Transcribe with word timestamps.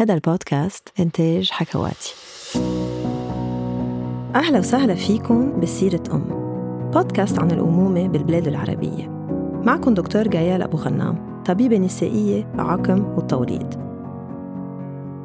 هذا 0.00 0.14
البودكاست 0.14 0.88
إنتاج 1.00 1.50
حكواتي. 1.50 2.14
أهلا 4.34 4.58
وسهلا 4.58 4.94
فيكم 4.94 5.60
بسيرة 5.60 6.02
أم. 6.12 6.24
بودكاست 6.94 7.38
عن 7.38 7.50
الأمومة 7.50 8.08
بالبلاد 8.08 8.46
العربية. 8.46 9.08
معكم 9.64 9.94
دكتور 9.94 10.28
جيال 10.28 10.62
أبو 10.62 10.76
غنام 10.76 11.42
طبيبة 11.46 11.78
نسائية 11.78 12.44
بعقم 12.44 13.04
والتوليد. 13.16 13.74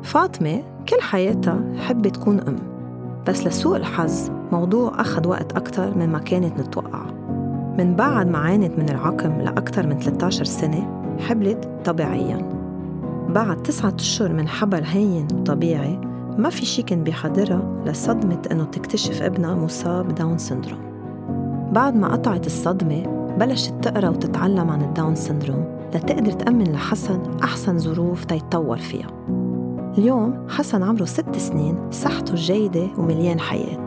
فاطمة 0.03 0.63
كل 0.89 1.01
حياتها 1.01 1.59
حبت 1.77 2.15
تكون 2.15 2.39
أم 2.39 2.55
بس 3.27 3.47
لسوء 3.47 3.77
الحظ 3.77 4.29
موضوع 4.51 5.01
أخذ 5.01 5.27
وقت 5.27 5.51
أكتر 5.51 5.97
من 5.97 6.09
ما 6.09 6.19
كانت 6.19 6.59
متوقعة. 6.59 7.11
من 7.77 7.95
بعد 7.95 8.27
ما 8.27 8.37
عانت 8.37 8.79
من 8.79 8.89
العقم 8.89 9.41
لأكثر 9.41 9.87
من 9.87 9.99
13 9.99 10.43
سنة 10.43 11.01
حبلت 11.19 11.69
طبيعياً. 11.85 12.54
بعد 13.35 13.63
تسعة 13.63 13.95
أشهر 13.99 14.33
من 14.33 14.47
حبل 14.47 14.83
هين 14.83 15.27
وطبيعي 15.33 15.97
ما 16.37 16.49
في 16.49 16.65
شي 16.65 16.81
كان 16.81 17.03
بيحضرها 17.03 17.83
لصدمة 17.85 18.41
إنه 18.51 18.63
تكتشف 18.63 19.21
ابنها 19.21 19.55
مصاب 19.55 20.15
Down 20.15 20.37
syndrome 20.37 20.79
بعد 21.71 21.95
ما 21.95 22.07
قطعت 22.07 22.45
الصدمة 22.45 23.03
بلشت 23.39 23.73
تقرأ 23.81 24.09
وتتعلم 24.09 24.69
عن 24.69 24.81
ال 24.81 24.88
Down 24.88 25.15
syndrome 25.15 25.65
لتقدر 25.95 26.31
تأمن 26.31 26.71
لحسن 26.71 27.21
أحسن 27.43 27.77
ظروف 27.77 28.25
تيتطور 28.25 28.77
فيها. 28.77 29.07
اليوم 29.97 30.47
حسن 30.49 30.83
عمره 30.83 31.05
ست 31.05 31.35
سنين 31.37 31.91
صحته 31.91 32.35
جيدة 32.35 32.87
ومليان 32.97 33.39
حياة. 33.39 33.85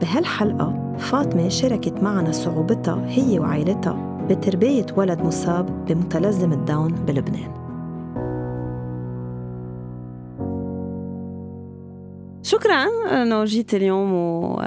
بهالحلقة 0.00 0.94
فاطمة 0.98 1.48
شاركت 1.48 2.02
معنا 2.02 2.32
صعوبتها 2.32 3.04
هي 3.06 3.38
وعائلتها 3.38 4.26
بتربية 4.30 4.86
ولد 4.96 5.22
مصاب 5.22 5.84
بمتلازمة 5.88 6.56
داون 6.56 6.94
بلبنان. 7.06 7.61
شكرا. 12.42 12.86
انه 13.22 13.44
جيت 13.44 13.74
اليوم 13.74 14.14
و 14.14 14.62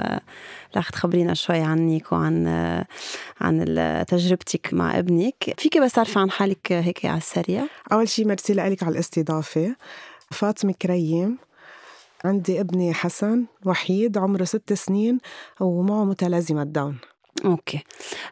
رح 0.76 0.90
تخبرينا 0.90 1.34
شوي 1.34 1.58
عنك 1.58 2.12
وعن 2.12 2.46
عن 3.40 3.64
تجربتك 4.08 4.74
مع 4.74 4.98
ابنك. 4.98 5.54
فيك 5.58 5.78
بس 5.78 5.92
تعرفي 5.92 6.18
عن 6.18 6.30
حالك 6.30 6.72
هيك 6.72 7.06
على 7.06 7.18
السريع؟ 7.18 7.66
أول 7.92 8.08
شيء 8.08 8.26
ميرسي 8.26 8.54
لك 8.54 8.82
على 8.82 8.92
الاستضافة. 8.92 9.76
فاطمة 10.30 10.74
كريم 10.82 11.38
عندي 12.24 12.60
ابني 12.60 12.94
حسن 12.94 13.44
وحيد 13.64 14.18
عمره 14.18 14.44
ست 14.44 14.72
سنين 14.72 15.18
ومعه 15.60 16.04
متلازمة 16.04 16.64
داون 16.64 16.98
okay. 17.44 17.82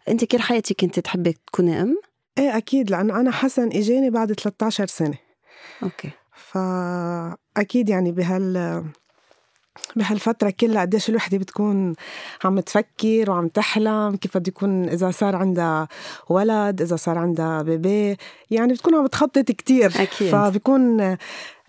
أنت 0.09 0.25
كل 0.25 0.41
حياتك 0.41 0.81
كنت 0.81 0.99
تحبي 1.01 1.33
تكوني 1.33 1.83
أم؟ 1.83 1.97
إيه 2.39 2.57
أكيد 2.57 2.91
لأنه 2.91 3.21
أنا 3.21 3.31
حسن 3.31 3.69
إجاني 3.69 4.11
بعد 4.11 4.33
13 4.33 4.87
سنة. 4.87 5.19
أوكي. 5.83 6.11
فاكيد 6.35 7.89
يعني 7.89 8.13
بهال 8.13 8.85
بهالفترة 9.97 10.51
كلها 10.61 10.81
قديش 10.81 11.09
الوحدة 11.09 11.39
بتكون 11.39 11.95
عم 12.45 12.61
تفكر 12.61 13.31
وعم 13.31 13.49
تحلم 13.49 14.17
كيف 14.17 14.37
بده 14.39 14.49
يكون 14.49 14.89
إذا 14.89 15.11
صار 15.11 15.37
عندها 15.37 15.89
ولد 16.29 16.83
إذا 16.83 16.97
صار 16.97 17.19
عندها 17.19 17.63
بيبي 17.63 18.17
يعني 18.51 18.73
بتكون 18.73 18.95
عم 18.95 19.07
تخطط 19.07 19.39
كتير. 19.39 19.93
أكيد. 19.97 20.31
فبكون 20.33 21.17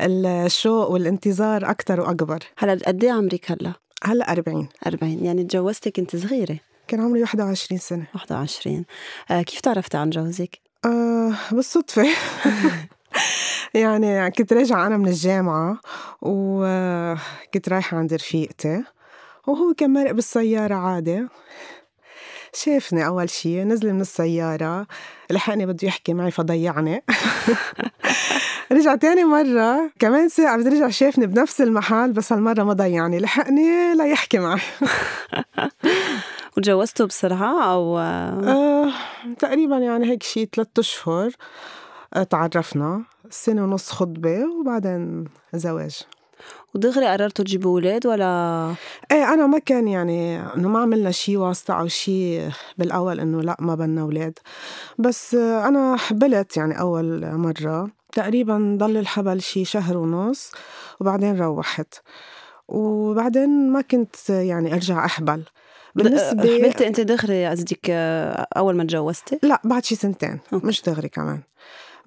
الشوق 0.02 0.90
والانتظار 0.90 1.70
أكتر 1.70 2.00
وأكبر. 2.02 2.40
هلا 2.58 2.80
قد 2.88 3.04
إيه 3.04 3.12
عمرك 3.12 3.52
هلا؟ 3.52 3.74
هلا 4.04 4.32
40 4.32 4.68
40 4.88 5.26
يعني 5.26 5.44
تجوزتي 5.44 5.92
كنت 5.92 6.16
صغيرة؟ 6.16 6.60
كان 6.88 7.00
عمري 7.00 7.22
21 7.22 7.80
سنة. 7.80 8.06
21 8.16 8.86
آه 9.32 9.42
كيف 9.42 9.60
تعرفتي 9.62 9.98
عن 9.98 10.10
جوزك؟ 10.10 10.60
آه 10.86 11.34
بالصدفة. 11.52 12.06
يعني 13.74 14.32
كنت 14.32 14.54
راجعة 14.54 14.88
أنا 14.88 14.98
من 14.98 15.08
الجامعة 15.08 15.78
وكنت 16.22 17.70
رايحة 17.70 17.98
عند 17.98 18.14
رفيقتي 18.14 18.84
وهو 19.48 19.74
كان 19.74 19.94
مرق 19.94 20.12
بالسيارة 20.12 20.76
عادي. 20.76 21.28
شافني 22.54 23.06
أول 23.06 23.30
شي 23.30 23.64
نزل 23.64 23.94
من 23.94 24.02
السيارة 24.02 24.88
لحقني 25.32 25.66
بده 25.66 25.88
يحكي 25.88 26.14
معي 26.14 26.32
فضيعني. 26.32 27.04
رجع 28.72 28.96
تاني 28.96 29.24
مرة 29.24 29.92
كمان 30.00 30.30
ساعة 30.30 30.58
يرجع 30.58 30.90
شافني 30.90 31.28
بنفس 31.28 31.62
المحل 31.62 32.12
بس 32.12 32.34
هالمرة 32.34 32.64
ما 32.64 32.74
ضيعني 32.74 33.20
لحقني 33.20 33.96
ليحكي 33.96 34.40
معي. 34.40 34.62
وتجوزتوا 36.58 37.06
بسرعة 37.06 37.74
أو؟ 37.74 38.00
آه، 38.00 38.92
تقريبا 39.40 39.78
يعني 39.78 40.12
هيك 40.12 40.24
شي 40.24 40.50
ثلاثة 40.56 40.80
أشهر. 40.80 41.32
تعرفنا. 42.30 43.04
سنة 43.30 43.64
ونص 43.64 43.92
خطبة 43.92 44.46
وبعدين 44.60 45.26
زواج. 45.54 46.02
ودغري 46.76 47.08
قررتوا 47.08 47.46
تجيبوا 47.46 47.72
أولاد 47.72 48.08
ولا؟ 48.08 48.74
إيه 49.12 49.34
أنا 49.34 49.48
ما 49.48 49.60
كان 49.60 49.88
يعني 49.88 50.40
إنه 50.40 50.70
ما 50.70 50.80
عملنا 50.80 51.12
شي 51.12 51.38
واسطة 51.38 51.74
أو 51.74 51.88
شي 51.88 52.50
بالأول 52.78 53.20
إنه 53.20 53.42
لا 53.42 53.58
ما 53.60 53.76
بدنا 53.76 54.02
أولاد. 54.02 54.40
بس 54.98 55.36
أنا 55.36 55.96
حبلت 55.98 56.58
يعني 56.58 56.80
أول 56.80 57.36
مرة. 57.36 57.90
تقريبا 58.12 58.78
ضل 58.80 58.98
الحبل 58.98 59.42
شي 59.42 59.66
شهر 59.66 59.98
ونص 59.98 60.52
وبعدين 61.02 61.42
روحت. 61.42 61.94
وبعدين 62.68 63.72
ما 63.72 63.82
كنت 63.82 64.30
يعني 64.30 64.74
أرجع 64.74 65.06
أحبل. 65.06 65.44
بالنسبة 65.96 66.58
حبلتي 66.58 66.88
أنت 66.88 67.00
دغري 67.00 67.48
قصدك 67.48 67.90
أول 68.58 68.76
ما 68.76 68.84
تجوزتي؟ 68.84 69.40
لا 69.44 69.62
بعد 69.64 69.86
شي 69.86 69.96
سنتين. 69.96 70.40
أوكي. 70.54 70.68
مش 70.68 70.82
دغري 70.82 71.10
كمان. 71.10 71.42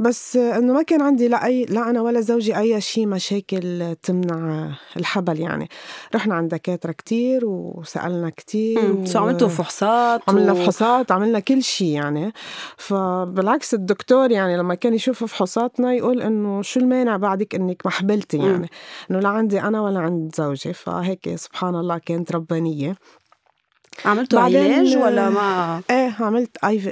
بس 0.00 0.36
إنه 0.36 0.72
ما 0.72 0.82
كان 0.82 1.02
عندي 1.02 1.28
لا 1.28 1.44
أي 1.44 1.64
لا 1.64 1.90
أنا 1.90 2.02
ولا 2.02 2.20
زوجي 2.20 2.58
أي 2.58 2.80
شيء 2.80 3.06
مشاكل 3.06 3.96
تمنع 4.02 4.70
الحبل 4.96 5.40
يعني. 5.40 5.68
رحنا 6.14 6.34
عند 6.34 6.50
دكاترة 6.50 6.92
كتير 6.92 7.46
وسألنا 7.46 8.30
كتير 8.30 8.92
و... 8.92 9.04
عملتوا 9.14 9.48
فحوصات 9.48 10.20
عملنا 10.28 10.52
و... 10.52 10.54
فحوصات 10.54 11.12
عملنا 11.12 11.40
كل 11.40 11.62
شيء 11.62 11.88
يعني. 11.88 12.32
فبالعكس 12.76 13.74
الدكتور 13.74 14.30
يعني 14.30 14.56
لما 14.56 14.74
كان 14.74 14.94
يشوف 14.94 15.24
فحوصاتنا 15.24 15.92
يقول 15.92 16.22
إنه 16.22 16.62
شو 16.62 16.80
المانع 16.80 17.16
بعدك 17.16 17.54
إنك 17.54 17.82
ما 17.84 17.90
حبلتي 17.90 18.38
يعني؟ 18.38 18.70
إنه 19.10 19.18
لا 19.20 19.28
عندي 19.28 19.60
أنا 19.60 19.80
ولا 19.80 20.00
عند 20.00 20.34
زوجي. 20.34 20.72
فهيك 20.72 21.34
سبحان 21.34 21.74
الله 21.74 21.98
كانت 21.98 22.32
ربانية. 22.32 22.96
عملتوا 24.04 24.40
علاج 24.40 24.96
ولا 24.96 25.30
ما؟ 25.30 25.80
إيه 25.90 26.16
عملت 26.20 26.56
IV 26.64 26.90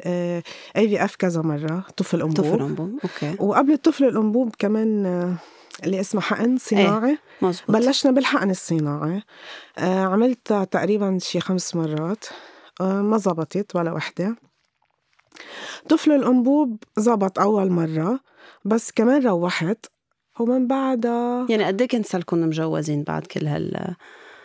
IVF 0.77 1.17
كذا 1.17 1.43
مرة 1.43 1.85
طفل 1.97 2.23
أنبوب. 2.23 2.37
طفل 2.37 2.63
أنبوب 2.63 2.99
okay. 3.05 3.37
وقبل 3.39 3.73
الطفل 3.73 4.05
الأنبوب 4.05 4.55
كمان 4.59 5.07
آه، 5.07 5.35
اللي 5.85 6.01
اسمه 6.01 6.21
حقن 6.21 6.57
صناعي. 6.59 7.11
إيه 7.11 7.19
مزبوط. 7.43 7.71
بلشنا 7.71 8.13
بالحقن 8.13 8.51
الصناعي. 8.51 9.23
آه، 9.79 10.05
عملتها 10.05 10.65
تقريبا 10.65 11.19
شي 11.21 11.41
خمس 11.41 11.77
مرات. 11.77 12.25
آه، 12.81 13.03
ما 13.03 13.19
زبطت 13.19 13.77
ولا 13.77 13.93
وحدة. 13.93 14.37
طفل 15.89 16.13
الأنبوب 16.13 16.85
زبط 16.97 17.39
أول 17.39 17.71
مرة 17.71 18.21
بس 18.65 18.93
كمان 18.93 19.27
روحت. 19.27 19.87
ومن 20.41 20.67
بعدها 20.67 21.47
يعني 21.49 21.65
قد 21.65 21.81
إيه 21.81 21.89
كنت 21.89 22.07
صار 22.07 22.25
مجوزين 22.33 23.03
بعد 23.03 23.27
كل 23.27 23.47
هال 23.47 23.95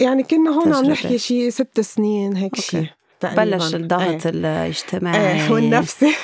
يعني 0.01 0.23
كنا 0.23 0.51
هون 0.51 0.73
عم 0.73 0.85
نحكي 0.85 1.17
شي 1.17 1.51
ست 1.51 1.79
سنين 1.79 2.35
هيك 2.35 2.55
شيء 2.55 2.87
بلش 3.23 3.75
الضغط 3.75 4.01
إيه. 4.01 4.19
الاجتماعي. 4.25 5.43
إيه 5.43 5.51
والنفسي. 5.51 6.15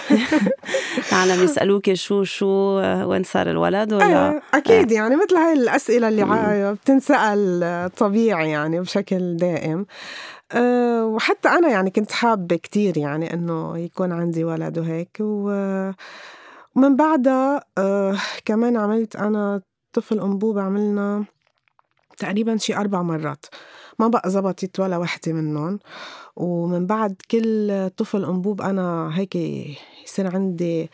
العالم 1.12 1.44
يسألوك 1.44 1.94
شو 1.94 2.24
شو 2.24 2.48
وين 2.82 3.24
صار 3.24 3.52
الولد 3.52 3.94
ولا؟ 3.94 4.32
إيه. 4.32 4.42
أكيد 4.54 4.92
إيه. 4.92 4.98
يعني 4.98 5.16
مثل 5.16 5.36
هاي 5.36 5.54
الأسئلة 5.54 6.08
اللي 6.08 6.74
بتنسأل 6.74 7.90
طبيعي 7.98 8.50
يعني 8.52 8.80
بشكل 8.80 9.38
دائم. 9.38 9.86
أه 10.52 11.06
وحتى 11.06 11.50
أنا 11.50 11.70
يعني 11.70 11.90
كنت 11.90 12.12
حابة 12.12 12.56
كتير 12.56 12.98
يعني 12.98 13.34
إنه 13.34 13.78
يكون 13.78 14.12
عندي 14.12 14.44
ولد 14.44 14.78
وهيك. 14.80 15.18
ومن 15.20 16.96
بعدها 16.96 17.64
أه 17.78 18.18
كمان 18.46 18.78
عملت 18.78 19.16
أنا 19.16 19.62
طفل 19.94 20.20
أنبوب 20.20 20.58
عملنا 20.60 21.26
تقريبا 22.18 22.58
شي 22.58 22.76
أربع 22.76 23.02
مرات. 23.02 23.46
ما 24.00 24.08
بقى 24.08 24.30
زبطت 24.30 24.80
ولا 24.80 24.98
وحدة 24.98 25.34
منهم 25.34 25.80
ومن 26.36 26.86
بعد 26.86 27.16
كل 27.32 27.90
طفل 27.98 28.26
أنبوب 28.26 28.62
أنا 28.62 29.10
هيك 29.20 29.36
يصير 30.06 30.36
عندي 30.36 30.90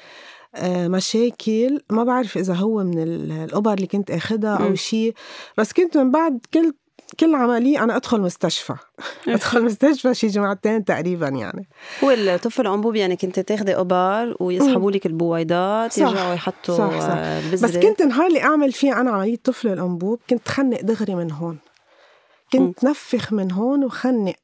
آه، 0.56 0.88
مشاكل. 0.88 1.82
ما 1.90 2.04
بعرف 2.04 2.38
إذا 2.38 2.54
هو 2.54 2.84
من 2.84 3.00
الأبر 3.24 3.74
اللي 3.74 3.88
كنت 3.88 4.12
أخدها 4.12 4.56
أو 4.68 4.76
شيء 4.76 5.14
بس 5.58 5.74
كنت 5.74 5.98
من 5.98 6.12
بعد 6.12 6.40
كل 6.54 6.74
كل 7.20 7.36
عملية 7.36 7.84
أنا 7.84 7.96
أدخل 7.96 8.22
مستشفى. 8.22 8.74
أدخل 9.28 9.64
مستشفى 9.64 10.14
شي 10.14 10.28
جمعتين 10.28 10.86
تقريبا 10.86 11.28
يعني. 11.28 11.68
هو 12.04 12.12
الطفل 12.12 12.62
الأنبوب 12.62 12.96
يعني 12.96 13.16
كنت 13.16 13.40
تاخدي 13.40 13.76
أبار 13.76 14.36
ويسحبوا 14.40 14.92
لك 14.92 15.06
البويضات 15.06 15.98
يرجعوا 15.98 16.34
يحطوا 16.34 16.78
صح 16.78 17.00
صح. 17.00 17.14
بذرة. 17.52 17.68
بس 17.68 17.78
كنت 17.78 18.02
نهار 18.02 18.28
اللي 18.28 18.44
أعمل 18.44 18.72
فيه 18.72 19.02
أنا 19.02 19.12
عملية 19.12 19.38
طفل 19.44 19.68
الأنبوب 19.68 20.20
كنت 20.30 20.50
خنق 20.50 20.82
دغري 20.82 21.16
من 21.16 21.32
هون. 21.32 21.58
كنت 22.54 22.86
م. 22.86 22.90
نفخ 22.90 23.34
من 23.34 23.52
هون 23.52 23.84
وخنق. 23.84 24.36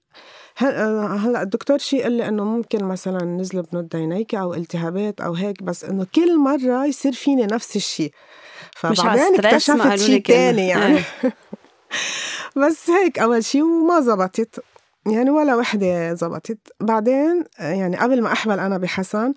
هلأ 0.57 1.41
الدكتور 1.41 1.77
شيء 1.77 2.03
قال 2.03 2.11
لي 2.11 2.27
إنه 2.27 2.43
ممكن 2.43 2.83
مثلا 2.83 3.25
نزل 3.25 3.61
بنود 3.61 3.95
عينيك 3.95 4.35
أو 4.35 4.53
التهابات 4.53 5.21
أو 5.21 5.33
هيك 5.33 5.63
بس 5.63 5.83
إنه 5.83 6.07
كل 6.15 6.39
مرة 6.39 6.85
يصير 6.85 7.11
فيني 7.11 7.45
نفس 7.45 7.75
الشيء 7.75 8.11
فبعدين 8.75 9.35
اكتشفت 9.39 9.95
شيء 9.95 10.21
تاني 10.21 10.67
يعني. 10.67 10.97
إيه. 10.97 11.03
بس 12.65 12.89
هيك 12.89 13.19
أول 13.19 13.43
شيء 13.43 13.63
وما 13.63 13.99
زبطت. 14.01 14.63
يعني 15.05 15.29
ولا 15.29 15.55
وحدة 15.55 16.13
زبطت. 16.13 16.57
بعدين 16.79 17.43
يعني 17.59 17.97
قبل 17.97 18.21
ما 18.21 18.31
أحمل 18.31 18.59
أنا 18.59 18.77
بحسن 18.77 19.33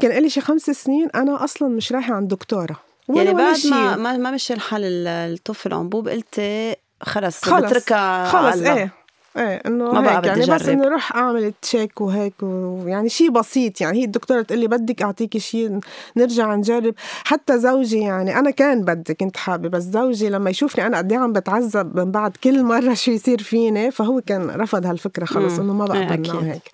كان 0.00 0.22
لي 0.22 0.30
شي 0.30 0.40
خمس 0.40 0.62
سنين 0.62 1.08
أنا 1.14 1.44
أصلا 1.44 1.68
مش 1.68 1.92
رايحة 1.92 2.14
عند 2.14 2.28
دكتورة. 2.28 2.76
يعني 3.08 3.34
بعد 3.34 3.56
ما 3.66 4.16
ما 4.16 4.30
مشي 4.30 4.54
الحل 4.54 4.84
الطفل 5.06 5.72
أنبوب 5.72 6.08
قلتي 6.08 6.76
خلص 7.02 7.44
خلص. 7.44 7.64
بتركها 7.64 8.24
خلص 8.24 8.62
إيه. 8.62 8.97
إيه 9.38 9.62
إنه 9.66 9.92
ما 9.92 10.00
بقى 10.00 10.26
يعني 10.28 10.46
بس 10.46 10.68
إنه 10.68 10.88
روح 10.88 11.16
أعمل 11.16 11.52
تشيك 11.62 12.00
وهيك 12.00 12.34
ويعني 12.42 13.08
شيء 13.08 13.30
بسيط 13.30 13.80
يعني 13.80 14.00
هي 14.00 14.04
الدكتورة 14.04 14.42
تقول 14.42 14.58
لي 14.58 14.66
بدك 14.66 15.02
أعطيكي 15.02 15.38
شيء 15.38 15.78
نرجع 16.16 16.54
نجرب. 16.54 16.94
حتى 17.24 17.58
زوجي 17.58 17.98
يعني 17.98 18.38
أنا 18.38 18.50
كان 18.50 18.84
بدي 18.84 19.14
كنت 19.14 19.36
حابة 19.36 19.68
بس 19.68 19.82
زوجي 19.82 20.28
لما 20.28 20.50
يشوفني 20.50 20.86
أنا 20.86 20.98
قد 20.98 21.12
إيه 21.12 21.18
عم 21.18 21.32
بتعذب 21.32 21.98
من 21.98 22.10
بعد 22.10 22.36
كل 22.44 22.62
مرة 22.62 22.94
شو 22.94 23.10
يصير 23.10 23.42
فيني 23.42 23.90
فهو 23.90 24.20
كان 24.20 24.50
رفض 24.50 24.86
هالفكرة 24.86 25.24
خلص 25.24 25.58
إنه 25.58 25.72
ما 25.72 25.84
بقبل 25.84 26.30
إيه 26.30 26.52
هيك. 26.52 26.70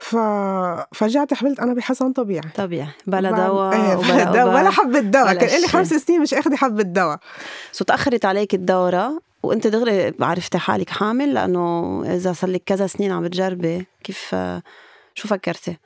ف... 0.00 0.16
فرجعت 0.92 1.34
حملت 1.34 1.60
أنا 1.60 1.74
بحسن 1.74 2.12
طبيعي. 2.12 2.48
طبيعي. 2.56 2.88
بلا 3.06 3.30
دواء 3.30 3.74
إيه 3.74 3.94
بلا 3.94 4.24
دواء 4.24 4.54
ولا 4.54 4.70
حبة 4.70 5.00
دواء 5.00 5.34
كان 5.34 5.60
لي 5.60 5.68
خمس 5.68 5.88
سنين 5.94 6.20
مش 6.20 6.34
أخذي 6.34 6.56
حبة 6.56 6.82
دواء. 6.82 7.18
so 7.72 7.84
تأخرت 7.84 8.24
عليك 8.24 8.54
الدورة 8.54 9.20
وانت 9.48 9.66
دغري 9.66 10.14
عرفتي 10.20 10.58
حالك 10.58 10.90
حامل 10.90 11.34
لأنه 11.34 12.02
إذا 12.14 12.32
صار 12.32 12.50
لك 12.50 12.62
كذا 12.66 12.86
سنين 12.86 13.12
عم 13.12 13.22
بتجربي 13.22 13.86
كيف 14.04 14.36
شو 15.14 15.28
فكرتي؟ 15.28 15.76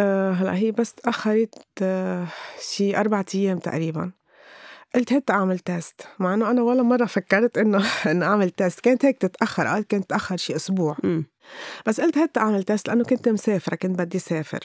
أه 0.00 0.32
هلأ 0.32 0.54
هي 0.54 0.70
بس 0.72 0.94
تأخرت 0.94 1.54
أه 1.82 2.26
شي 2.60 2.96
أربعة 2.96 3.26
أيام 3.34 3.58
تقريبا. 3.58 4.12
قلت 4.94 5.12
هات 5.12 5.30
أعمل 5.30 5.58
test 5.58 6.00
مع 6.18 6.34
إنه 6.34 6.50
أنا 6.50 6.62
ولا 6.62 6.82
مرة 6.82 7.04
فكرت 7.04 7.58
إنه 7.58 7.84
إنه 8.10 8.26
أعمل 8.26 8.50
test 8.50 8.80
كانت 8.80 9.04
هيك 9.04 9.18
تتأخر 9.18 9.66
قالت 9.66 9.90
كانت 9.90 10.10
تاخر 10.10 10.36
شي 10.36 10.56
أسبوع. 10.56 10.96
م. 11.04 11.22
بس 11.86 12.00
قلت 12.00 12.18
هات 12.18 12.38
أعمل 12.38 12.62
test 12.62 12.88
لأنه 12.88 13.04
كنت 13.04 13.28
مسافرة 13.28 13.74
كنت 13.74 13.98
بدي 13.98 14.18
سافر. 14.18 14.60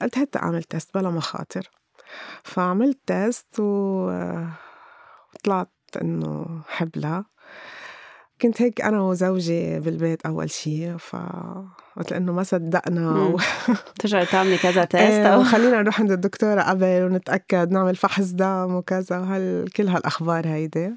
قلت 0.00 0.18
هات 0.18 0.36
أعمل 0.36 0.62
test 0.62 0.94
بلا 0.94 1.10
مخاطر 1.10 1.70
فعملت 2.44 2.98
test 3.06 3.60
وطلعت 3.60 4.52
إنه 6.02 6.62
حبلة. 6.68 7.31
كنت 8.42 8.62
هيك 8.62 8.80
أنا 8.80 9.00
وزوجي 9.02 9.80
بالبيت 9.80 10.26
أول 10.26 10.50
شيء 10.50 10.96
ف 10.96 11.16
قلت 11.96 12.12
إنه 12.12 12.32
ما 12.32 12.42
صدقنا 12.42 13.10
و... 13.34 13.38
ترجعي 13.98 14.26
تعملي 14.26 14.58
كذا 14.58 14.84
test 14.84 15.26
أو 15.26 15.40
وخلينا 15.40 15.82
نروح 15.82 16.00
عند 16.00 16.12
الدكتورة 16.12 16.62
قبل 16.62 16.84
ونتأكد 16.84 17.72
نعمل 17.72 17.96
فحص 17.96 18.30
دم 18.30 18.74
وكذا 18.74 19.18
وهال 19.18 19.72
كل 19.72 19.88
هالأخبار 19.88 20.48
هيدي. 20.48 20.94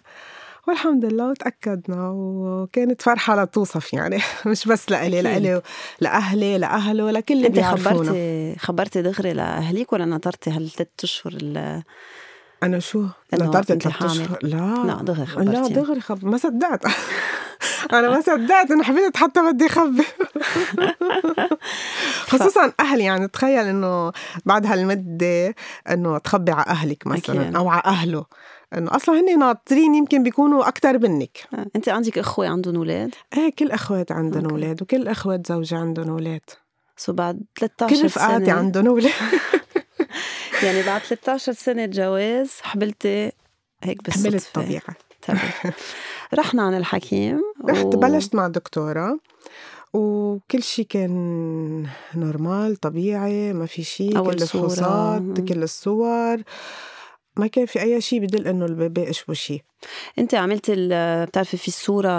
والحمد 0.68 1.06
لله 1.06 1.30
وتأكدنا 1.30 2.10
وكانت 2.10 3.02
فرحة 3.02 3.36
لا 3.36 3.46
توصف 3.46 3.94
يعني 3.94 4.18
مش 4.46 4.68
بس 4.68 4.92
لإلي 4.92 5.22
لإلي 5.22 5.62
لأهلي 6.00 6.58
لأهله 6.58 7.12
لكل 7.12 7.34
اللي 7.34 7.48
انت 7.48 7.60
خبرتي 7.60 8.56
خبرتي 8.60 9.02
دغري 9.02 9.34
لأهليك 9.34 9.94
ولا 9.94 10.06
نطرتي 10.06 10.50
هالثلاث 10.50 10.88
أشهر 11.04 11.34
أنا 12.66 12.80
شو؟ 12.80 13.06
نطرت 13.34 13.66
ثلاث 13.66 14.04
اشهر 14.04 14.40
لا. 14.42 14.84
لا 14.86 15.04
دغري 15.04 15.26
خبرتي 15.26 15.52
لا 15.52 15.68
دغري 15.68 16.02
خب 16.02 16.26
ما 16.26 16.38
صدقت. 16.38 16.86
أنا 17.94 18.10
ما 18.10 18.22
صدقت 18.22 18.72
إنه 18.72 18.84
حبيت 18.84 19.18
حتى 19.18 19.42
بدي 19.42 19.66
اخبي 19.66 20.04
خصوصا 22.30 22.74
أهلي 22.80 23.04
يعني 23.04 23.28
تخيل 23.28 23.66
إنه 23.66 24.12
بعد 24.46 24.66
هالمدة 24.66 25.56
إنه 25.92 26.18
تخبي 26.18 26.52
على 26.52 26.66
أهلك 26.68 27.08
مثلا 27.08 27.42
أكيد. 27.42 27.56
أو 27.56 27.70
على 27.70 27.84
أهله. 27.86 28.26
إنه 28.78 28.96
أصلا 28.96 29.20
هن 29.20 29.40
ناطرين 29.40 29.96
يمكن 29.96 30.24
بيكونوا 30.24 30.68
أكثر 30.68 31.00
منك. 31.00 31.38
آه، 31.54 31.66
أنت 31.76 31.90
عندك 31.90 32.18
أخوة 32.18 32.48
عندهم 32.48 32.76
أولاد؟ 32.76 33.16
إيه 33.38 33.52
كل 33.60 33.72
أخوات 33.72 34.12
عندهم 34.12 34.50
أولاد 34.50 34.82
وكل 34.82 35.08
أخوات 35.08 35.48
زوجي 35.48 35.76
عندهم 35.76 36.10
أولاد. 36.10 36.42
سو 36.98 37.14
بعد 37.14 37.42
13 37.60 37.96
كل 37.96 38.06
رفقاتي 38.06 38.52
عندهم 38.52 38.88
أولاد. 38.88 39.12
يعني 40.66 40.84
بعد 40.84 41.02
13 41.02 41.54
سنة 41.54 41.86
جواز 41.86 42.52
حبلتي 42.62 43.32
هيك 43.84 44.04
بالصدفة. 44.04 44.30
حملت 44.30 44.50
طبيعة 44.54 44.96
طيب. 45.28 45.74
رحنا 46.34 46.64
عن 46.64 46.78
الحكيم 46.78 47.42
رحت 47.70 47.86
و... 47.86 47.90
بلشت 47.90 48.36
مع 48.36 48.48
دكتورة. 48.48 49.20
وكل 49.94 50.64
شيء 50.64 50.86
كان 50.86 51.88
normal 52.16 52.76
طبيعي 52.76 53.54
ما 53.54 53.66
في 53.66 53.84
شيء 53.84 54.24
كل 54.24 54.34
الفحوصات 54.34 55.40
كل 55.48 55.64
الصور. 55.64 56.44
ما 57.38 57.48
كان 57.48 57.66
في 57.66 57.82
أي 57.82 58.02
شيء 58.02 58.20
بدل 58.20 58.48
إنه 58.48 58.66
ال 58.66 58.74
baby 58.74 59.10
اشبه 59.10 59.34
شيء 59.34 59.62
أنت 60.20 60.36
عملتي 60.36 60.74
بتعرفي 61.26 61.58
في 61.58 61.68
الصورة 61.68 62.12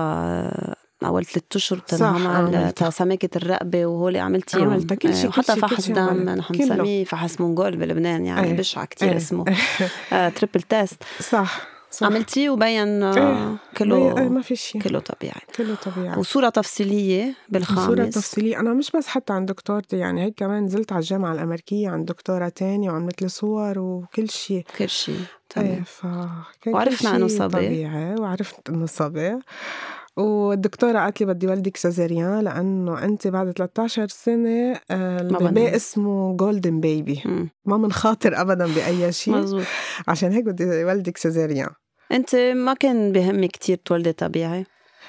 اول 1.04 1.24
ثلاث 1.24 1.44
اشهر 1.56 1.78
تنعمل 1.78 2.72
سماكة 2.90 3.36
الرقبة 3.36 3.86
وهول 3.86 4.16
عملتيهم 4.16 4.70
عملتها 4.70 4.94
كل 4.94 5.16
شيء 5.16 5.28
وحتى 5.28 5.56
فحص 5.56 5.90
دم 5.90 6.30
نحن 6.30 6.54
بنسميه 6.54 7.04
فحص 7.04 7.40
mongol 7.40 7.76
بلبنان 7.76 8.26
يعني 8.26 8.46
أيه. 8.46 8.56
بشع 8.56 8.84
كثير 8.84 9.08
أيه. 9.08 9.16
اسمه. 9.16 9.44
آه، 10.12 10.28
triple 10.28 10.62
test 10.62 11.02
صح 11.20 11.76
صح. 11.90 12.06
عملتيه 12.06 12.50
وبين 12.50 13.02
إيه. 13.02 13.56
كله 13.76 14.18
إيه 14.18 14.28
ما 14.28 14.42
في 14.42 14.56
شيء 14.56 14.82
كله 14.82 14.98
طبيعي. 14.98 15.40
كله 15.56 15.74
طبيعي. 15.74 16.18
وصورة 16.18 16.48
تفصيلية 16.48 17.34
بالخامس. 17.48 17.86
صورة 17.86 18.04
تفصيلية. 18.04 18.60
أنا 18.60 18.74
مش 18.74 18.90
بس 18.90 19.06
حتى 19.06 19.32
عند 19.32 19.48
دكتورتي 19.48 19.98
يعني 19.98 20.24
هيك 20.24 20.34
كمان 20.36 20.64
نزلت 20.64 20.92
على 20.92 21.00
الجامعة 21.00 21.32
الأمريكية 21.32 21.88
عند 21.88 22.06
دكتورة 22.06 22.48
تانية 22.48 22.90
وعملت 22.90 23.22
لي 23.22 23.28
صور 23.28 23.78
وكل 23.78 24.30
شيء 24.30 24.64
كل 24.78 24.88
شيء 24.88 25.20
إيه 25.56 25.82
ف 25.82 26.06
وعرفنا 26.66 27.16
إنه 27.16 27.28
صبي. 27.28 27.48
طبيعي 27.48 28.14
وعرفت 28.14 28.68
إنه 28.68 28.86
صبي. 28.86 29.38
والدكتورة 30.16 30.98
قالت 30.98 31.20
لي 31.20 31.26
بدي 31.26 31.46
ولدك 31.46 31.76
césarienne 31.76 32.40
لأنه 32.40 33.04
أنت 33.04 33.28
بعد 33.28 33.50
13 33.50 34.08
سنة 34.08 34.80
آه، 34.90 35.20
ال 35.20 35.31
baby 35.31 35.76
اسمه 35.76 36.36
golden 36.36 36.80
baby 36.80 37.48
ما 37.64 37.76
من 37.76 37.92
خاطر 37.92 38.40
أبدا 38.40 38.66
بأي 38.66 39.12
شيء. 39.12 39.34
مزبوط 39.34 39.64
عشان 40.08 40.32
هيك 40.32 40.44
بدي 40.44 40.84
ولدك 40.84 41.16
césarienne 41.16 41.70
أنت 42.12 42.36
ما 42.36 42.74
كان 42.74 43.12
بهمك 43.12 43.50
كتير 43.50 43.76
تولدي 43.84 44.12
طبيعي؟ 44.12 44.66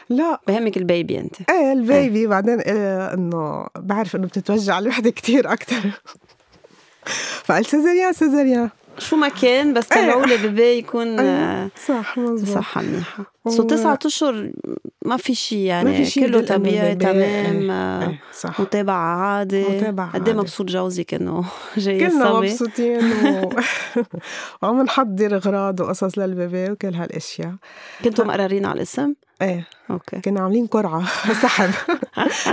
لا. 0.10 0.42
بهمك 0.48 0.78
ال 0.78 0.86
baby 0.86 1.20
أنت. 1.20 1.50
إيه 1.50 1.74
ال 1.74 1.81
baby. 1.81 2.20
إيه. 2.20 2.28
بعدين 2.28 2.60
إيه 2.60 3.14
إنه 3.14 3.68
بعرف 3.80 4.16
إنه 4.16 4.28
بتتوجع 4.28 4.80
الوحدة 4.80 5.10
كتير 5.10 5.54
أكثر 5.54 5.82
فقلت 7.46 7.68
césarienne 7.68 8.14
césarienne 8.14 8.70
شو 8.98 9.16
ما 9.16 9.28
كان 9.30 9.74
بس 9.74 9.88
طلعوا 9.88 10.26
لي 10.26 10.38
baby 10.38 10.78
يكون 10.78 11.20
أيه. 11.20 11.70
صح 11.88 12.18
مزبوط. 12.18 12.56
صحة 12.56 12.82
منيحة. 12.82 13.24
so 13.48 13.64
تسعة 13.64 14.00
أشهر 14.06 14.52
ما 15.06 15.18
في 15.18 15.36
شيء 15.36 15.58
يعني 15.60 15.90
ما 15.90 15.96
في 15.98 16.06
شي 16.06 16.22
كله 16.22 16.42
طبيعي 16.42 16.96
تمام 16.96 17.72
إيه. 17.72 18.20
صح. 18.40 18.60
متابعة 18.60 19.18
عادي 19.18 19.64
متابعة 19.64 20.12
قد 20.12 20.28
إيه 20.28 20.36
مبسوط 20.36 20.68
جوزك 20.68 21.14
انه 21.14 21.46
جاي 21.78 22.00
كلنا 22.00 22.34
مبسوطين 22.34 23.00
و... 23.12 23.50
وعم 24.62 24.82
نحضر 24.82 25.36
أغراض 25.36 25.80
وقصص 25.80 26.18
لل 26.18 26.36
baby 26.36 26.72
وكل 26.72 26.94
هالأشياء. 26.96 27.56
كنتوا 28.04 28.26
مقررين 28.26 28.66
على 28.66 28.78
الاسم؟ 28.78 29.14
إيه. 29.42 29.68
okay. 29.90 30.20
كنا 30.22 30.40
عاملين 30.42 30.68
قرعة 30.68 31.04
سحب. 31.42 31.70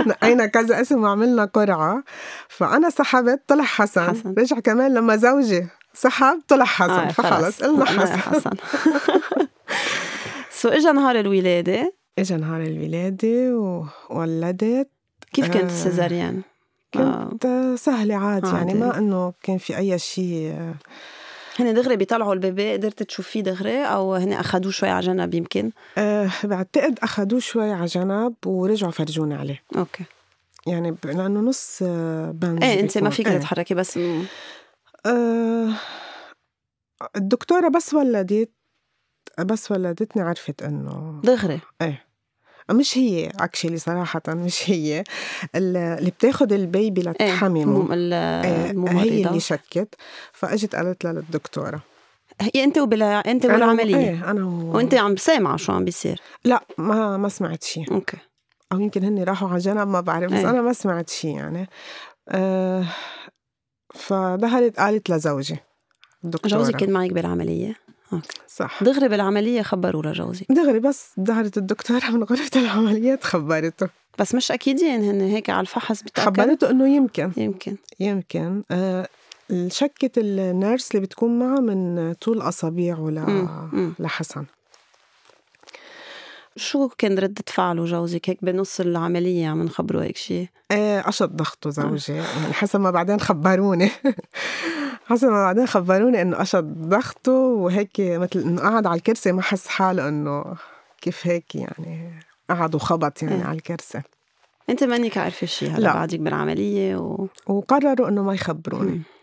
نقينا 0.07 0.45
كذا 0.45 0.81
اسم 0.81 1.03
وعملنا 1.03 1.45
قرعة. 1.45 2.03
فأنا 2.49 2.89
سحبت 2.89 3.41
طلع 3.47 3.63
حسن, 3.63 4.01
حسن. 4.03 4.33
رجع 4.37 4.59
كمان 4.59 4.93
لما 4.93 5.15
زوجي. 5.15 5.67
سحب 5.95 6.41
طلع 6.47 6.65
حسن 6.65 6.91
آه 6.91 7.07
فخلص 7.07 7.63
قلنا 7.63 7.85
حسن. 7.85 8.17
حسن. 8.17 8.49
so 10.61 10.69
اجى 10.69 10.91
نهار 10.91 11.19
الولادة؟ 11.19 11.93
اجى 12.19 12.35
نهار 12.35 12.61
الولادة 12.61 13.57
وولدت 14.09 14.89
كيف 15.33 15.47
كانت 15.47 15.71
ال 15.71 15.77
césarienne؟ 15.77 16.41
كانت 16.91 17.45
آه. 17.45 17.75
سهلة 17.75 18.15
عادي 18.15 18.47
يعني 18.47 18.73
ما 18.73 18.97
إنه 18.97 19.33
كان 19.43 19.57
في 19.57 19.77
أي 19.77 19.99
شيء 19.99 20.73
هن 21.59 21.73
دغري 21.73 21.95
بيطلعوا 21.95 22.33
ال 22.33 22.41
baby 22.41 22.73
قدرت 22.73 23.03
تشوفيه 23.03 23.41
دغري 23.41 23.83
أو 23.85 24.15
هن 24.15 24.33
اخذوه 24.33 24.71
شوي 24.71 24.89
على 24.89 25.05
جنب 25.05 25.33
يمكن؟ 25.33 25.71
أه 25.97 26.29
بعتقد 26.43 26.99
اخذوه 27.03 27.39
شوي 27.39 27.71
على 27.71 27.85
جنب 27.85 28.33
ورجعوا 28.45 28.91
فرجوني 28.91 29.35
عليه. 29.35 29.63
okay. 29.77 30.03
يعني 30.67 30.95
لأنه 31.03 31.39
نص 31.39 31.83
بنج 32.31 32.63
إيه 32.63 32.79
أنت 32.79 32.97
ما 32.97 33.09
فيك 33.09 33.27
إيه. 33.27 33.37
تتحركي 33.37 33.73
بس 33.73 33.99
أه 35.05 35.69
الدكتورة 37.15 37.67
بس 37.67 37.93
ولدت 37.93 38.51
بس 39.39 39.71
ولدتني 39.71 40.23
عرفت 40.23 40.63
إنه 40.63 41.21
دغري؟ 41.23 41.59
إيه 41.81 42.05
مش 42.71 42.97
هي 42.97 43.31
actually 43.39 43.77
صراحة 43.77 44.21
مش 44.27 44.69
هي 44.69 45.03
اللي 45.55 46.11
بتاخد 46.17 46.53
ال 46.53 46.63
baby 46.63 47.01
لتحممه 47.01 47.93
إيه 47.93 48.71
هي 48.89 49.27
اللي 49.27 49.39
شكت 49.39 49.95
فإجت 50.33 50.75
قالت 50.75 51.03
لها 51.03 51.13
للدكتورة. 51.13 51.81
هي 52.41 52.63
أنت 52.63 52.77
وبلا 52.77 53.31
أنت 53.31 53.45
بالعملية 53.45 53.97
إيه 53.97 54.31
أنا 54.31 54.45
و... 54.45 54.75
وأنت 54.75 54.93
عم 54.93 55.15
سامعة 55.15 55.57
شو 55.57 55.71
عم 55.71 55.85
بيصير؟ 55.85 56.21
لا 56.45 56.63
ما 56.77 57.17
ما 57.17 57.29
سمعت 57.29 57.63
شيء 57.63 57.91
okay. 57.91 58.17
أو 58.71 58.79
يمكن 58.79 59.03
هن 59.03 59.23
راحوا 59.23 59.49
على 59.49 59.57
جنب 59.57 59.87
ما 59.87 60.01
بعرف 60.01 60.31
بس 60.31 60.39
إيه. 60.39 60.49
أنا 60.49 60.61
ما 60.61 60.73
سمعت 60.73 61.09
شيء 61.09 61.35
يعني. 61.35 61.69
فدخلت 63.95 64.79
قالت 64.79 65.09
لزوجي 65.09 65.57
الدكتورة. 66.23 66.51
جوزك 66.51 66.75
كان 66.75 66.91
معك 66.91 67.13
بالعملية؟ 67.13 67.75
okay. 68.13 68.39
صح. 68.47 68.83
دغري 68.83 69.07
بالعملية 69.07 69.61
خبروا 69.61 70.03
لجوزي 70.03 70.45
دغري 70.49 70.79
بس 70.79 71.11
ظهرت 71.19 71.57
الدكتورة 71.57 72.05
من 72.15 72.23
غرفة 72.23 72.61
العمليات 72.61 73.23
خبرته. 73.23 73.89
بس 74.19 74.35
مش 74.35 74.51
اكيدين 74.51 75.03
هن 75.03 75.21
هيك 75.21 75.49
على 75.49 75.61
الفحص 75.61 76.03
بتأكد؟ 76.03 76.41
خبرته 76.41 76.69
إنه 76.69 76.95
يمكن. 76.95 77.31
يمكن. 77.37 77.75
يمكن. 77.99 78.63
آه 78.71 79.07
شكت 79.67 80.17
ال 80.17 80.29
nurse 80.29 80.91
اللي 80.91 81.05
بتكون 81.05 81.39
معه 81.39 81.59
من 81.59 82.13
طول 82.13 82.41
اصابيعه 82.41 83.09
ل... 83.09 83.47
لحسن. 83.99 84.45
شو 86.55 86.87
كان 86.87 87.19
ردة 87.19 87.43
فعله 87.47 87.85
جوزك؟ 87.85 88.29
هيك 88.29 88.45
بنص 88.45 88.79
العملية 88.79 89.47
عم 89.47 89.63
نخبره 89.63 90.03
هيك 90.03 90.17
شيء 90.17 90.47
آه 90.71 91.09
أشط 91.09 91.29
ضغطه 91.29 91.69
زوجي. 91.69 92.13
يعني 92.13 92.53
حسب 92.53 92.79
ما 92.79 92.91
بعدين 92.91 93.19
خبروني. 93.19 93.91
حسب 95.09 95.27
ما 95.27 95.43
بعدين 95.43 95.67
خبروني 95.67 96.21
إنه 96.21 96.41
أشط 96.41 96.63
ضغطه 96.63 97.31
وهيك 97.31 97.91
مثل 97.99 98.39
إنه 98.39 98.61
قعد 98.61 98.87
على 98.87 98.97
الكرسي 98.97 99.31
ما 99.31 99.41
حس 99.41 99.67
حاله 99.67 100.07
إنه 100.07 100.55
كيف 101.01 101.27
هيك 101.27 101.55
يعني 101.55 102.19
قعد 102.49 102.75
وخبط 102.75 103.23
يعني 103.23 103.35
إيه. 103.35 103.43
على 103.43 103.57
الكرسي. 103.57 104.01
أنت 104.69 104.83
مانك 104.83 105.17
عارفة 105.17 105.47
شيء 105.47 105.69
هلا 105.69 105.79
لا. 105.79 105.93
بعدك 105.93 106.19
بالعملية 106.19 106.95
و... 106.95 107.27
وقرروا 107.47 108.07
إنه 108.07 108.23
ما 108.23 108.33
يخبروني. 108.33 108.95
آه، 108.95 109.14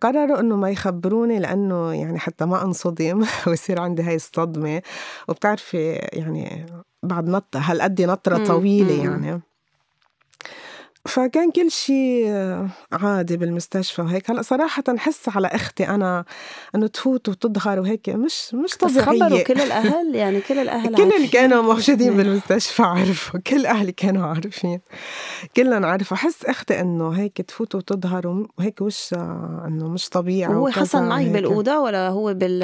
قرروا 0.00 0.40
إنه 0.40 0.56
ما 0.56 0.70
يخبروني 0.70 1.38
لأنه 1.38 1.92
يعني 1.92 2.18
حتى 2.18 2.44
ما 2.44 2.62
أنصدم 2.62 3.24
ويصير 3.46 3.80
عندي 3.80 4.02
هاي 4.02 4.14
الصدمة 4.14 4.82
وبتعرفي 5.28 5.92
يعني 5.92 6.66
بعد 7.02 7.28
نط 7.28 7.56
هالقد 7.56 8.00
طويلة 8.46 8.94
مم. 8.94 9.04
يعني 9.04 9.40
فكان 11.06 11.50
كل 11.50 11.70
شيء 11.70 12.26
عادي 12.92 13.36
بالمستشفى 13.36 14.02
وهيك 14.02 14.30
هلأ 14.30 14.42
صراحة 14.42 14.82
حس 14.98 15.28
على 15.28 15.46
أختي 15.46 15.88
أنا 15.88 16.24
إنه 16.74 16.86
تفوت 16.86 17.28
وتظهر 17.28 17.80
وهيك 17.80 18.08
مش 18.08 18.54
مش 18.54 18.70
بس 18.84 18.98
خبروا 18.98 19.42
كل 19.42 19.60
الأهل 19.60 20.14
يعني 20.14 20.40
كل 20.40 20.58
الأهل 20.68 20.94
كل 20.96 21.12
اللي. 21.12 21.28
كانوا 21.28 21.62
موجودين. 21.62 22.14
بالمستشفى 22.16 22.82
عرفوا 22.82 23.40
كل 23.40 23.66
أهلي 23.66 23.92
كانوا 23.92 24.26
عارفين 24.26 24.80
كلنا 25.56 25.86
عرفوا 25.88 26.16
حس 26.16 26.44
أختي 26.44 26.80
إنه 26.80 27.10
هيك 27.10 27.40
تفوت 27.40 27.74
وتظهر 27.74 28.46
وهيك 28.58 28.80
وشها 28.80 29.64
إنه 29.66 29.88
مش 29.88 30.08
طبيعي 30.08 30.54
وكذا 30.54 30.80
حسن 30.82 31.02
معك 31.08 31.12
وهيك. 31.20 31.32
بالأوضة 31.32 31.78
ولا 31.78 32.08
هو 32.08 32.34
بال 32.34 32.58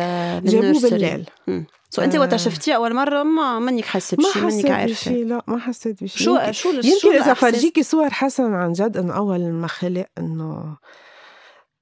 جابوه؟ 0.45 0.81
بالليل 0.83 1.31
مم. 1.47 1.67
سو 1.94 2.02
انت 2.02 2.16
وقت 2.16 2.32
آه. 2.32 2.36
شفتيه 2.36 2.74
أول 2.76 2.94
مرة 2.94 3.22
ما 3.22 3.58
مانك 3.58 3.84
حاسه 3.84 4.16
ما 4.20 4.28
بشيء 4.28 4.44
حسيت 4.44 4.70
عارفة 4.70 5.10
لا 5.10 5.42
ما 5.46 5.58
حسيت 5.58 6.04
بشيء 6.04 6.24
شو 6.24 6.52
شو 6.52 6.68
يمكن 6.68 7.22
إذا؟ 7.22 7.34
فرجيكي 7.34 7.82
صور 7.82 8.10
حسن 8.10 8.54
عن 8.54 8.72
جد 8.72 8.96
إنه 8.96 9.16
أول 9.16 9.52
ما 9.52 9.66
خلق 9.66 10.06
انه 10.18 10.76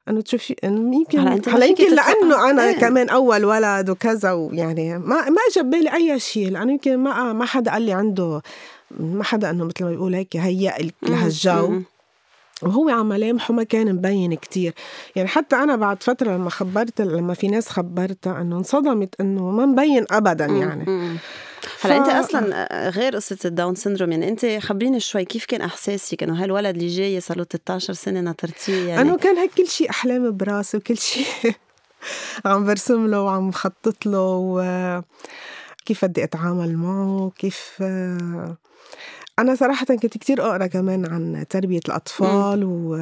إنه 0.09 0.21
تشوفي 0.21 0.57
إنه 0.65 0.97
يمكن 0.97 1.19
هلا 1.19 1.65
يمكن 1.65 1.95
لأنه 1.95 2.51
أنا 2.51 2.69
إيه. 2.69 2.77
كمان 2.77 3.09
أول 3.09 3.45
ولد 3.45 3.91
وكذا 3.91 4.33
ويعني 4.33 4.99
ما 4.99 5.29
ما 5.29 5.39
اجى 5.51 5.63
ببالي 5.63 5.95
أي 5.95 6.21
شيء 6.21 6.51
لأنه 6.51 6.73
يمكن 6.73 6.97
ما 6.97 7.33
ما 7.33 7.45
حدا 7.45 7.71
قال 7.71 7.83
لي 7.83 7.93
عنده 7.93 8.43
ما 8.91 9.25
حدا 9.25 9.51
إنه 9.51 9.65
مثل 9.65 9.85
ما 9.85 9.91
بيقول 9.91 10.15
هيك 10.15 10.37
هيأ. 10.37 10.91
لهالجو. 11.03 11.83
وهو 12.63 12.89
على 12.89 13.05
ملامحه 13.05 13.55
ما 13.55 13.63
كان 13.63 13.95
مبين 13.95 14.35
كتير. 14.35 14.75
يعني 15.17 15.29
حتى 15.29 15.57
أنا 15.57 15.77
بعد 15.77 16.03
فترة 16.03 16.31
لما 16.33 16.51
خبرت 16.51 17.01
لما 17.01 17.35
في 17.35 17.49
ناس 17.49 17.69
خبرتها 17.69 18.41
إنه 18.41 18.57
انصدمت 18.57 19.15
إنه 19.21 19.51
ما 19.51 19.67
مبين 19.67 20.05
أبدا 20.11 20.45
يعني. 20.47 20.85
مم. 20.87 21.17
هلأ 21.81 21.97
أنت 21.97 22.07
ف- 22.07 22.11
أصلا 22.11 22.69
غير 22.91 23.17
قصة 23.17 23.39
ال 23.45 23.51
Down 23.51 23.75
syndrome 23.75 24.13
يعني 24.13 24.29
أنت 24.29 24.47
خبريني 24.61 25.01
شوي 25.01 25.25
كيف 25.25 25.45
كان 25.45 25.61
احساسك 25.61 26.23
انه 26.23 26.43
هالولد 26.43 26.77
اللي 26.77 26.89
جاي 26.97 27.21
صار 27.21 27.39
له 27.39 27.45
13 27.45 27.93
سنة 27.93 28.21
ناطرتيه 28.21 28.89
يعني. 28.89 29.01
أنا 29.03 29.17
كان 29.17 29.37
هيك 29.37 29.51
كل 29.55 29.67
شيء 29.67 29.91
أحلام 29.91 30.37
براسي 30.37 30.77
وكل 30.77 30.97
شيء 30.97 31.27
عم 32.45 32.65
برسم 32.67 33.07
له 33.07 33.21
وعم 33.23 33.53
خطط 33.53 34.07
له 34.07 34.21
وكيف 35.83 36.05
بدي 36.05 36.25
أتعامل 36.25 36.77
معه 36.77 37.33
كيف 37.39 37.83
أنا 39.39 39.55
صراحة 39.55 39.87
كنت 39.87 40.07
كتير 40.07 40.43
أقرأ 40.43 40.67
كمان 40.67 41.07
عن 41.07 41.45
تربية 41.49 41.81
الأطفال 41.89 42.65
و 42.65 42.97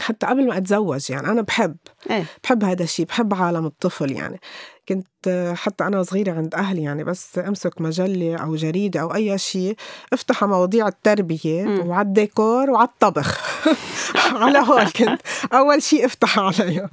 حتى 0.00 0.26
قبل 0.26 0.46
ما 0.48 0.56
أتزوج 0.56 1.10
يعني. 1.10 1.28
أنا 1.28 1.42
بحب 1.42 1.76
إيه. 2.10 2.24
بحب 2.44 2.64
هذا 2.64 2.82
الشيء 2.82 3.06
بحب 3.06 3.34
عالم 3.34 3.66
الطفل 3.66 4.12
يعني. 4.12 4.40
كنت 4.88 5.52
حتى 5.56 5.84
أنا 5.84 6.02
صغيرة 6.02 6.32
عند 6.32 6.54
أهلي 6.54 6.82
يعني 6.82 7.04
بس 7.04 7.38
أمسك 7.38 7.80
مجلة 7.80 8.36
أو 8.36 8.54
جريدة 8.54 9.00
أو 9.00 9.14
أي 9.14 9.38
شيء 9.38 9.76
أفتح 10.12 10.44
مواضيع 10.44 10.88
التربية 10.88 11.62
مم. 11.64 11.88
وعلى 11.88 12.08
الديكور 12.08 12.70
وعلى 12.70 12.88
الطبخ. 12.88 13.40
على 14.42 14.58
هول 14.58 14.90
كنت. 14.90 15.20
أول 15.52 15.82
شيء 15.82 16.06
افتح 16.06 16.38
عليهم. 16.38 16.90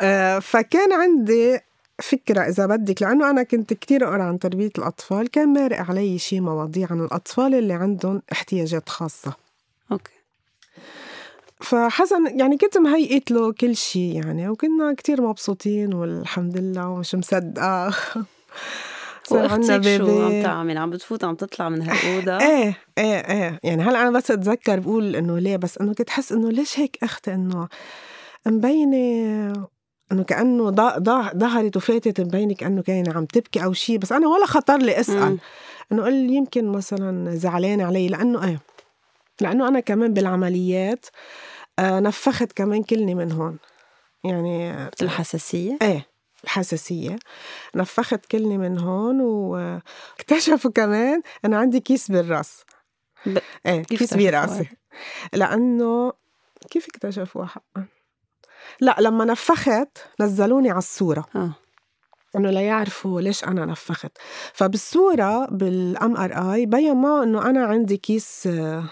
آه، 0.00 0.38
فكان 0.38 0.92
عندي 0.92 1.60
فكرة 2.02 2.40
إذا 2.40 2.66
بدك 2.66 3.02
لأنه 3.02 3.30
أنا 3.30 3.42
كنت 3.42 3.72
كتير 3.72 4.08
أقرأ 4.08 4.22
عن 4.22 4.38
تربية 4.38 4.70
الأطفال 4.78 5.30
كان 5.30 5.48
مارق 5.48 5.78
علي 5.78 6.18
شيء 6.18 6.40
مواضيع 6.40 6.86
عن 6.90 7.00
الأطفال 7.00 7.54
اللي 7.54 7.72
عندهم 7.72 8.22
احتياجات 8.32 8.88
خاصة. 8.88 9.32
okay. 9.92 10.12
فحسن 11.60 12.38
يعني 12.38 12.56
كنت 12.56 12.78
مهيئت 12.78 13.30
له 13.30 13.52
كل 13.52 13.76
شيء 13.76 14.24
يعني 14.24 14.48
وكنا 14.48 14.94
كتير 14.94 15.22
مبسوطين 15.22 15.94
والحمد 15.94 16.56
لله 16.56 16.88
ومش 16.88 17.14
مصدقة. 17.14 17.94
وأختك 19.30 19.82
شو 19.82 20.22
عم 20.22 20.42
تعمل 20.42 20.78
عم 20.78 20.90
بتفوت 20.90 21.24
عم 21.24 21.34
تطلع 21.34 21.68
من 21.68 21.82
هالأوضة؟ 21.82 22.40
إيه 22.48 22.74
إيه 22.98 23.18
إيه. 23.18 23.60
يعني 23.64 23.82
هلأ 23.82 24.02
أنا 24.02 24.10
بس 24.10 24.30
أتذكر 24.30 24.80
بقول 24.80 25.16
إنه 25.16 25.38
ليه 25.38 25.56
بس 25.56 25.78
إنه 25.78 25.94
كنت 25.94 26.10
حس 26.10 26.32
إنه 26.32 26.50
ليش 26.50 26.78
هيك 26.78 26.98
أختي 27.02 27.34
إنه 27.34 27.68
مبينة 28.46 29.68
إنه 30.12 30.22
كأنه 30.24 30.70
ظهرت 31.36 31.76
وفاتت 31.76 32.20
مبينة 32.20 32.54
كأنه 32.54 32.82
كان 32.82 33.12
عم 33.16 33.24
تبكي 33.24 33.64
أو 33.64 33.72
شيء 33.72 33.98
بس 33.98 34.12
أنا 34.12 34.28
ولا 34.28 34.46
خطر 34.46 34.76
لي 34.78 35.00
أسأل. 35.00 35.38
إنه 35.92 36.02
قال 36.02 36.14
يمكن 36.30 36.68
مثلا 36.72 37.34
زعلانه 37.36 37.84
علي 37.86 38.08
لأنه 38.08 38.44
إيه 38.44 38.60
لأنه 39.40 39.68
أنا 39.68 39.80
كمان 39.80 40.14
بالعمليات 40.14 41.06
آه 41.78 42.00
نفخت 42.00 42.52
كمان 42.52 42.82
كلني 42.82 43.14
من 43.14 43.32
هون. 43.32 43.58
يعني 44.24 44.74
الحساسية 45.02 45.78
إيه 45.82 46.06
الحساسية 46.44 47.18
نفخت 47.74 48.26
كلني 48.26 48.58
من 48.58 48.78
هون 48.78 49.20
واكتشفوا 49.20 50.70
كمان 50.70 51.22
أنا 51.44 51.58
عندي 51.58 51.80
كيس 51.80 52.10
بالرأس. 52.10 52.64
ب- 53.26 53.38
إيه 53.66 53.82
كيس 53.82 54.14
براسي. 54.14 54.66
لأنه 55.32 56.12
كيف 56.70 56.86
اكتشفوها 56.88 57.46
حقا؟ 57.46 57.84
لا 58.80 58.96
لما 59.00 59.24
نفخت 59.24 59.98
نزلوني 60.20 60.70
على 60.70 60.78
الصورة. 60.78 61.24
آه. 61.36 61.52
إنه 62.36 62.50
ليعرفوا 62.50 63.20
ليش 63.20 63.44
أنا 63.44 63.64
نفخت. 63.64 64.12
فبالصورة 64.54 65.46
بال 65.46 66.16
MRI 66.16 66.66
بين 66.66 66.96
معه 66.96 67.22
إنه 67.22 67.50
أنا 67.50 67.64
عندي 67.66 67.96
كيس 67.96 68.46
آه، 68.46 68.84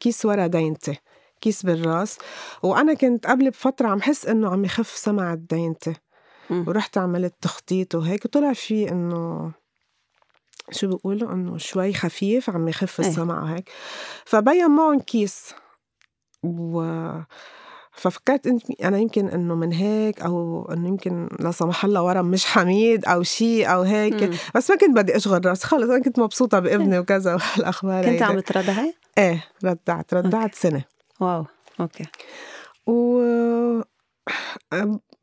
كيس 0.00 0.26
ورا 0.26 0.46
دينتي 0.46 0.98
كيس 1.40 1.62
بالراس. 1.62 2.18
وأنا 2.62 2.94
كنت 2.94 3.26
قبل 3.26 3.50
بفترة 3.50 3.88
عم 3.88 4.02
حس 4.02 4.26
إنه 4.26 4.50
عم 4.50 4.64
يخف 4.64 4.96
سمع 4.96 5.34
دينتي 5.34 5.94
مم. 6.50 6.64
ورحت 6.68 6.98
عملت 6.98 7.34
تخطيط 7.40 7.94
وهيك 7.94 8.24
وطلع 8.24 8.52
في 8.52 8.90
إنه 8.90 9.52
شو 10.70 10.88
بيقولوا؟ 10.88 11.32
إنه 11.32 11.58
شوي 11.58 11.92
خفيف 11.92 12.50
عم 12.50 12.68
يخف 12.68 13.00
إيه. 13.00 13.08
السمع 13.08 13.42
وهيك 13.42 13.70
فبين 14.24 14.70
معهم 14.70 15.00
كيس. 15.00 15.54
و 16.42 16.80
ففكرت 17.96 18.48
إن- 18.48 18.84
أنا 18.84 18.98
يمكن 18.98 19.28
إنه 19.28 19.54
من 19.54 19.72
هيك 19.72 20.20
أو 20.22 20.64
إنه 20.72 20.88
يمكن 20.88 21.28
لا 21.40 21.50
سمح 21.50 21.84
الله 21.84 22.02
ورم 22.02 22.26
مش 22.26 22.46
حميد 22.46 23.04
أو 23.04 23.22
شيء 23.22 23.72
أو 23.72 23.82
هيك 23.82 24.22
مم. 24.22 24.30
بس 24.54 24.70
ما 24.70 24.76
كنت 24.76 24.96
بدي 24.96 25.16
أشغل 25.16 25.46
راسي 25.46 25.66
خلص 25.66 25.90
أنا 25.90 26.02
كنت 26.02 26.18
مبسوطة 26.18 26.58
بابني 26.58 26.98
وكذا 26.98 27.34
والأخبار 27.56 28.04
كنت. 28.04 28.22
عم 28.22 28.40
تردعي؟ 28.40 28.94
إيه 29.18 29.44
ردعت 29.64 30.14
ردعت 30.14 30.54
سنة 30.54 30.84
wow 31.20 31.44
okay 31.80 32.04
و 32.86 33.20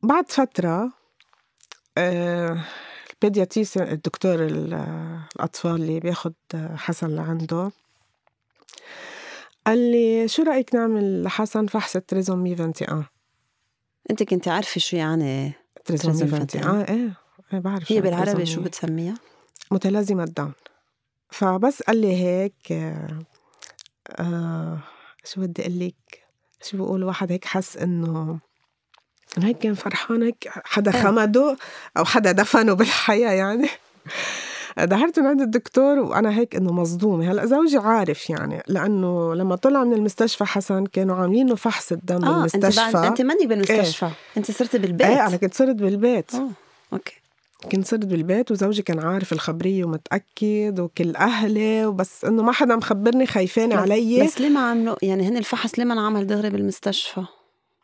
بعد 0.03 0.31
فترة 0.31 0.91
آه، 1.97 2.57
ال 3.13 3.21
pédiatre 3.21 3.77
الدكتور 3.77 4.35
ال- 4.35 4.73
الأطفال 5.35 5.75
اللي 5.75 5.99
بياخد 5.99 6.33
حسن 6.75 7.07
لعنده 7.15 7.71
قال 9.67 9.91
لي 9.91 10.27
شو 10.27 10.43
رأيك 10.43 10.75
نعمل 10.75 11.24
لحسن 11.24 11.67
فحص 11.67 11.93
trisomie 11.97 12.51
21 12.51 13.05
أنت 14.12 14.24
كنت 14.24 14.48
عارفة 14.48 14.79
شو 14.79 14.98
يعني 14.98 15.53
trisomie 15.85 16.17
trisomie 16.17 16.41
21 16.41 16.82
إيه 16.82 17.13
إيه 17.53 17.60
بعرف 17.60 17.91
هي 17.91 18.01
بالعربي. 18.01 18.46
شو 18.46 18.62
بتسميها؟ 18.62 19.15
متلازمة 19.72 20.25
داون 20.25 20.53
فبس 21.29 21.82
قال 21.82 21.98
لي 21.98 22.15
هيك 22.15 22.72
آه 22.72 23.20
آه 24.10 24.79
شو 25.25 25.41
بدي 25.41 25.62
أقول 25.62 25.79
لك 25.79 26.24
شو 26.63 26.77
بقول 26.77 27.03
واحد 27.03 27.32
هيك 27.32 27.46
حس 27.46 27.77
انه 27.77 28.39
إنه 29.38 29.48
هيك 29.48 29.58
كان 29.58 29.74
فرحان 29.74 30.24
هيك 30.24 30.50
حدا 30.50 30.96
إيه. 30.96 31.03
خمده 31.03 31.58
أو 31.98 32.05
حدا 32.05 32.32
دفنه 32.32 32.74
بالحياة 32.74 33.32
يعني 33.32 33.70
ظهرت 34.79 35.19
من 35.19 35.25
عند 35.25 35.41
الدكتور 35.41 35.99
وأنا 35.99 36.37
هيك 36.39 36.55
إنه 36.55 36.73
مصدومة. 36.73 37.31
هلأ 37.31 37.45
زوجي 37.45 37.77
عارف 37.77 38.29
يعني 38.29 38.63
لأنه 38.67 39.35
لما 39.35 39.55
طلع 39.55 39.83
من 39.83 39.93
المستشفى 39.93 40.45
حسن 40.45 40.85
كانوا 40.85 41.15
عاملين 41.15 41.47
له 41.49 41.55
فحص 41.55 41.91
الدم 41.91 42.25
آه 42.25 42.33
بالمستشفى. 42.35 42.81
أنت 42.81 42.95
أنت 42.95 43.21
منك 43.21 43.45
بالمستشفى. 43.45 44.05
إيه؟ 44.05 44.11
أنت 44.37 44.51
صرت 44.51 44.75
بالبيت. 44.75 45.07
إيه 45.07 45.27
أنا 45.27 45.37
كنت 45.37 45.53
صرت 45.53 45.75
بالبيت. 45.75 46.35
آه 46.35 46.47
okay. 46.93 47.13
كنت 47.71 47.87
صرت 47.87 48.05
بالبيت 48.05 48.51
وزوجي 48.51 48.81
كان 48.81 48.99
عارف 48.99 49.33
الخبرية 49.33 49.85
ومتأكد 49.85 50.79
وكل 50.79 51.15
أهلي 51.15 51.85
وبس 51.85 52.25
إنه 52.25 52.43
ما 52.43 52.51
حدا 52.51 52.75
مخبرني 52.75 53.25
خايفين 53.25 53.73
علي. 53.73 54.23
بس 54.23 54.41
ليه 54.41 54.49
ما 54.49 54.59
عملوا 54.59 54.95
يعني 55.01 55.27
هن 55.27 55.37
الفحص 55.37 55.79
ليه 55.79 55.85
ما 55.85 55.93
انعمل 55.93 56.27
دغري 56.27 56.49
بالمستشفى؟ 56.49 57.21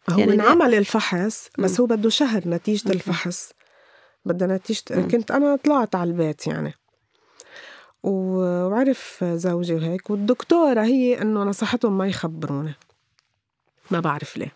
هو 0.10 0.20
يعني 0.20 0.34
انعمل 0.34 0.74
الفحص 0.74 1.50
بس 1.60 1.80
هو 1.80 1.86
بده 1.86 2.10
شهر 2.10 2.42
نتيجة 2.46 2.82
okay. 2.88 2.94
الفحص. 2.94 3.52
بدها 4.26 4.60
مم. 4.92 5.08
كنت 5.08 5.32
أنا 5.32 5.56
طلعت 5.56 5.96
على 5.96 6.10
البيت 6.10 6.48
يعني. 6.48 6.74
وعرف 8.04 9.24
زوجي 9.24 9.74
وهيك 9.74 10.10
والدكتورة 10.10 10.82
هي 10.82 11.22
إنه 11.22 11.44
نصحتهم 11.44 11.98
ما 11.98 12.08
يخبروني. 12.08 12.74
ما 13.92 14.00
بعرف 14.00 14.38
ليه. 14.38 14.52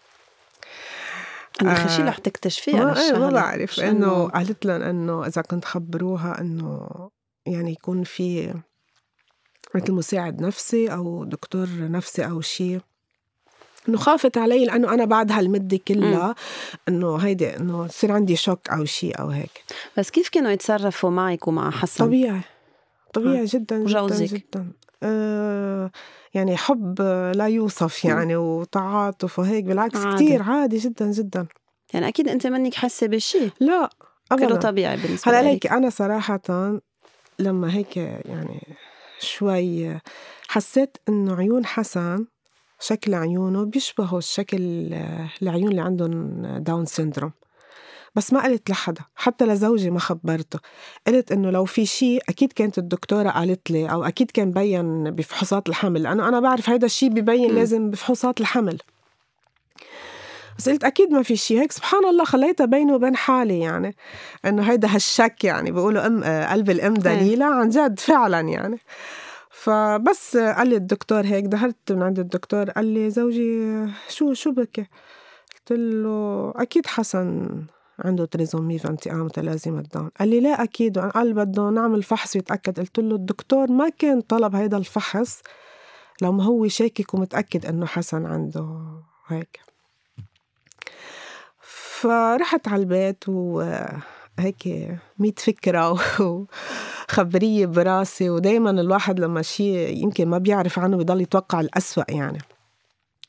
أنا 1.61 1.73
خشي 1.73 2.01
رح 2.01 2.17
تكتشفي 2.17 2.77
على 2.77 2.91
الشغلة؟ 2.91 3.19
ما 3.19 3.29
بعرف 3.29 3.79
إنه 3.79 4.29
قالت 4.29 4.65
لهم 4.65 4.81
إنه 4.81 5.27
إذا 5.27 5.41
كنت 5.41 5.65
خبروها 5.65 6.41
إنه 6.41 6.89
يعني 7.45 7.71
يكون 7.71 8.03
في 8.03 8.53
مثل 9.75 9.91
مساعد 9.91 10.41
نفسي 10.41 10.93
أو 10.93 11.23
دكتور 11.23 11.67
نفسي 11.79 12.25
أو 12.25 12.41
شيء 12.41 12.79
انه 13.89 13.97
خافت 13.97 14.37
علي 14.37 14.65
لأنه 14.65 14.93
أنا 14.93 15.05
بعد 15.05 15.31
هالمدة 15.31 15.79
كلها 15.87 16.35
إنه 16.87 17.15
هيدي 17.15 17.57
إنه 17.57 17.85
يصير 17.85 18.11
عندي 18.11 18.35
شوك 18.35 18.69
أو 18.69 18.85
شيء 18.85 19.19
أو 19.19 19.29
هيك. 19.29 19.63
بس 19.97 20.09
كيف 20.09 20.29
كانوا 20.29 20.51
يتصرفوا 20.51 21.09
معك 21.09 21.47
ومع 21.47 21.71
حسن؟ 21.71 22.05
طبيعي. 22.05 22.41
طبيعي 23.13 23.45
جدا 23.45 23.85
جدا 23.85 24.25
جدا. 24.25 24.71
آه 25.03 25.91
يعني 26.33 26.57
حب 26.57 27.01
لا 27.35 27.47
يوصف 27.47 28.05
يعني 28.05 28.35
وتعاطف 28.35 29.39
وهيك 29.39 29.63
بالعكس 29.63 29.97
عادي. 29.97 30.25
كتير 30.25 30.41
عادي 30.41 30.77
جدا 30.77 31.11
جدا. 31.11 31.47
يعني 31.93 32.07
أكيد 32.07 32.27
أنت 32.27 32.47
منك 32.47 32.73
حاسة 32.73 33.07
بشيء 33.07 33.49
لا 33.59 33.89
ابدا. 34.31 34.47
كله 34.47 34.55
طبيعي 34.55 34.97
بالنسبة 34.97 35.31
هلأ 35.31 35.51
ليك 35.51 35.67
أنا 35.67 35.89
صراحة 35.89 36.79
لما 37.39 37.73
هيك 37.73 37.97
يعني 37.97 38.77
شوي 39.19 39.97
حسيت 40.47 40.97
إنه 41.09 41.35
عيون 41.35 41.65
حسن 41.65 42.25
شكل 42.85 43.13
عيونه 43.13 43.65
بيشبهوا 43.65 44.17
الشكل 44.17 44.59
العيون 45.41 45.67
اللي 45.67 45.81
عندهم 45.81 46.41
Down 46.57 46.85
syndrome 46.85 47.31
بس 48.15 48.33
ما 48.33 48.43
قلت 48.43 48.69
لحدا 48.69 49.01
حتى 49.15 49.45
لزوجي 49.45 49.89
ما 49.91 49.99
خبرته. 49.99 50.59
قلت 51.07 51.31
إنه 51.31 51.49
لو 51.49 51.65
في 51.65 51.85
شيء 51.85 52.21
أكيد 52.29 52.53
كانت 52.53 52.77
الدكتورة 52.77 53.29
قالت 53.29 53.71
لي 53.71 53.91
أو 53.91 54.03
أكيد 54.03 54.31
كان 54.31 54.51
بين 54.51 55.11
بفحوصات 55.11 55.69
الحمل. 55.69 56.03
لأنه 56.03 56.27
أنا 56.27 56.39
بعرف 56.39 56.69
هيدا 56.69 56.85
الشيء 56.85 57.09
ببين. 57.09 57.55
لازم 57.55 57.89
بفحوصات 57.89 58.41
الحمل. 58.41 58.77
بس 60.57 60.69
قلت 60.69 60.83
أكيد 60.83 61.11
ما 61.11 61.23
في 61.23 61.35
شيء 61.35 61.61
هيك. 61.61 61.71
سبحان 61.71 62.05
الله 62.05 62.23
خليتها 62.23 62.65
بيني 62.65 62.93
وبين 62.93 63.15
حالي 63.15 63.59
يعني. 63.59 63.95
إنه 64.45 64.71
هيدا 64.71 64.95
هالشك 64.95 65.43
يعني 65.43 65.71
بيقولوا 65.71 66.07
أم 66.07 66.23
قلب 66.23 66.69
الأم 66.69 66.93
دليلة 66.93 67.45
عن 67.45 67.69
جد 67.69 67.99
فعلا 67.99 68.39
يعني. 68.39 68.79
فبس 69.63 70.37
قال 70.37 70.67
لي 70.67 70.75
الدكتور 70.75 71.25
هيك 71.25 71.45
دخلت 71.45 71.91
من 71.91 72.03
عند 72.03 72.19
الدكتور 72.19 72.69
قال 72.69 72.85
لي 72.85 73.09
زوجي 73.09 73.85
شو 74.09 74.33
شو 74.33 74.51
بكي؟ 74.51 74.87
قلت 75.55 75.71
له 75.79 76.53
أكيد 76.55 76.87
حسن 76.87 77.49
عنده 77.99 78.25
trisomie 78.25 78.79
vingt-et-un 78.79 79.25
متلازمة 79.25 79.81
داون 79.81 80.09
قال 80.19 80.29
لي 80.29 80.39
لا 80.39 80.63
أكيد 80.63 80.99
قال 80.99 81.33
بده 81.33 81.69
نعمل 81.69 82.03
فحص 82.03 82.35
يتأكد. 82.35 82.79
قلت 82.79 82.99
له 82.99 83.15
الدكتور 83.15 83.71
ما 83.71 83.89
كان 83.89 84.21
طلب 84.21 84.55
هيدا 84.55 84.77
الفحص 84.77 85.41
لما 86.21 86.43
هو 86.43 86.67
شاكك 86.67 87.13
ومتأكد 87.13 87.65
إنه 87.65 87.85
حسن 87.85 88.25
عنده 88.25 88.67
هيك. 89.27 89.59
فرحت 91.99 92.67
على 92.67 92.81
البيت 92.81 93.29
وهيك 93.29 94.67
ميت 95.19 95.39
فكرة 95.39 95.91
وخبرية 97.13 97.65
براسي 97.65 98.29
ودايما 98.29 98.69
الواحد 98.69 99.19
لما 99.19 99.41
شيء 99.41 100.03
يمكن 100.03 100.27
ما 100.27 100.37
بيعرف 100.37 100.79
عنه 100.79 100.97
بضل 100.97 101.21
يتوقع 101.21 101.59
الأسوأ 101.59 102.03
يعني. 102.09 102.39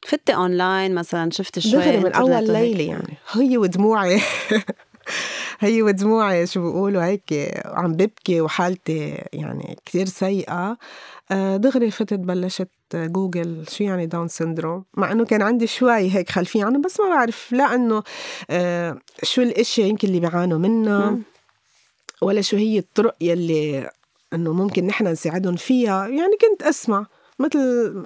فتي 0.06 0.34
أونلاين 0.34 0.94
مثلا؟ 0.94 1.30
شفت 1.30 1.58
شوي 1.58 1.72
دغري 1.72 1.98
من 1.98 2.12
أول 2.12 2.46
ليلة 2.46 2.84
يعني. 2.84 3.18
هي 3.32 3.58
ودموعي. 3.58 4.20
هي 5.60 5.82
ودموعي 5.82 6.46
شو 6.46 6.60
بيقولوا 6.60 7.04
هيك 7.04 7.52
عم 7.66 7.92
ببكي 7.92 8.40
وحالتي 8.40 9.22
يعني 9.32 9.76
كتير 9.84 10.06
سيئة. 10.06 10.76
آه، 11.30 11.56
دغري 11.56 11.90
فتت 11.90 12.18
بلشت 12.18 12.68
جوجل 12.94 13.64
شو 13.70 13.84
يعني 13.84 14.06
Down 14.06 14.28
syndrome 14.28 14.84
مع 14.94 15.12
إنه 15.12 15.24
كان 15.24 15.42
عندي 15.42 15.66
شوي 15.66 16.10
هيك 16.14 16.30
خلفية 16.30 16.64
عنه 16.64 16.82
بس 16.82 17.00
ما 17.00 17.08
بعرف. 17.08 17.52
لا 17.52 17.74
انه 17.74 18.02
آه، 18.50 18.98
شو 19.22 19.42
الاشياء 19.42 19.88
يمكن 19.88 20.08
اللي 20.08 20.20
بيعانوا 20.20 20.58
منها 20.58 21.18
ولا 22.24 22.40
شو 22.40 22.56
هي 22.56 22.78
الطرق 22.78 23.16
يلي 23.20 23.90
إنه 24.32 24.52
ممكن 24.52 24.86
نحن 24.86 25.06
نساعدهم 25.06 25.56
فيها. 25.56 26.08
يعني 26.08 26.36
كنت 26.40 26.62
أسمع 26.62 27.06
مثل 27.38 27.58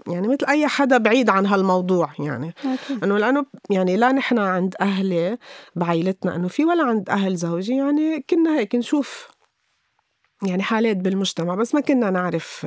يعني 0.08 0.28
مثل 0.28 0.46
أي 0.48 0.66
حدا 0.66 0.98
بعيد 0.98 1.30
عن 1.30 1.46
هالموضوع 1.46 2.12
يعني. 2.18 2.54
إنه 3.02 3.18
لأنه 3.18 3.46
يعني 3.70 3.96
لا 3.96 4.12
نحن 4.12 4.38
عند 4.38 4.74
أهلي 4.80 5.38
بعائلتنا 5.76 6.36
إنه 6.36 6.48
في 6.48 6.64
ولا 6.64 6.84
عند 6.84 7.10
أهل 7.10 7.36
زوجي 7.36 7.76
يعني 7.76 8.24
كنا 8.30 8.58
هيك 8.58 8.74
نشوف 8.74 9.28
يعني 10.42 10.62
حالات 10.62 10.96
بالمجتمع 10.96 11.54
بس 11.54 11.74
ما 11.74 11.80
كنا 11.80 12.10
نعرف. 12.10 12.66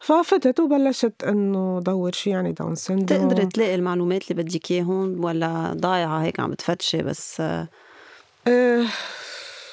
ففتت 0.00 0.60
وبلشت 0.60 1.24
إنه 1.24 1.80
دور 1.80 2.12
شو 2.12 2.30
يعني 2.30 2.52
Down 2.52 2.74
syndrome. 2.74 3.28
تقدري 3.28 3.46
تلاقي 3.46 3.74
المعلومات 3.74 4.30
اللي 4.30 4.42
بدك 4.42 4.70
إياهم 4.70 5.24
ولا 5.24 5.72
ضايعة 5.72 6.22
هيك 6.22 6.40
عم 6.40 6.50
بتفتشي 6.50 7.02
بس؟ 7.02 7.40
أه 7.40 8.86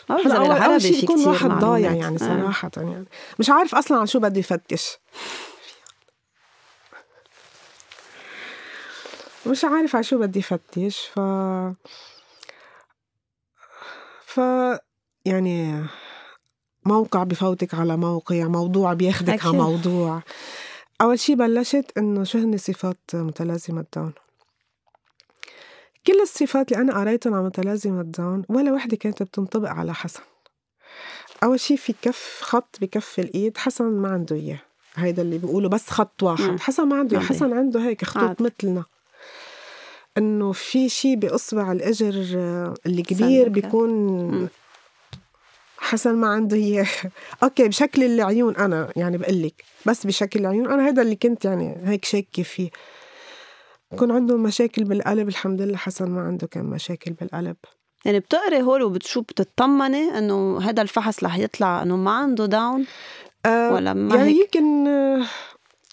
هلا 0.09 0.37
اول, 0.37 0.51
أول 0.51 0.81
شيء 0.81 1.03
يكون 1.03 1.27
واحد 1.27 1.49
ضايع 1.49 1.91
يعني 1.93 2.15
آه. 2.15 2.17
صراحة 2.17 2.71
يعني. 2.77 3.05
مش 3.39 3.49
عارف 3.49 3.75
أصلا 3.75 3.97
عن 3.99 4.05
شو 4.05 4.19
بده 4.19 4.39
يفتش. 4.39 4.97
مش 9.45 9.65
عارف 9.65 9.95
على 9.95 10.03
شو 10.03 10.17
بدي 10.19 10.41
فتش 10.41 11.07
ف 11.15 11.19
ف 14.25 14.39
يعني 15.25 15.85
موقع 16.85 17.23
بفوتك 17.23 17.73
على 17.73 17.97
موقع 17.97 18.43
موضوع 18.43 18.93
بياخدك. 18.93 19.45
على 19.45 19.57
موضوع. 19.57 20.21
أول 21.01 21.19
شي 21.19 21.35
بلشت 21.35 21.91
إنه 21.97 22.23
شو 22.23 22.37
هن 22.37 22.57
صفات 22.57 22.97
متلازمة 23.13 23.85
داون 23.95 24.13
كل 26.07 26.21
الصفات 26.21 26.71
اللي 26.71 26.81
أنا 26.81 26.99
قريتهم 26.99 27.33
عن 27.33 27.43
متلازمة 27.43 28.01
داون 28.01 28.43
ولا 28.49 28.71
وحدة 28.71 28.97
كانت 28.97 29.23
بتنطبق 29.23 29.69
على 29.69 29.93
حسن. 29.93 30.21
أول 31.43 31.59
شي 31.59 31.77
في 31.77 31.93
كف 32.01 32.39
خط 32.41 32.77
بكف 32.81 33.19
الإيد 33.19 33.57
حسن 33.57 33.85
ما 33.85 34.09
عنده 34.09 34.35
إياه. 34.35 34.59
هيدا 34.95 35.21
اللي 35.21 35.37
بيقولوا 35.37 35.69
بس 35.69 35.89
خط 35.89 36.23
واحد. 36.23 36.59
حسن 36.59 36.83
ما 36.87 36.95
عنده 36.95 37.19
حسن 37.19 37.53
عنده 37.53 37.79
هيك 37.79 38.05
خطوط 38.05 38.41
مثلنا. 38.41 38.83
إنه 40.17 40.51
في 40.51 40.89
شيء 40.89 41.15
باصبع 41.15 41.71
الإجر 41.71 42.13
اللي 42.85 43.03
كبير 43.03 43.49
بيكون 43.49 44.49
حسن 45.77 46.15
ما 46.15 46.27
عنده 46.27 46.57
إياه. 46.57 46.87
okay 47.43 47.67
بشكل 47.67 48.03
العيون 48.03 48.55
أنا 48.55 48.91
يعني 48.95 49.17
بقول 49.17 49.43
لك 49.43 49.63
بس 49.85 50.05
بشكل 50.05 50.39
العيون 50.39 50.71
أنا 50.71 50.87
هذا 50.87 51.01
اللي 51.01 51.15
كنت 51.15 51.45
يعني 51.45 51.77
هيك 51.83 52.05
شاكة 52.05 52.43
فيه. 52.43 52.69
يكون 53.93 54.11
عنده 54.11 54.37
مشاكل 54.37 54.83
بالقلب 54.83 55.27
الحمد 55.27 55.61
لله 55.61 55.77
حسن 55.77 56.09
ما 56.09 56.21
عنده 56.21 56.47
كان 56.47 56.65
مشاكل 56.65 57.11
بالقلب. 57.11 57.55
يعني 58.05 58.19
بتقري 58.19 58.61
هول 58.61 58.83
وبتشوف 58.83 59.23
بتطمني 59.23 60.17
إنه 60.17 60.61
هذا 60.61 60.81
الفحص 60.81 61.23
رح 61.23 61.37
يطلع 61.37 61.81
إنه 61.81 61.95
ما 61.95 62.11
عنده 62.11 62.45
داون 62.45 62.85
أه 63.45 63.73
ولا 63.73 63.93
ما 63.93 64.15
يعني 64.15 64.29
هيك؟ 64.29 64.55
يمكن 64.55 64.85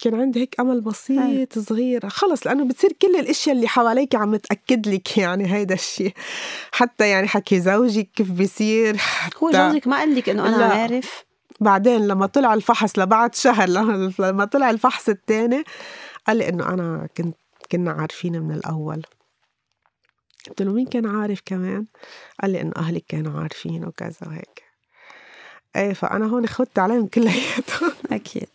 كان 0.03 0.21
عندي 0.21 0.41
هيك 0.41 0.61
أمل 0.61 0.81
بسيط 0.81 1.59
صغير. 1.59 2.09
خلص 2.09 2.47
لأنه 2.47 2.65
بتصير 2.65 2.93
كل 3.03 3.17
الأشياء 3.17 3.57
اللي 3.57 3.69
حواليك 3.69 4.15
عم 4.15 4.37
تأكد 4.37 4.89
لك 4.89 5.19
يعني 5.19 5.55
هيدا 5.55 5.75
الشيء. 5.75 6.13
حتى 6.73 7.09
يعني 7.09 7.29
حكي 7.29 7.61
زوجك 7.61 8.09
كيف 8.15 8.31
بيصير 8.31 9.01
هو 9.43 9.53
زوجك 9.53 9.87
ما 9.87 9.97
قال 9.97 10.15
لك 10.15 10.29
إنه 10.29 10.49
أنا 10.49 10.65
عارف؟ 10.65 11.25
بعدين 11.61 12.07
لما 12.07 12.27
طلع 12.27 12.55
الفحص 12.55 12.99
لبعد 12.99 13.35
شهر 13.35 13.69
لما 14.19 14.45
طلع 14.45 14.71
الفحص 14.71 15.09
الثاني 15.09 15.65
قال 16.27 16.37
لي 16.37 16.49
إنه 16.49 16.69
أنا 16.69 17.09
كنت 17.17 17.37
كنا 17.75 17.91
عارفين 17.91 18.43
من 18.43 18.55
الأول. 18.55 19.03
قلت 20.49 20.63
له 20.63 20.73
مين 20.73 20.87
كان 20.87 21.07
عارف 21.07 21.41
كمان؟ 21.45 21.87
قال 22.43 22.51
لي 22.51 22.61
إنه 22.61 22.73
أهلك 22.77 23.05
كانوا 23.09 23.41
عارفين 23.41 23.85
وكذا 23.85 24.17
وهيك. 24.27 24.63
إيه 25.77 25.93
فأنا 25.93 26.27
هون 26.27 26.47
خدت 26.47 26.79
عليهم 26.79 27.07
كلياتهم. 27.07 27.93
أكيد. 28.13 28.49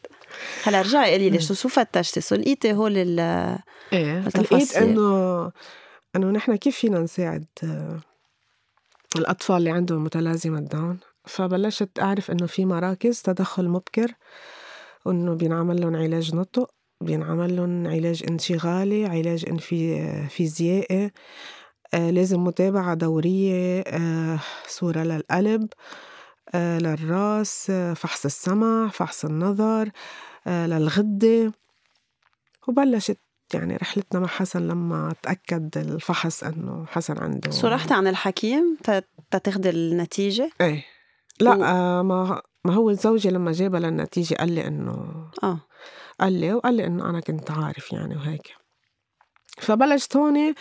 هلا 0.63 0.81
رجعي 0.81 1.11
قولي 1.11 1.29
لي 1.29 1.39
شو 1.39 1.53
شو 1.53 1.69
فتشتي؟ 1.69 2.21
شو 2.21 2.35
لقيتي 2.35 2.73
هول 2.73 2.97
ال 2.97 3.19
إيه 3.93 4.19
لقيت 4.19 4.75
انه 4.75 5.51
إنه 6.15 6.31
نحن 6.31 6.55
كيف 6.55 6.77
فينا 6.77 6.99
نساعد 6.99 7.45
الأطفال 9.15 9.55
اللي 9.55 9.71
عندهم 9.71 10.03
متلازمة 10.03 10.59
داون 10.59 10.99
فبلشت 11.25 11.99
أعرف 11.99 12.31
إنه 12.31 12.47
في 12.47 12.65
مراكز 12.65 13.21
تدخل 13.21 13.67
مبكر 13.67 14.13
وإنه 15.05 15.33
بينعمل 15.33 15.81
لهم 15.81 15.95
علاج 15.95 16.35
نطق. 16.35 16.78
بينعمل 17.01 17.55
لهم 17.55 17.87
علاج 17.87 18.23
انشغالي 18.29 19.05
علاج 19.05 19.45
انفي 19.49 20.09
فيزيائي. 20.29 21.11
آه 21.93 22.09
لازم 22.09 22.43
متابعة 22.43 22.93
دورية 22.93 23.81
آه 23.81 24.39
صورة 24.67 24.99
للقلب 24.99 25.67
آه 26.53 26.77
للرأس 26.77 27.69
آه 27.69 27.93
فحص 27.93 28.25
السمع 28.25 28.87
فحص 28.87 29.25
النظر 29.25 29.89
آه 30.47 30.67
للغدة. 30.67 31.53
وبلشت 32.67 33.17
يعني 33.53 33.75
رحلتنا 33.75 34.19
مع 34.19 34.27
حسن 34.27 34.67
لما 34.67 35.13
تأكد 35.21 35.77
الفحص 35.77 36.43
إنه 36.43 36.85
حسن 36.85 37.17
عنده 37.17 37.51
شو 37.51 37.67
رحتي 37.67 37.93
عن 37.93 38.07
الحكيم؟ 38.07 38.77
تاخدي 39.43 39.69
النتيجة؟ 39.69 40.51
إيه. 40.61 40.85
لا 41.39 41.55
و... 41.55 41.63
آه 41.63 42.01
ما 42.01 42.41
ما 42.65 42.73
هو 42.73 42.91
زوجي 42.91 43.29
لما 43.29 43.51
جابها 43.51 43.79
للنتيجة 43.79 44.35
قال 44.35 44.51
لي 44.51 44.67
إنه 44.67 45.27
آه. 45.43 45.59
قال 46.21 46.33
لي 46.33 46.53
وقال 46.53 46.73
لي 46.73 46.85
إنه 46.85 47.09
أنا 47.09 47.19
كنت 47.19 47.51
عارف 47.51 47.93
يعني 47.93 48.15
وهيك. 48.15 48.55
فبلشت 49.57 50.17
هون 50.17 50.53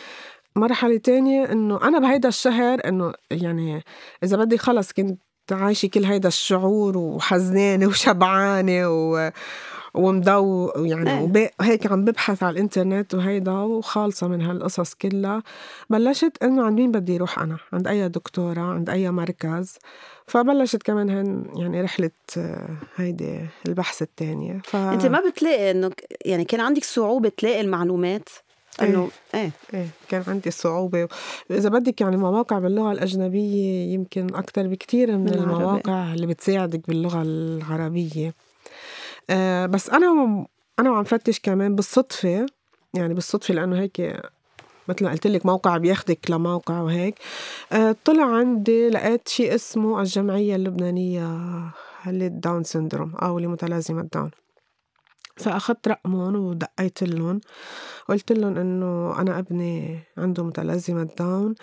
مرحلة 0.57 0.97
تانية 0.97 1.53
إنه 1.53 1.83
أنا 1.83 1.99
بهيدا 1.99 2.29
الشهر 2.29 2.81
إنه 2.85 3.13
يعني 3.31 3.85
إذا 4.23 4.37
بدي 4.37 4.59
خلص 4.59 4.93
كنت 4.93 5.21
عايشة 5.53 5.89
كل 5.89 6.05
هيدا 6.05 6.29
الشعور 6.29 6.99
وحزنانة 6.99 7.87
وشبعانة 7.87 8.89
و 8.89 9.31
ومضو 9.95 10.69
يعني 10.77 11.37
إيه. 11.37 11.51
هيك 11.61 11.93
عم 11.93 12.05
ببحث 12.05 12.43
على 12.43 12.53
الإنترنت 12.53 13.15
وهيدا 13.15 13.53
وخالصة 13.53 14.29
من 14.29 14.43
هالقصص 14.43 14.95
كلها. 14.95 15.43
بلشت 15.91 16.33
إنه 16.43 16.63
عند 16.63 16.81
مين 16.81 16.93
بدي 16.93 17.17
أروح 17.17 17.39
أنا؟ 17.39 17.57
عند 17.73 17.89
أي 17.89 18.09
دكتورة؟ 18.09 18.61
عند 18.61 18.91
أي 18.91 19.11
مركز؟ 19.11 19.79
فبلشت 20.27 20.83
كمان 20.83 21.11
هن 21.11 21.47
يعني 21.57 21.81
رحلة 21.81 22.11
هيدي 22.97 23.41
البحث 23.69 24.03
الثانية 24.03 24.61
ف... 24.65 24.77
أنت 24.77 25.07
ما 25.07 25.23
بتلاقي 25.31 25.71
إنه 25.71 25.91
يعني 26.25 26.45
كان 26.45 26.61
عندك 26.61 26.85
صعوبة 26.85 27.29
تلاقي 27.29 27.61
المعلومات؟ 27.61 28.29
إنه 28.83 29.09
إيه. 29.35 29.41
إيه, 29.41 29.51
إيه. 29.75 29.87
كان 30.09 30.23
عندي 30.27 30.51
صعوبة. 30.51 31.09
اذا 31.51 31.69
بدك 31.69 32.01
يعني 32.01 32.17
مواقع 32.17 32.59
باللغة 32.59 32.93
الأجنبية 32.93 33.95
يمكن 33.95 34.35
أكثر 34.35 34.67
بكتير 34.67 35.13
من, 35.13 35.25
من 35.25 35.35
المواقع. 35.35 36.15
اللي 36.15 36.27
بتساعدك 36.27 36.89
باللغة 36.89 37.23
العربية. 37.23 38.35
آه 39.31 39.67
بس 39.67 39.91
أنا 39.91 40.47
أنا 40.79 40.91
وعم 40.91 41.05
فتش 41.05 41.41
كمان 41.41 41.75
بالصدفة 41.75 42.47
يعني 42.95 43.15
بالصدفة 43.15 43.55
لأنه 43.55 43.81
هيك 43.81 44.23
مثل 44.89 45.05
ما 45.05 45.11
قلت 45.11 45.27
لك 45.27 45.47
موقع 45.47 45.77
بياخدك 45.77 46.31
لموقع 46.31 46.81
وهيك. 46.81 47.15
آه 47.73 47.97
طلع 48.05 48.25
عندي 48.25 48.89
لقيت 48.89 49.29
شيء 49.29 49.55
اسمه 49.55 50.01
الجمعية 50.01 50.57
اللبنانية 50.57 51.29
لل 52.07 52.26
Down 52.26 52.65
syndrome 52.65 53.15
أو 53.15 53.39
لمتلازمة 53.39 54.09
داون. 54.13 54.31
فأخذت 55.37 55.89
رقمهم 55.89 56.37
ودقيت 56.37 57.03
لهم 57.03 57.41
قلت 58.09 58.33
لهم 58.33 58.57
إنه 58.57 59.21
أنا 59.21 59.39
ابني 59.39 60.01
عنده 60.17 60.45
متلازمة 60.45 61.09
داون. 61.19 61.55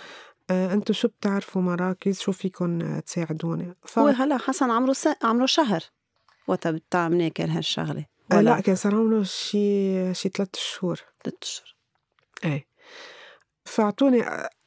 آه، 0.49 0.73
أنتو 0.73 0.93
شو 0.93 1.07
بتعرفوا 1.07 1.61
مراكز؟ 1.61 2.19
شو 2.19 2.31
فيكم 2.31 2.99
تساعدوني؟ 2.99 3.75
ف... 3.85 3.99
هلا 3.99 4.37
حسن 4.37 4.71
عمره 4.71 4.93
س... 4.93 5.07
عمره 5.23 5.45
شهر. 5.45 5.83
وقتها 6.47 6.71
بتعملي 6.71 7.29
كان 7.29 7.49
هالشغلة. 7.49 8.05
ولا 8.31 8.41
لا 8.41 8.59
كان 8.59 8.75
صار 8.75 8.95
عمره 8.95 9.23
شي 9.23 10.13
شي 10.13 10.29
ثلاث 10.29 10.55
شهور. 10.55 10.99
ثلاث 11.23 11.43
شهور. 11.43 11.75
إيه. 12.45 12.67
فأعطوني 13.65 14.23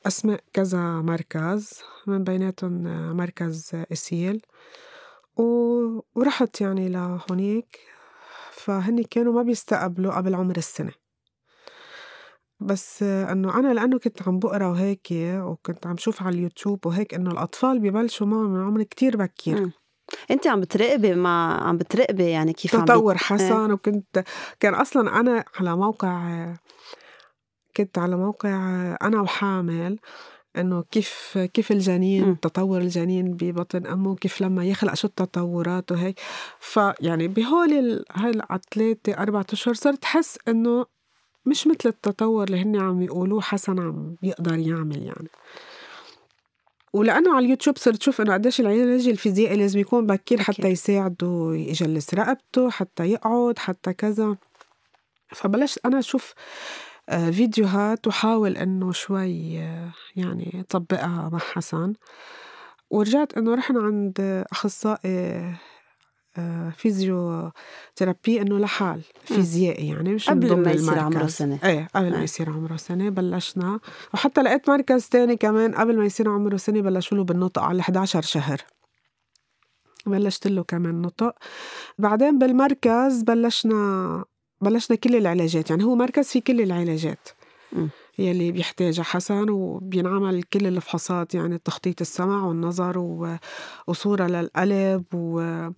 أسماء 0.06 0.40
كذا 0.52 0.80
مركز 0.80 1.80
من 2.06 2.24
بيناتهم 2.24 2.82
مركز 3.16 3.70
اسيل 3.92 4.42
و... 5.36 5.42
ورحت 6.14 6.60
يعني 6.60 6.88
لهونيك. 6.88 7.78
فهني 8.52 9.04
كانوا 9.04 9.32
ما 9.32 9.42
بيستقبلوا 9.42 10.16
قبل 10.16 10.34
عمر 10.34 10.56
السنة. 10.56 10.92
بس 12.60 13.02
إنه 13.02 13.58
أنا 13.58 13.74
لأنه 13.74 13.98
كنت 13.98 14.28
عم 14.28 14.38
بقرأ 14.38 14.66
وهيك 14.66 15.08
وكنت 15.12 15.86
عم 15.86 15.96
شوف 15.96 16.22
على 16.22 16.34
اليوتيوب 16.36 16.86
وهيك 16.86 17.14
إنه 17.14 17.30
الأطفال 17.30 17.80
ببلشوا 17.80 18.26
معهم 18.26 18.50
من 18.50 18.60
عمر 18.60 18.82
كتير 18.82 19.16
بكير. 19.16 19.70
انت 20.30 20.46
عم 20.46 20.60
بتراقبي 20.60 21.14
مع 21.14 21.68
عم 21.68 21.76
بتراقبي 21.76 22.24
يعني 22.24 22.52
كيف 22.52 22.76
تطور 22.76 23.12
عم 23.12 23.16
بت... 23.16 23.22
حسن 23.22 23.66
إيه. 23.66 23.72
وكنت 23.72 24.24
كان 24.60 24.74
أصلا 24.74 25.20
أنا 25.20 25.44
على 25.60 25.76
موقع 25.76 26.46
كنت 27.76 27.98
على 27.98 28.16
موقع 28.16 28.50
أنا 29.02 29.20
وحامل 29.20 29.98
إنه 30.56 30.84
كيف 30.90 31.38
كيف 31.54 31.72
الجنين 31.72 32.28
م. 32.28 32.34
تطور 32.34 32.80
الجنين 32.80 33.32
ببطن 33.32 33.86
أمه 33.86 34.14
كيف 34.16 34.40
لما 34.40 34.64
يخلق 34.64 34.94
شو 34.94 35.08
التطورات 35.08 35.92
وهيك 35.92 36.20
فيعني 36.60 37.28
بهول 37.28 38.04
هاي 38.12 38.32
ثلاثة 38.74 39.12
أربعة 39.12 39.46
أشهر 39.52 39.74
صرت 39.74 40.04
أحس 40.04 40.38
إنه 40.48 40.86
مش 41.46 41.66
مثل 41.66 41.88
التطور 41.88 42.44
اللي 42.44 42.62
هن 42.62 42.80
عم 42.80 43.02
يقولوه 43.02 43.40
حسن 43.40 43.78
عم 43.78 44.16
يقدر 44.22 44.58
يعمل 44.58 45.02
يعني 45.02 45.28
ولأنه 46.92 47.36
على 47.36 47.44
اليوتيوب 47.44 47.78
صرت 47.78 48.02
شوف 48.02 48.20
إنه 48.20 48.32
قديش 48.34 48.60
العلاج 48.60 49.08
الفيزيائي 49.08 49.56
لازم 49.56 49.80
يكون 49.80 50.06
بكير 50.06 50.40
حتى 50.42 50.68
يساعده 50.68 51.50
يجلس 51.54 52.14
رقبته 52.14 52.70
حتى 52.70 53.04
يقعد 53.04 53.58
حتى 53.58 53.92
كذا. 53.92 54.36
فبلشت 55.32 55.78
أنا 55.86 55.98
أشوف 55.98 56.34
آه، 57.08 57.30
فيديوهات 57.30 58.06
وحاول 58.06 58.56
إنه 58.56 58.92
شوي 58.92 59.58
آه، 59.58 59.92
يعني 60.16 60.64
طبقها 60.68 61.28
مع 61.32 61.38
حسن. 61.38 61.92
ورجعت 62.90 63.32
إنه 63.38 63.54
رحنا 63.54 63.80
عند 63.80 64.44
أخصائي 64.52 65.54
physiotherapy 66.76 68.40
إنه 68.40 68.58
علاج 68.58 69.00
فيزيائي 69.24 69.88
يعني 69.88 70.14
مش 70.14 70.30
قبل 70.30 70.56
ما 70.56 70.72
يصير 70.72 70.98
عمره 70.98 71.26
سنة. 71.26 71.58
إيه 71.64 71.88
قبل 71.94 72.10
ما 72.10 72.22
يصير 72.22 72.50
عمره 72.50 72.76
سنة 72.76 73.08
بلشنا. 73.08 73.80
وحتى 74.14 74.42
لقيت 74.42 74.70
مركز 74.70 75.08
تاني 75.08 75.36
كمان 75.36 75.74
قبل 75.74 75.98
ما 75.98 76.04
يصير 76.04 76.28
عمره 76.28 76.56
سنة 76.56 76.80
بلشوا 76.80 77.16
له 77.16 77.24
بالنطق 77.24 77.62
على 77.62 77.80
11 77.80 78.22
شهر. 78.22 78.60
بلشت 80.06 80.46
له 80.46 80.62
كمان 80.62 81.02
نطق. 81.02 81.34
بعدين 81.98 82.38
بالمركز 82.38 83.22
بلشنا 83.22 84.24
بلشنا 84.60 84.96
كل 84.96 85.16
العلاجات 85.16 85.70
يعني 85.70 85.84
هو 85.84 85.94
مركز 85.94 86.28
في 86.28 86.40
كل 86.40 86.60
العلاجات. 86.60 87.28
م. 87.72 87.86
يلي 88.18 88.52
بيحتاجها 88.52 89.02
حسن 89.02 89.50
وبينعمل 89.50 90.42
كل 90.42 90.66
الفحوصات 90.66 91.34
يعني 91.34 91.58
تخطيط 91.58 92.00
السمع 92.00 92.44
والنظر 92.44 92.98
وصورة 93.86 94.26
للقلب 94.26 95.04
و 95.14 95.68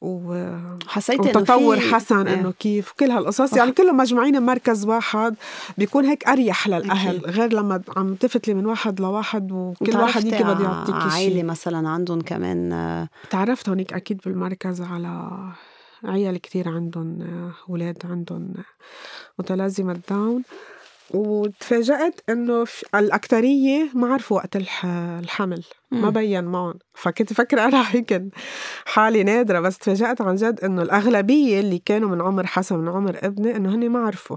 و 0.00 0.48
حسيت 0.86 1.20
وتطور 1.20 1.76
في... 1.80 1.94
حسن 1.94 2.28
إنه 2.28 2.52
كيف 2.52 2.92
كل 2.92 3.10
هالقصص. 3.10 3.56
يعني 3.56 3.72
كلهم 3.72 3.96
مجموعين 3.96 4.40
بمركز 4.40 4.86
واحد 4.86 5.34
بيكون 5.78 6.04
هيك 6.04 6.28
أريح 6.28 6.68
للأهل 6.68 7.16
أكيد. 7.16 7.26
غير 7.26 7.52
لما 7.52 7.82
عم 7.96 8.14
تفتلي 8.14 8.54
من 8.54 8.66
واحد 8.66 9.00
لواحد 9.00 9.52
وكل 9.52 9.96
واحد 9.96 10.24
يجي 10.24 10.44
بده 10.44 10.64
يعطيك 10.64 10.94
شيء 10.94 11.10
عائلة 11.10 11.42
مثلا 11.42 11.88
عندهم 11.88 12.20
كمان 12.20 13.08
تعرفت 13.30 13.68
هونيك 13.68 13.92
أكيد 13.92 14.20
بالمركز 14.24 14.80
على 14.80 15.30
عيال 16.04 16.38
كتير 16.38 16.68
عندهم 16.68 17.18
أولاد 17.70 17.98
عندهم 18.04 18.54
متلازمة 19.38 20.00
داون 20.10 20.42
وتفاجأت 21.10 22.20
إنه 22.28 22.64
الأكترية 22.94 23.88
ما 23.94 24.12
عرفوا 24.12 24.36
وقت 24.36 24.56
الحمل 24.56 25.64
ما 25.90 26.10
بين 26.10 26.44
معهم. 26.44 26.74
فكنت 26.94 27.32
فكرة 27.32 27.64
أنا 27.64 27.84
هيك 27.90 28.22
حالي 28.84 29.22
نادرة 29.22 29.60
بس 29.60 29.78
تفاجأت 29.78 30.20
عن 30.20 30.34
جد 30.34 30.60
إنه 30.64 30.82
الأغلبية 30.82 31.60
اللي 31.60 31.78
كانوا 31.78 32.08
من 32.08 32.20
عمر 32.20 32.46
حسن 32.46 32.78
من 32.78 32.88
عمر 32.88 33.18
ابني 33.22 33.56
إنه 33.56 33.74
هن 33.74 33.88
ما 33.88 33.98
عرفوا. 33.98 34.36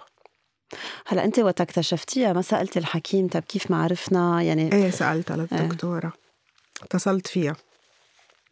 هلا 1.08 1.26
أنت 1.26 1.40
وقت 1.40 1.62
اكتشفتيها 1.62 2.34
ما 2.34 2.42
سالتي 2.42 2.80
الحكيم 2.80 3.28
طب 3.28 3.42
كيف 3.42 3.72
ما 3.72 3.84
عرفنا؟ 3.84 4.42
يعني 4.42 4.74
إيه 4.74 4.90
سألتها 4.90 5.38
للدكتورة. 5.38 6.06
إيه. 6.06 6.84
اتصلت 6.84 7.28
فيها. 7.28 7.56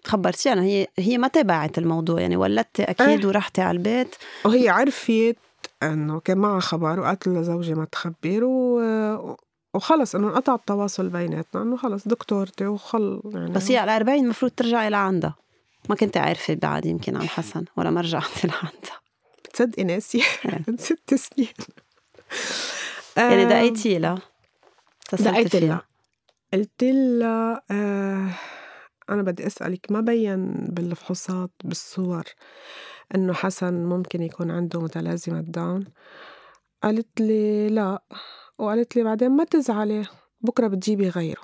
خبرتيها 0.05 0.55
يعني 0.55 0.81
هي 0.81 0.87
هي 0.97 1.17
ما 1.17 1.27
تابعت 1.27 1.77
الموضوع 1.77 2.21
يعني 2.21 2.37
ولدتي 2.37 2.83
أكيد 2.83 3.25
أه. 3.25 3.27
ورحتي 3.27 3.61
على 3.61 3.77
البيت. 3.77 4.15
وهي 4.45 4.69
عرفت 4.69 5.35
إنه 5.83 6.19
كان 6.19 6.37
معها 6.37 6.59
خبر 6.59 6.99
وقالت 6.99 7.27
لزوجي 7.27 7.73
ما 7.73 7.85
تخبر 7.85 8.43
و... 8.43 8.81
وخلص 9.73 10.15
إنه 10.15 10.27
انقطع 10.27 10.55
التواصل 10.55 11.09
بيناتنا 11.09 11.61
إنه 11.61 11.77
خلص 11.77 12.07
دكتورتي 12.07 12.67
وخل 12.67 13.21
يعني 13.33 13.51
بس 13.51 13.71
هي 13.71 13.77
على 13.77 13.95
40 13.95 14.19
المفروض 14.19 14.51
ترجعي 14.51 14.89
لعندها. 14.89 15.35
ما 15.89 15.95
كنت 15.95 16.17
عارفة 16.17 16.53
بعد 16.53 16.85
يمكن 16.85 17.15
عن 17.17 17.29
حسن 17.29 17.65
ولا 17.77 17.89
ما 17.89 18.01
رجعتي 18.01 18.47
لعندها. 18.47 18.99
بتصدقي 19.45 19.83
ناسي 19.83 20.23
من 20.67 20.77
ست 20.87 21.13
سنين. 21.13 21.53
يعني 23.17 23.45
دقيتي 23.45 23.99
لها؟ 23.99 24.21
دقيت 25.13 25.55
لها. 25.55 25.81
قلت 26.53 26.83
لها 26.83 27.61
آه 27.71 28.29
أنا 29.09 29.21
بدي 29.21 29.47
أسألك 29.47 29.91
ما 29.91 30.01
بين 30.01 30.53
بالفحوصات 30.53 31.51
بالصور. 31.63 32.23
إنه 33.15 33.33
حسن 33.33 33.73
ممكن 33.85 34.21
يكون 34.21 34.51
عنده 34.51 34.81
متلازمة 34.81 35.41
داون. 35.41 35.85
قالت 36.83 37.21
لي 37.21 37.69
لا 37.69 38.03
وقالت 38.59 38.95
لي 38.95 39.03
بعدين 39.03 39.31
ما 39.31 39.43
تزعلي 39.43 40.05
بكرة 40.41 40.67
بتجيبي 40.67 41.09
غيره. 41.09 41.41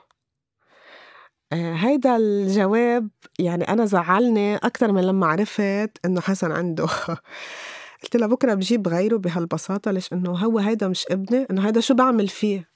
آه، 1.54 1.74
هيدا 1.74 2.17
الجواب 2.17 3.10
يعني 3.39 3.63
أنا 3.63 3.86
زعلني 3.86 4.56
أكتر 4.56 4.91
من 4.91 5.02
لما 5.04 5.28
عرفت 5.28 5.91
إنه 6.06 6.21
حسن 6.21 6.52
عنده. 6.52 6.88
قلت 8.04 8.15
لها 8.15 8.28
بكرة 8.28 8.54
بجيب 8.54 8.88
غيره 8.88 9.17
بهالبساطة 9.17 9.91
ليش؟ 9.91 10.13
إنه 10.13 10.32
هو 10.32 10.60
هيدا 10.60 10.88
مش 10.88 11.06
ابني 11.12 11.47
إنه 11.52 11.67
هيدا 11.67 11.82
شو 11.82 11.93
بعمل 11.93 12.28
فيه؟ 12.28 12.70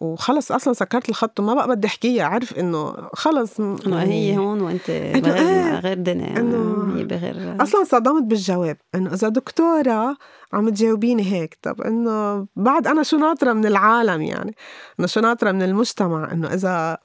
وخلص 0.00 0.52
أصلا 0.52 0.72
سكرت 0.72 1.08
الخط 1.08 1.40
وما 1.40 1.54
بقى 1.54 1.68
بدي 1.68 1.86
احكيها 1.86 2.24
عارف 2.24 2.58
إنه 2.58 2.92
خلص 3.12 3.60
انه 3.60 4.02
هي 4.02 4.36
هون 4.36 4.60
وأنت 4.60 4.90
بغير 5.24 5.36
إيه 5.36 5.78
غير 5.78 5.96
دنيا 5.96 6.40
إنه 6.40 6.94
هي 6.96 7.04
بغير 7.04 7.62
أصلا 7.62 7.84
صدمت 7.84 8.22
بالجواب 8.22 8.76
إنه 8.94 9.14
إذا 9.14 9.28
دكتورة 9.28 10.16
عم 10.52 10.68
تجاوبيني 10.68 11.32
هيك 11.32 11.58
طب 11.62 11.82
إنه 11.82 12.46
بعد 12.56 12.86
أنا 12.86 13.02
شو 13.02 13.16
ناطرة 13.16 13.52
من 13.52 13.66
العالم 13.66 14.22
يعني؟ 14.22 14.54
إنه 15.00 15.06
شو 15.06 15.20
ناطرة 15.20 15.52
من 15.52 15.62
المجتمع؟ 15.62 16.32
إنه 16.32 16.54
اذا 16.54 16.98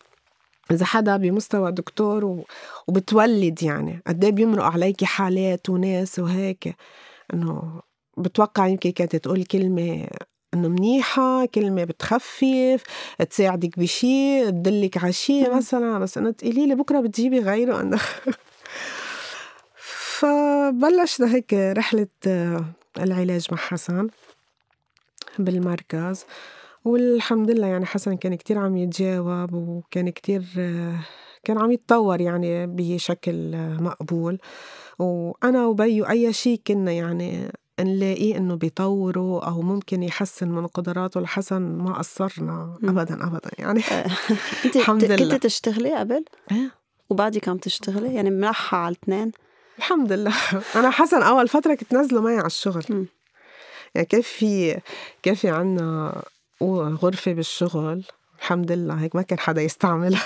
إذا 0.71 0.85
حدا 0.85 1.17
بمستوى 1.17 1.71
دكتور 1.71 2.43
وبتولد 2.87 3.63
يعني 3.63 4.01
قد 4.07 4.23
إيه 4.23 4.31
بيمرق 4.31 4.63
عليكي 4.63 5.05
حالات 5.05 5.69
وناس 5.69 6.19
وهيك؟ 6.19 6.75
إنه 7.33 7.81
بتوقع 8.17 8.67
يمكن 8.67 8.91
كانت 8.91 9.15
تقول 9.15 9.43
كلمة 9.43 10.07
إنه 10.55 10.67
منيحة 10.67 11.45
كلمة 11.45 11.83
بتخفف 11.83 12.83
تساعدك 13.29 13.79
بشي 13.79 14.45
تدلك 14.51 14.97
على 15.03 15.13
شي 15.13 15.49
مثلا. 15.49 15.99
بس 15.99 16.17
إنه 16.17 16.31
تقولي 16.31 16.65
لي 16.67 16.75
بكرة 16.75 16.99
بتجيبي 16.99 17.39
غيره 17.39 17.81
أنا. 17.81 17.99
فبلشنا 20.17 21.35
هيك 21.35 21.53
رحلة 21.53 22.07
العلاج 22.99 23.47
مع 23.51 23.57
حسن 23.57 24.07
بالمركز. 25.39 26.25
والحمد 26.85 27.51
لله 27.51 27.67
يعني 27.67 27.85
حسن 27.85 28.17
كان 28.17 28.35
كتير 28.35 28.57
عم 28.57 28.77
يتجاوب 28.77 29.53
وكان 29.53 30.09
كتير 30.09 30.43
كان 31.43 31.57
عم 31.57 31.71
يتطور 31.71 32.21
يعني 32.21 32.67
بشكل 32.67 33.57
مقبول. 33.79 34.39
وأنا 34.99 35.65
وبيو 35.65 36.05
أي 36.05 36.33
شيء 36.33 36.61
كنا 36.67 36.91
يعني 36.91 37.51
نلاقيه 37.79 38.37
إنه 38.37 38.55
بيطوره 38.55 39.47
أو 39.47 39.61
ممكن 39.61 40.03
يحسن 40.03 40.47
من 40.47 40.67
قدراته 40.67 41.21
لحسن 41.21 41.61
ما 41.61 41.93
قصرنا 41.93 42.77
أبدا 42.83 43.27
أبدا. 43.27 43.51
يعني 43.59 43.81
أنت 44.65 44.75
الحمد 44.75 45.03
لله. 45.03 45.33
كنت 45.33 45.43
تشتغلي 45.43 45.95
قبل؟ 45.95 46.25
إيه. 46.51 46.71
وبعدك 47.09 47.49
عم 47.49 47.57
تشتغلي 47.57 48.13
يعني 48.13 48.29
ملحة 48.29 48.77
على 48.77 48.95
الاثنين؟ 48.95 49.31
الحمد 49.77 50.11
لله. 50.11 50.33
أنا 50.75 50.89
حسن 50.89 51.23
أول 51.23 51.47
فترة 51.47 51.75
كنت 51.75 51.93
نازلة 51.93 52.21
معي 52.21 52.37
على 52.37 52.45
الشغل. 52.45 52.83
م. 52.89 53.05
يعني 53.95 54.07
كيف 54.07 54.27
في 54.27 54.79
كيف 55.23 55.39
في 55.39 55.49
عنا 55.49 56.21
وغرفة 56.59 57.33
بالشغل. 57.33 58.03
الحمد 58.39 58.71
لله. 58.71 58.93
هيك 58.93 59.15
ما 59.15 59.21
كان 59.21 59.39
حدا 59.39 59.61
يستعملها. 59.61 60.23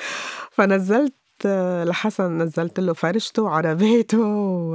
فنزلت 0.56 1.12
لحسن 1.84 2.38
نزلت 2.38 2.80
له 2.80 2.92
فرشته 2.92 3.42
وعلى 3.42 3.74
بيته 3.74 4.74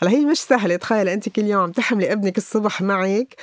هلا 0.00 0.10
هي 0.10 0.24
مش 0.24 0.38
سهلة 0.38 0.76
تخيل 0.76 1.08
انت 1.08 1.28
كل 1.28 1.44
يوم 1.44 1.70
تحملي 1.70 2.12
ابنك 2.12 2.38
الصبح 2.38 2.82
معك 2.82 3.36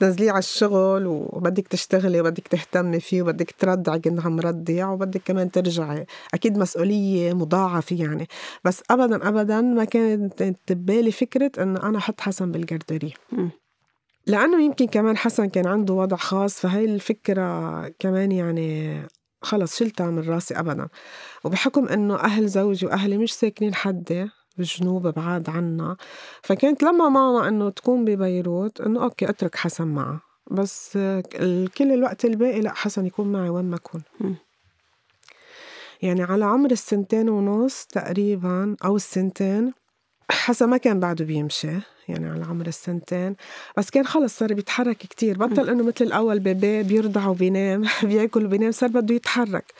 تنزليه 0.00 0.30
على 0.30 0.38
الشغل 0.38 1.06
وبدك 1.06 1.68
تشتغلي 1.68 2.20
وبدك 2.20 2.48
تهتمي 2.48 3.00
فيه 3.00 3.22
وبدك 3.22 3.50
ترضعي 3.58 3.98
كأنه 3.98 4.22
عم 4.22 4.40
رضيع 4.40 4.90
وبدك 4.90 5.22
كمان 5.24 5.50
ترجعي. 5.50 6.06
أكيد 6.34 6.58
مسؤولية 6.58 7.32
مضاعفة 7.32 7.96
يعني. 7.96 8.28
بس 8.64 8.82
أبدا 8.90 9.28
أبدا 9.28 9.60
ما 9.60 9.84
كانت 9.84 10.42
ببالي 10.70 11.12
فكرة 11.12 11.62
إنه 11.62 11.82
أنا 11.82 11.98
أحط 11.98 12.20
حسن 12.20 12.52
بالجردري 12.52 13.14
لأنه 14.26 14.64
يمكن 14.64 14.86
كمان 14.86 15.16
حسن 15.16 15.48
كان 15.48 15.66
عنده 15.66 15.94
وضع 15.94 16.16
خاص 16.16 16.60
فهي 16.60 16.84
الفكرة 16.84 17.88
كمان 17.88 18.32
يعني 18.32 19.02
خلص 19.42 19.78
شلتها 19.78 20.10
من 20.10 20.28
راسي 20.28 20.58
أبدا. 20.58 20.88
وبحكم 21.44 21.88
إنه 21.88 22.14
أهل 22.16 22.48
زوجي 22.48 22.86
وأهلي 22.86 23.18
مش 23.18 23.34
ساكنين 23.34 23.74
حدي 23.74 24.28
بالجنوب 24.58 25.06
بعاد 25.06 25.50
عنا 25.50 25.96
فكانت 26.42 26.82
لما 26.82 27.08
ماما 27.08 27.48
إنه 27.48 27.70
تكون 27.70 28.04
ببيروت 28.04 28.80
إنه 28.80 29.02
أوكي 29.02 29.28
أترك 29.28 29.56
حسن 29.56 29.88
معها 29.88 30.20
بس 30.50 30.92
كل 31.78 31.92
الوقت 31.92 32.24
الباقي 32.24 32.60
لا 32.60 32.74
حسن 32.74 33.06
يكون 33.06 33.32
معي 33.32 33.48
وين 33.48 33.64
ما 33.64 33.76
أكون. 33.76 34.02
يعني 36.02 36.22
على 36.22 36.44
عمر 36.44 36.70
السنتين 36.70 37.28
ونص 37.28 37.84
تقريبا 37.84 38.76
أو 38.84 38.96
السنتين 38.96 39.72
حسن 40.30 40.68
ما 40.68 40.76
كان 40.76 41.00
بعده 41.00 41.24
بيمشي 41.24 41.72
يعني 42.08 42.28
على 42.28 42.44
عمر 42.44 42.66
السنتين. 42.66 43.36
بس 43.76 43.90
كان 43.90 44.06
خلص 44.06 44.38
صار 44.38 44.54
بيتحرك 44.54 44.96
كتير. 44.96 45.38
بطل 45.38 45.68
إنه 45.68 45.84
مثل 45.84 46.04
الأول 46.04 46.38
بيبي 46.38 46.82
بيرضع 46.82 47.26
وبينام 47.26 47.84
بيأكل 48.02 48.46
وبينام 48.46 48.72
صار 48.72 48.88
بده 48.88 49.14
يتحرك. 49.14 49.72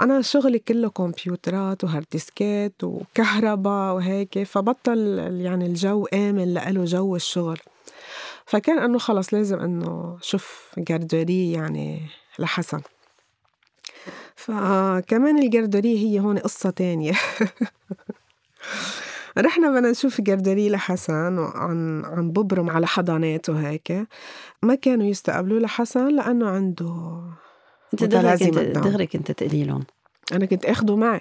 أنا 0.00 0.22
شغلي 0.22 0.58
كله 0.58 0.88
كمبيوترات 0.90 1.84
و 1.84 1.88
hard 1.88 2.06
disk 2.12 2.70
ات 2.70 2.84
وكهرباء 2.84 3.94
وهيك 3.94 4.42
فبطل 4.42 5.18
يعني 5.40 5.66
الجو 5.66 6.06
آمن 6.06 6.54
لإله 6.54 6.84
جو 6.84 7.16
الشغل. 7.16 7.58
فكان 8.46 8.78
إنه 8.78 8.98
خلص 8.98 9.34
لازم 9.34 9.60
إنه 9.60 10.18
شوف 10.22 10.70
garderie 10.78 11.52
يعني 11.52 12.02
لحسن. 12.38 12.80
فكمان 14.36 15.38
ال 15.38 15.45
garderie 15.45 15.98
هي 15.98 16.20
هون 16.20 16.38
قصة 16.38 16.70
تانية. 16.70 17.12
رحنا 19.38 19.70
بدنا 19.70 19.90
نشوف 19.90 20.20
garderie 20.20 20.70
لحسن 20.70 21.38
وعن 21.38 22.04
عم 22.04 22.30
ببرم 22.30 22.70
على 22.70 22.86
حضانات 22.86 23.48
وهيك 23.48 24.06
ما 24.62 24.74
كانوا 24.74 25.06
يستقبلوا 25.06 25.60
لحسن 25.60 26.08
لأنه 26.08 26.48
عنده 26.48 27.22
أنت 27.92 28.04
دغري 28.04 28.50
دغري 28.72 29.06
كنت 29.06 29.32
تقولي 29.32 29.64
لهم. 29.64 29.84
أنا 30.32 30.46
كنت 30.46 30.64
آخده 30.64 30.96
معي. 30.96 31.20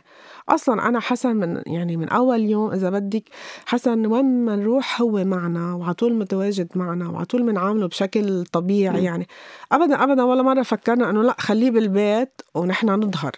أصلا 0.50 0.88
أنا 0.88 1.00
حسن 1.00 1.36
من 1.36 1.62
يعني 1.66 1.98
من 1.98 2.10
أول 2.10 2.42
يوم 2.42 2.72
إذا 2.72 2.90
بدك 2.90 3.24
حسن 3.66 4.06
وين 4.06 4.46
ما 4.46 4.56
نروح 4.56 5.02
هو 5.02 5.24
معنا 5.24 5.74
وعلى 5.74 5.94
طول 5.94 6.14
متواجد 6.14 6.68
معنا 6.76 7.10
وعلى 7.10 7.26
طول 7.26 7.44
بنعامله 7.44 7.88
بشكل 7.88 8.44
طبيعي 8.44 9.02
م. 9.02 9.04
يعني. 9.04 9.28
ابدا 9.72 10.04
ابدا 10.04 10.24
ولا 10.24 10.42
مرة 10.42 10.62
فكرنا 10.62 11.10
إنه 11.10 11.24
لأ 11.24 11.36
خليه 11.40 11.72
بالبيت 11.72 12.42
ونحن 12.56 12.90
نظهر. 12.90 13.32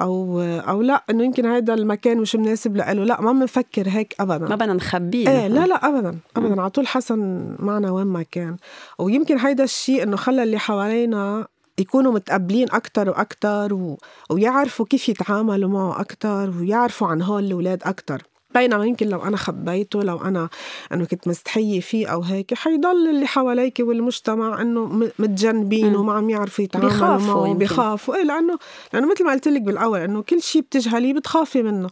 أو 0.00 0.40
أو 0.40 0.82
لأ 0.82 1.04
إنه 1.10 1.24
يمكن 1.24 1.46
هذا 1.46 1.74
المكان 1.74 2.18
مش 2.18 2.36
مناسب 2.36 2.76
له 2.76 2.92
لأ 2.92 3.20
ما 3.20 3.32
بنفكر 3.32 3.88
هيك 3.88 4.14
ابدا. 4.20 4.48
ما 4.48 4.54
بدنا 4.54 4.72
نخبيه 4.72 5.28
إيه 5.28 5.48
لا 5.48 5.66
لا 5.66 5.88
ابدا 5.88 6.18
ابدا. 6.36 6.60
على 6.60 6.70
طول 6.70 6.86
حسن 6.86 7.50
معنا 7.58 7.90
وين 7.90 8.06
ما 8.06 8.22
كان. 8.22 8.56
ويمكن 8.98 9.38
هيدا 9.38 9.64
الشيء 9.64 10.02
إنه 10.02 10.16
خلى 10.16 10.42
اللي 10.42 10.58
حوالينا 10.58 11.46
يكونوا 11.78 12.12
متقبلين 12.12 12.70
أكتر 12.72 13.08
وأكتر 13.08 13.74
و... 13.74 13.98
ويعرفوا 14.30 14.86
كيف 14.86 15.08
يتعاملوا 15.08 15.70
معه 15.70 16.00
أكتر 16.00 16.52
ويعرفوا 16.58 17.06
عن 17.06 17.22
هول 17.22 17.44
الأولاد 17.44 17.82
أكتر. 17.84 18.22
بينما 18.54 18.86
يمكن 18.86 19.08
لو 19.08 19.22
أنا 19.22 19.36
خبيته 19.36 20.02
لو 20.02 20.16
أنا 20.18 20.48
إنه 20.92 21.04
كنت 21.04 21.28
مستحية 21.28 21.80
فيه 21.80 22.06
أو 22.06 22.22
هيك 22.22 22.54
حيضل 22.54 23.08
اللي 23.08 23.26
حواليك 23.26 23.78
والمجتمع 23.80 24.62
إنه 24.62 25.10
متجنبينه 25.18 26.00
وما 26.00 26.12
عم 26.12 26.30
يعرفوا 26.30 26.64
يتعاملوا 26.64 27.18
معه. 27.18 27.54
بيخافوا 27.54 28.14
إيه 28.14 28.22
لأنه 28.22 28.58
لأنه 28.92 29.10
مثل 29.10 29.24
ما 29.24 29.32
قلت 29.32 29.48
لك 29.48 29.62
بالأول 29.62 30.00
إنه 30.00 30.22
كل 30.22 30.42
شيء 30.42 30.62
بتجهليه 30.62 31.14
بتخافي 31.14 31.62
منه. 31.62 31.88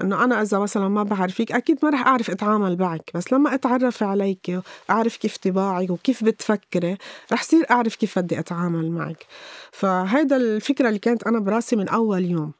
إنه 0.00 0.24
أنا 0.24 0.42
إذا 0.42 0.58
مثلا 0.58 0.88
ما 0.88 1.02
بعرفك 1.02 1.52
أكيد 1.52 1.78
ما 1.82 1.90
رح 1.90 2.06
أعرف 2.06 2.30
أتعامل 2.30 2.78
معك. 2.78 3.10
بس 3.14 3.32
لما 3.32 3.54
أتعرف 3.54 4.02
عليك 4.02 4.60
وأعرف 4.88 5.16
كيف 5.16 5.36
طباعك 5.36 5.90
وكيف 5.90 6.24
بتفكري 6.24 6.96
رح 7.32 7.42
صير 7.42 7.66
أعرف 7.70 7.96
كيف 7.96 8.18
بدي 8.18 8.38
أتعامل 8.38 8.90
معك. 8.90 9.26
فهيدا 9.72 10.36
الفكرة 10.36 10.88
اللي 10.88 10.98
كانت 10.98 11.22
أنا 11.22 11.38
براسي 11.38 11.76
من 11.76 11.88
أول 11.88 12.24
يوم 12.24 12.52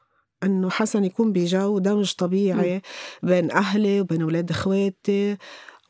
إنه 0.43 0.71
حسن 0.71 1.05
يكون 1.05 1.33
بجو 1.33 1.79
دمج 1.79 2.13
طبيعي 2.13 2.83
بين 3.23 3.51
أهلي 3.51 4.01
وبين 4.01 4.23
أولاد 4.23 4.51
إخواتي 4.51 5.37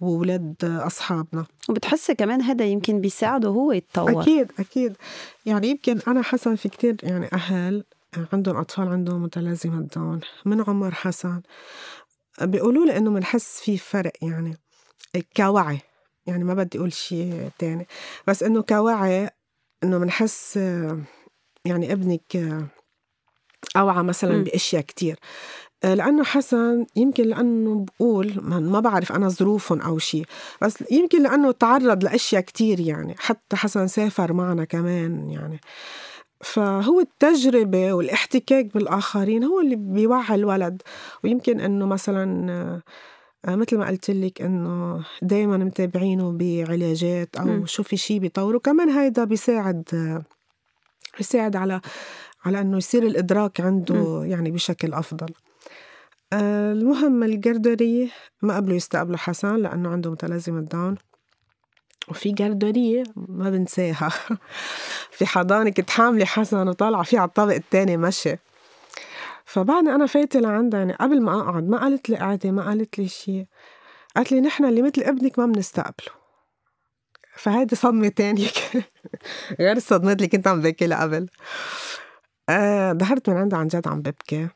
وولاد 0.01 0.55
أصحابنا. 0.63 1.47
وبتحسي 1.69 2.15
كمان 2.15 2.43
هذا 2.43 2.65
يمكن 2.65 3.01
بيساعده 3.01 3.49
هو 3.49 3.73
يتطور. 3.73 4.23
أكيد 4.23 4.53
أكيد. 4.59 4.97
يعني 5.47 5.69
يمكن 5.69 5.99
أنا 6.09 6.23
حسن 6.23 6.57
في 6.57 6.69
كتير 6.69 6.97
يعني 7.03 7.29
أهل 7.33 7.85
عندهم 8.33 8.57
أطفال 8.57 8.89
عندهم 8.89 9.23
متلازمة 9.23 9.81
داون 9.81 10.21
من 10.45 10.65
عمر 10.69 10.95
حسن. 10.95 11.43
بيقولوا 12.43 12.87
لي 12.87 12.97
إنه 12.97 13.11
بنحس 13.11 13.61
في 13.61 13.79
فرق 13.79 14.13
يعني 14.23 14.57
كوعي 15.37 15.79
يعني 16.27 16.45
ما 16.45 16.55
بدي 16.55 16.79
أقول 16.79 16.93
شيء 16.93 17.51
تاني. 17.59 17.87
بس 18.27 18.43
إنه 18.43 18.63
كوعي 18.63 19.31
إنه 19.85 19.99
بنحس 19.99 20.57
يعني 21.65 21.93
ابنك 21.93 22.59
أوعى 23.77 24.03
مثلا 24.03 24.45
بأشياء 24.45 24.83
كتير. 24.83 25.19
لأنه 25.85 26.25
حسن 26.25 26.87
يمكن 26.97 27.25
لأنه 27.25 27.85
بقول 27.85 28.41
ما 28.45 28.81
بعرف 28.81 29.13
أنا 29.13 29.29
ظروفهم 29.29 29.81
أو 29.81 29.99
شيء 29.99 30.25
بس 30.63 30.85
يمكن 30.91 31.23
لأنه 31.23 31.53
تعرض 31.53 32.05
لأشياء 32.05 32.43
كتير 32.43 32.81
يعني. 32.81 33.15
حتى 33.19 33.57
حسن 33.57 33.87
سافر 33.87 34.33
معنا 34.33 34.65
كمان 34.65 35.31
يعني. 35.31 35.61
فهو 36.41 37.01
التجربة 37.01 37.93
والاحتكاك 37.93 38.75
بالآخرين 38.75 39.45
هو 39.45 39.61
اللي 39.61 39.77
بيوعي 39.77 40.35
الولد. 40.35 40.83
ويمكن 41.25 41.61
إنه 41.61 41.87
مثلا 41.87 42.53
آه، 43.45 43.55
مثل 43.57 43.79
ما 43.79 43.87
قلت 43.89 44.11
لك 44.11 44.43
إنه 44.43 45.05
دايما 45.23 45.57
متابعينه 45.57 46.33
بعلاجات 46.33 47.37
أو 47.37 47.47
م. 47.47 47.67
شو 47.67 47.83
في 47.83 47.97
شيء 47.97 48.19
بيطوره 48.19 48.59
كمان 48.59 48.89
هيدا 48.89 49.25
بيساعد 49.25 49.85
بيساعد 51.19 51.57
على 51.57 51.81
على 52.45 52.61
إنه 52.61 52.77
يصير 52.77 53.03
الإدراك 53.03 53.61
عنده 53.61 54.23
يعني 54.25 54.51
بشكل 54.51 54.95
أفضل. 54.95 55.29
آه، 56.33 56.73
المهم 56.73 57.23
الجردرية 57.23 58.09
ما 58.43 58.57
قبلوا 58.57 58.77
يستقبلوا 58.77 59.17
حسن 59.17 59.57
لأنه 59.57 59.89
عنده 59.89 60.11
متلازمة 60.11 60.61
داون. 60.61 60.95
وفي 62.11 62.33
جردرية 62.33 63.03
ما 63.17 63.51
بنساها. 63.51 64.09
في 65.17 65.27
حضانة 65.27 65.71
كنت 65.71 65.91
حاملة 65.91 66.25
حسن 66.25 66.69
وطالعة 66.69 67.03
فيه 67.03 67.19
على 67.19 67.29
الطابق 67.29 67.55
التاني 67.55 67.97
مشي. 67.97 68.37
فبعد 69.45 69.89
أنا 69.89 70.07
فايتة 70.07 70.41
لعندها 70.41 70.81
يعني 70.81 70.93
قبل 70.93 71.23
ما 71.23 71.41
أقعد 71.41 71.69
ما 71.69 71.79
قالت 71.79 72.11
لي 72.11 72.17
قعدي 72.17 72.53
ما 72.53 72.63
قالت 72.65 72.99
لي 72.99 73.09
شيء 73.09 73.47
قالت 74.17 74.33
لي 74.33 74.41
نحن 74.41 74.65
اللي 74.65 74.83
مثل 74.83 75.03
ابنك 75.03 75.39
ما 75.39 75.47
بنستقبله. 75.47 76.21
فهيدي 77.37 77.77
صدمة 77.77 78.09
تانية 78.09 78.49
غير 79.61 79.77
الصدمات 79.77 80.17
اللي 80.17 80.29
كنت 80.29 80.49
عم 80.49 80.61
بحكي 80.61 80.87
لها 80.87 81.03
قبل. 81.03 81.29
آه 82.49 82.93
من 83.29 83.37
عندها 83.37 83.59
عن 83.59 83.69
جد 83.69 83.89
عم 83.89 84.03
ببكي. 84.03 84.49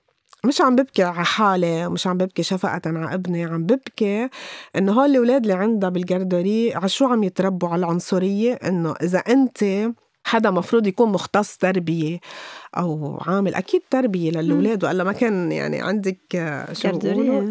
مش 0.45 0.61
عم 0.61 0.77
ببكي 0.77 1.03
على 1.03 1.25
حالي 1.25 1.89
مش 1.89 2.07
عم 2.07 2.17
ببكي 2.17 2.43
شفقة 2.43 2.81
على 2.87 3.15
ابني 3.15 3.45
عم 3.45 3.63
ببكي 3.63 4.29
إنه 4.77 4.93
هول 4.93 5.11
الأولاد 5.11 5.43
اللي 5.43 5.53
عندها 5.55 5.89
بالجردوري 5.91 6.75
على 6.75 6.89
شو 6.89 7.07
عم 7.07 7.25
يتربوا 7.25 7.69
على 7.69 7.79
العنصرية 7.79 8.53
إنه 8.53 8.95
إذا 9.03 9.19
أنت 9.19 9.65
حدا 10.27 10.51
مفروض 10.51 10.87
يكون 10.87 11.13
مختص 11.13 11.57
تربية 11.57 12.21
أو 12.77 13.19
عامل 13.27 13.55
أكيد 13.55 13.83
تربية 13.91 14.31
للأولاد 14.31 14.85
وإلا 14.85 15.05
ما 15.05 15.13
كان 15.13 15.53
يعني 15.53 15.83
عندك 15.83 16.19
شو 16.73 16.89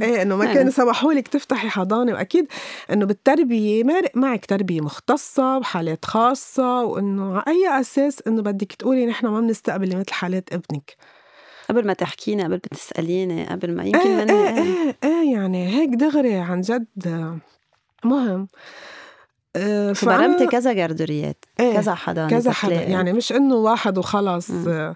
إيه 0.02 0.22
إنه 0.22 0.36
ما 0.36 0.54
كان 0.54 0.72
سمحوا 0.72 1.14
لك 1.14 1.28
تفتحي 1.28 1.70
حضانة 1.70 2.14
وأكيد 2.14 2.48
إنه 2.92 3.06
بالتربية 3.06 3.84
مارق 3.84 4.12
معك 4.16 4.46
تربية 4.46 4.82
مختصة 4.82 5.60
بحالات 5.60 6.06
خاصة 6.06 6.84
وإنه 6.84 7.34
على 7.34 7.44
أي 7.48 7.82
أساس 7.82 8.22
إنه 8.28 8.42
بدك 8.42 8.72
تقولي 8.74 9.06
نحن 9.06 9.28
ما 9.28 9.40
بنستقبل 9.40 9.98
مثل 9.98 10.14
حالات 10.14 10.54
ابنك. 10.54 10.96
قبل 11.70 11.88
ما 11.88 11.94
تحكيني 11.94 12.44
قبل 12.44 12.54
ما 12.54 12.58
تسأليني 12.58 13.48
قبل 13.48 13.76
ما 13.76 13.84
يمكن 13.84 14.00
إيه 14.00 14.50
إيه, 14.50 14.64
إيه, 14.64 14.96
إيه 15.04 15.34
يعني 15.34 15.68
هيك 15.68 15.90
دغري 15.90 16.36
عن 16.36 16.62
جد. 16.62 17.40
مهم. 18.06 18.48
آه 19.56 19.94
برمتي 20.04 20.48
كذا 20.48 20.74
جردريات 20.74 21.46
إيه 21.60 21.74
كذا 21.74 21.96
حدا 21.96 22.28
كذا 22.28 22.52
حدا 22.52 22.84
يعني 22.84 23.14
مش 23.14 23.32
إنه 23.32 23.56
واحد 23.56 23.98
وخلص 23.98 24.52
آه. 24.52 24.96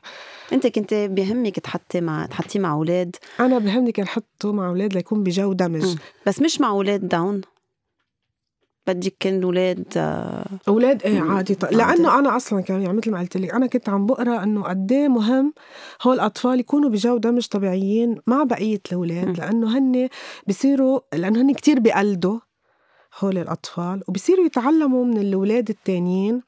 أنت 0.53 0.67
كنت 0.67 0.93
بيهمك 0.93 1.60
تحطي 1.60 2.01
مع 2.01 2.25
تحطيه 2.25 2.60
مع 2.60 2.73
أولاد؟ 2.73 3.15
أنا 3.39 3.60
بيهمني 3.60 3.91
كان 3.91 4.08
حطه 4.08 4.53
مع 4.53 4.67
أولاد 4.67 4.93
ليكون 4.93 5.23
بجو 5.23 5.53
دمج. 5.53 5.86
مم. 5.86 5.95
بس 6.25 6.41
مش 6.41 6.62
مع 6.62 6.69
أولاد 6.69 7.08
داون؟ 7.08 7.41
بدك 8.88 9.15
كان 9.19 9.43
أولاد 9.43 9.86
أولاد؟ 10.67 11.04
إيه 11.04 11.19
عادي. 11.21 11.56
طيب. 11.56 11.73
لأنه 11.73 12.19
أنا 12.19 12.36
أصلا 12.36 12.62
كمان 12.62 12.82
يعني 12.82 12.97
مثل 12.97 13.12
ما 13.12 13.19
قلت 13.19 13.38
لك 13.38 13.54
أنا 13.54 13.67
كنت 13.67 13.89
عم 13.89 14.06
بقرأ 14.06 14.43
إنه 14.43 14.63
قد 14.63 14.91
إيه 14.91 15.08
مهم 15.08 15.54
هول 16.02 16.15
الأطفال 16.15 16.60
يكونوا 16.60 16.89
بجو 16.89 17.17
دمج 17.17 17.47
طبيعيين 17.47 18.17
مع 18.28 18.43
بقية 18.43 18.82
الأولاد 18.88 19.38
لأنه 19.38 19.78
هن 19.78 20.10
بصيروا 20.47 21.00
لأنه 21.13 21.41
هن 21.41 21.54
كتير 21.54 21.80
بيقلدوا 21.80 22.39
هول 23.19 23.38
الأطفال 23.38 24.02
وبصيروا 24.08 24.45
يتعلموا 24.45 25.06
من 25.06 25.17
الأولاد 25.17 25.69
التانيين. 25.69 26.41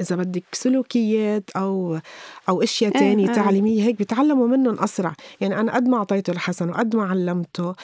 إذا 0.00 0.16
بدك 0.16 0.44
سلوكيات 0.52 1.50
أو 1.56 1.98
أو 2.48 2.62
أشياء 2.62 2.94
إيه، 2.94 3.00
تانية 3.00 3.26
تعليمية 3.26 3.82
هيك 3.82 3.98
بيتعلموا 3.98 4.46
منهم 4.46 4.78
أسرع. 4.78 5.14
يعني 5.40 5.60
أنا 5.60 5.74
قد 5.74 5.88
ما 5.88 5.96
أعطيته 5.96 6.30
الحسن 6.30 6.70
وقد 6.70 6.96
ما 6.96 7.04
علمته 7.04 7.68
آه، 7.68 7.74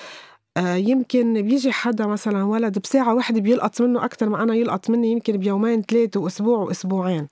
يمكن 0.59 1.43
بيجي 1.43 1.73
حدا 1.73 2.07
مثلا 2.07 2.45
ولد 2.45 2.79
بساعة 2.79 3.15
واحدة 3.15 3.41
بيلقط 3.41 3.83
منه 3.83 4.05
أكثر 4.05 4.29
ما 4.29 4.43
أنا 4.43 4.55
يلقط 4.55 4.91
مني 4.91 5.13
يمكن 5.13 5.37
بيومين 5.37 5.83
ثلاثة 5.83 6.21
وأسبوع 6.21 6.59
وأسبوعين. 6.59 7.29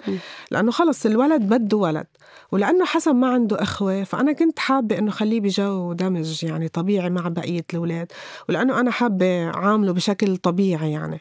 لأنه 0.51 0.71
خلص 0.71 1.07
الولد 1.07 1.43
بده 1.43 1.77
ولد 1.77 2.07
ولأنه 2.53 2.85
حسن 2.85 3.17
ما 3.17 3.27
عنده 3.29 3.63
إخوة 3.63 4.05
فأنا 4.05 4.33
كنت 4.33 4.59
حابة 4.59 4.99
إنه 4.99 5.11
خليه 5.11 5.41
بجو 5.41 5.93
دمج 5.93 6.45
يعني 6.45 6.69
طبيعي 6.69 7.11
مع 7.11 7.29
بقية 7.29 7.65
الأولاد 7.73 8.13
ولأنه 8.49 8.81
أنا 8.81 8.91
حابة 8.91 9.51
عامله 9.51 9.93
بشكل 9.93 10.37
طبيعي 10.37 10.93
يعني. 10.93 11.21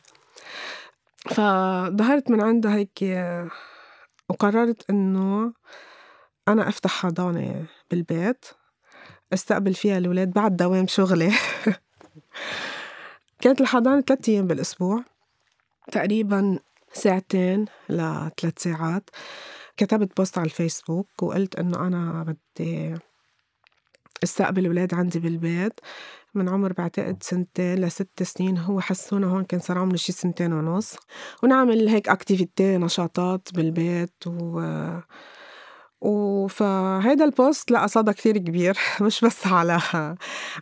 فظهرت 1.29 2.31
من 2.31 2.41
عندها 2.41 2.75
هيك 2.75 3.03
وقررت 4.29 4.89
إنه 4.89 5.53
أنا 6.47 6.69
أفتح 6.69 6.91
حضانة 6.91 7.65
بالبيت 7.91 8.45
أستقبل 9.33 9.73
فيها 9.73 9.97
الأولاد 9.97 10.31
بعد 10.31 10.57
دوام 10.57 10.87
شغلي. 10.87 11.31
كانت 13.41 13.61
الحضانة 13.61 14.01
ثلاثة 14.01 14.33
أيام 14.33 14.47
بالأسبوع. 14.47 15.03
تقريبا 15.91 16.59
ساعتين 16.93 17.65
لثلاث 17.89 18.53
ساعات. 18.57 19.09
كتبت 19.77 20.17
بوست 20.17 20.37
على 20.37 20.45
الفيسبوك 20.45 21.23
وقلت 21.23 21.55
إنه 21.55 21.87
أنا 21.87 22.35
بدي 22.57 22.95
استقبل 24.23 24.65
أولاد 24.65 24.93
عندي 24.93 25.19
بالبيت. 25.19 25.79
من 26.33 26.49
عمر 26.49 26.73
بعتقد 26.73 27.23
سنتين 27.23 27.75
لست 27.75 28.23
سنين. 28.23 28.57
هو 28.57 28.81
حسونا 28.81 29.27
هون 29.27 29.43
كان 29.43 29.59
صار 29.59 29.77
عمره 29.77 29.95
شي 29.95 30.11
سنتين 30.11 30.53
ونص. 30.53 30.95
ونعمل 31.43 31.87
هيك 31.87 32.09
activity 32.09 32.77
نشاطات 32.77 33.47
بالبيت 33.53 34.27
و 34.27 34.61
وفهيدا 36.01 37.25
ال 37.25 37.34
post 37.34 37.71
لقى 37.71 37.87
صدى 37.87 38.13
كثير 38.13 38.37
كبير. 38.37 38.77
مش 39.01 39.21
بس 39.21 39.47
على 39.47 39.79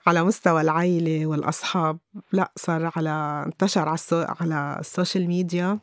على 0.07 0.23
مستوى 0.23 0.61
العيلة 0.61 1.25
والأصحاب 1.25 1.97
لأ 2.31 2.51
صار 2.55 2.91
على 2.95 3.43
انتشر 3.45 3.81
على 3.81 3.93
السو... 3.93 4.25
على 4.41 4.77
ال 4.79 4.86
social 4.86 5.27
media. 5.27 5.79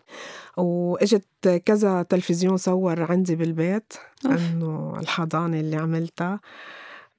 وإجت 0.57 1.63
كذا 1.65 2.03
تلفزيون 2.03 2.57
صور 2.57 3.13
عندي 3.13 3.37
بالبيت 3.37 3.93
إنه 4.25 4.97
الحضانة 5.01 5.61
اللي 5.61 5.77
عملتها. 5.77 6.41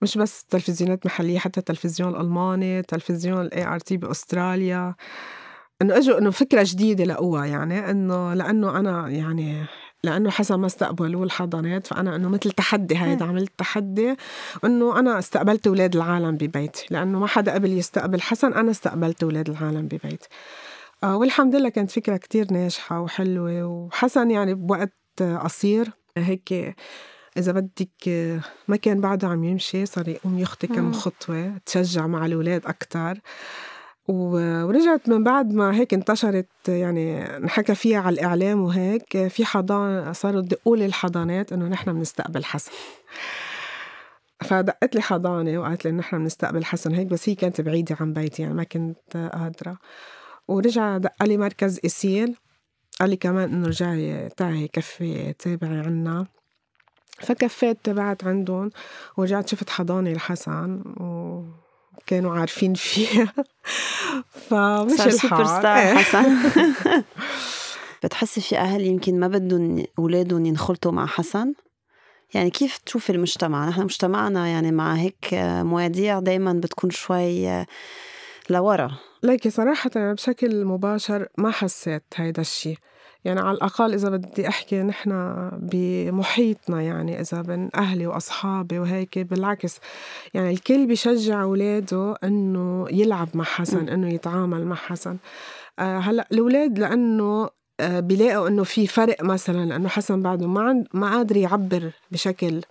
مش 0.01 0.17
بس 0.17 0.45
تلفزيونات 0.45 1.05
محلية 1.05 1.39
حتى 1.39 1.59
التلفزيون 1.59 2.15
الألماني 2.15 2.81
تلفزيون 2.81 3.41
ال 3.41 3.65
ART 3.67 3.97
بأستراليا. 3.97 4.95
إنه 5.81 5.97
إجوا 5.97 6.19
إنه 6.19 6.31
فكرة 6.31 6.63
جديدة 6.65 7.03
لقوها 7.03 7.45
يعني 7.45 7.91
إنه 7.91 8.33
لأنه 8.33 8.79
أنا 8.79 9.09
يعني 9.09 9.65
لأنه 10.09 10.29
حسب 10.29 10.59
ما 10.59 10.65
استقبلوا 10.65 11.25
الحضانات 11.25 11.87
فأنا 11.87 12.15
إنه 12.15 12.29
مثل 12.29 12.51
تحدي 12.51 12.97
هيدا 12.97 13.25
عملت 13.25 13.51
تحدي 13.57 14.15
إنه 14.65 14.99
أنا 14.99 15.19
استقبلت 15.19 15.67
أولاد 15.67 15.95
العالم 15.95 16.35
ببيتي 16.35 16.85
لأنه 16.89 17.19
ما 17.19 17.27
حدا 17.27 17.53
قبل 17.53 17.73
يستقبل 17.73 18.21
حسن 18.21 18.53
أنا 18.53 18.71
استقبلت 18.71 19.23
أولاد 19.23 19.49
العالم 19.49 19.87
ببيتي. 19.87 20.27
آه 21.03 21.17
والحمد 21.17 21.55
لله 21.55 21.69
كانت 21.69 21.91
فكرة 21.91 22.17
كتير 22.17 22.53
ناجحة 22.53 23.01
وحلوة 23.01 23.63
وحسن 23.63 24.31
يعني 24.31 24.53
بوقت 24.53 24.93
قصير 25.19 25.89
هيك 26.17 26.75
إذا 27.37 27.51
بدك 27.51 28.09
ما 28.67 28.75
كان 28.75 29.01
بعده 29.01 29.27
عم 29.27 29.43
يمشي 29.43 29.85
صار 29.85 30.07
يقوم 30.07 30.39
يخطي 30.39 30.67
كم 30.67 30.93
خطوة 30.93 31.57
تشجع 31.65 32.07
مع 32.07 32.25
الأولاد 32.25 32.65
أكتر. 32.65 33.19
ورجعت 34.07 35.09
من 35.09 35.23
بعد 35.23 35.53
ما 35.53 35.75
هيك 35.75 35.93
انتشرت 35.93 36.47
يعني 36.67 37.37
انحكى 37.37 37.75
فيها 37.75 37.99
على 37.99 38.13
الإعلام 38.13 38.61
وهيك 38.61 39.27
في 39.27 39.45
حضان 39.45 40.13
صاروا 40.13 40.41
يدقوا 40.41 40.77
لي 40.77 40.85
الحضانات 40.85 41.53
إنه 41.53 41.67
نحن 41.67 41.93
بنستقبل 41.93 42.45
حسن. 42.45 42.71
فدقت 44.43 44.95
لي 44.95 45.01
حضانة 45.01 45.57
وقالت 45.57 45.85
لي 45.85 45.91
نحن 45.91 46.17
بنستقبل 46.17 46.65
حسن 46.65 46.93
هيك 46.93 47.07
بس 47.07 47.29
هي 47.29 47.35
كانت 47.35 47.61
بعيدة 47.61 47.97
عن 47.99 48.13
بيتي 48.13 48.41
يعني 48.41 48.53
ما 48.53 48.63
كنت 48.63 49.29
قادرة. 49.33 49.77
ورجع 50.47 50.97
دق 50.97 51.23
لي 51.23 51.37
مركز 51.37 51.79
إسيل 51.85 52.35
قال 52.99 53.09
لي 53.09 53.15
كمان 53.15 53.49
إنه 53.53 53.67
رجعي 53.67 54.29
تعي 54.29 54.67
كفي 54.67 55.33
تابعي 55.33 55.79
عنا. 55.79 56.27
فكفيت 57.19 57.77
تبعت 57.83 58.23
عندهم 58.23 58.69
ورجعت 59.17 59.49
شفت 59.49 59.69
حضانة 59.69 60.13
لحسن 60.13 60.81
و 60.81 61.43
كانوا 62.05 62.39
عارفين 62.39 62.73
فيها. 62.73 63.33
فمش 64.49 64.93
الحال 64.93 65.13
سوبر 65.13 65.45
ستار. 65.45 65.97
حسن 65.97 66.37
بتحسي 68.03 68.41
في 68.41 68.57
أهل 68.57 68.81
يمكن 68.81 69.19
ما 69.19 69.27
بدهم 69.27 69.85
أولادهم 69.99 70.45
ينخلطوا 70.45 70.91
مع 70.91 71.05
حسن؟ 71.05 71.53
يعني 72.33 72.49
كيف 72.49 72.77
تشوف 72.77 73.09
المجتمع؟ 73.09 73.69
نحن 73.69 73.83
مجتمعنا 73.83 74.47
يعني 74.47 74.71
مع 74.71 74.93
هيك 74.93 75.29
مواضيع 75.63 76.19
دايما 76.19 76.53
بتكون 76.53 76.89
شوي 76.89 77.65
لورا. 78.49 78.91
ليكي 79.23 79.49
صراحة 79.49 79.89
بشكل 79.95 80.65
مباشر 80.65 81.27
ما 81.37 81.51
حسيت 81.51 82.03
هيدا 82.15 82.41
الشيء 82.41 82.77
يعني 83.25 83.39
على 83.39 83.51
الأقل 83.51 83.93
إذا 83.93 84.09
بدي 84.09 84.47
أحكي 84.47 84.83
نحن 84.83 85.11
بمحيطنا 85.53 86.81
يعني 86.81 87.21
إذا 87.21 87.41
بين 87.41 87.69
أهلي 87.75 88.07
وأصحابي 88.07 88.79
وهيك 88.79 89.19
بالعكس 89.19 89.79
يعني 90.33 90.51
الكل 90.51 90.85
بيشجع 90.85 91.41
أولاده 91.41 92.15
إنه 92.23 92.87
يلعب 92.91 93.29
مع 93.33 93.43
حسن 93.43 93.89
إنه 93.89 94.13
يتعامل 94.13 94.65
مع 94.65 94.75
حسن. 94.75 95.17
آه 95.79 95.99
هلأ 95.99 96.27
الأولاد 96.31 96.79
لأنه 96.79 97.49
آه 97.79 97.99
بيلاقوا 97.99 98.47
إنه 98.47 98.63
في 98.63 98.87
فرق 98.87 99.23
مثلا 99.23 99.65
لأنه 99.65 99.89
حسن 99.89 100.21
بعده 100.21 100.47
ما 100.47 100.83
ما 100.93 101.11
قادر 101.11 101.37
يعبر 101.37 101.91
بشكل 102.11 102.61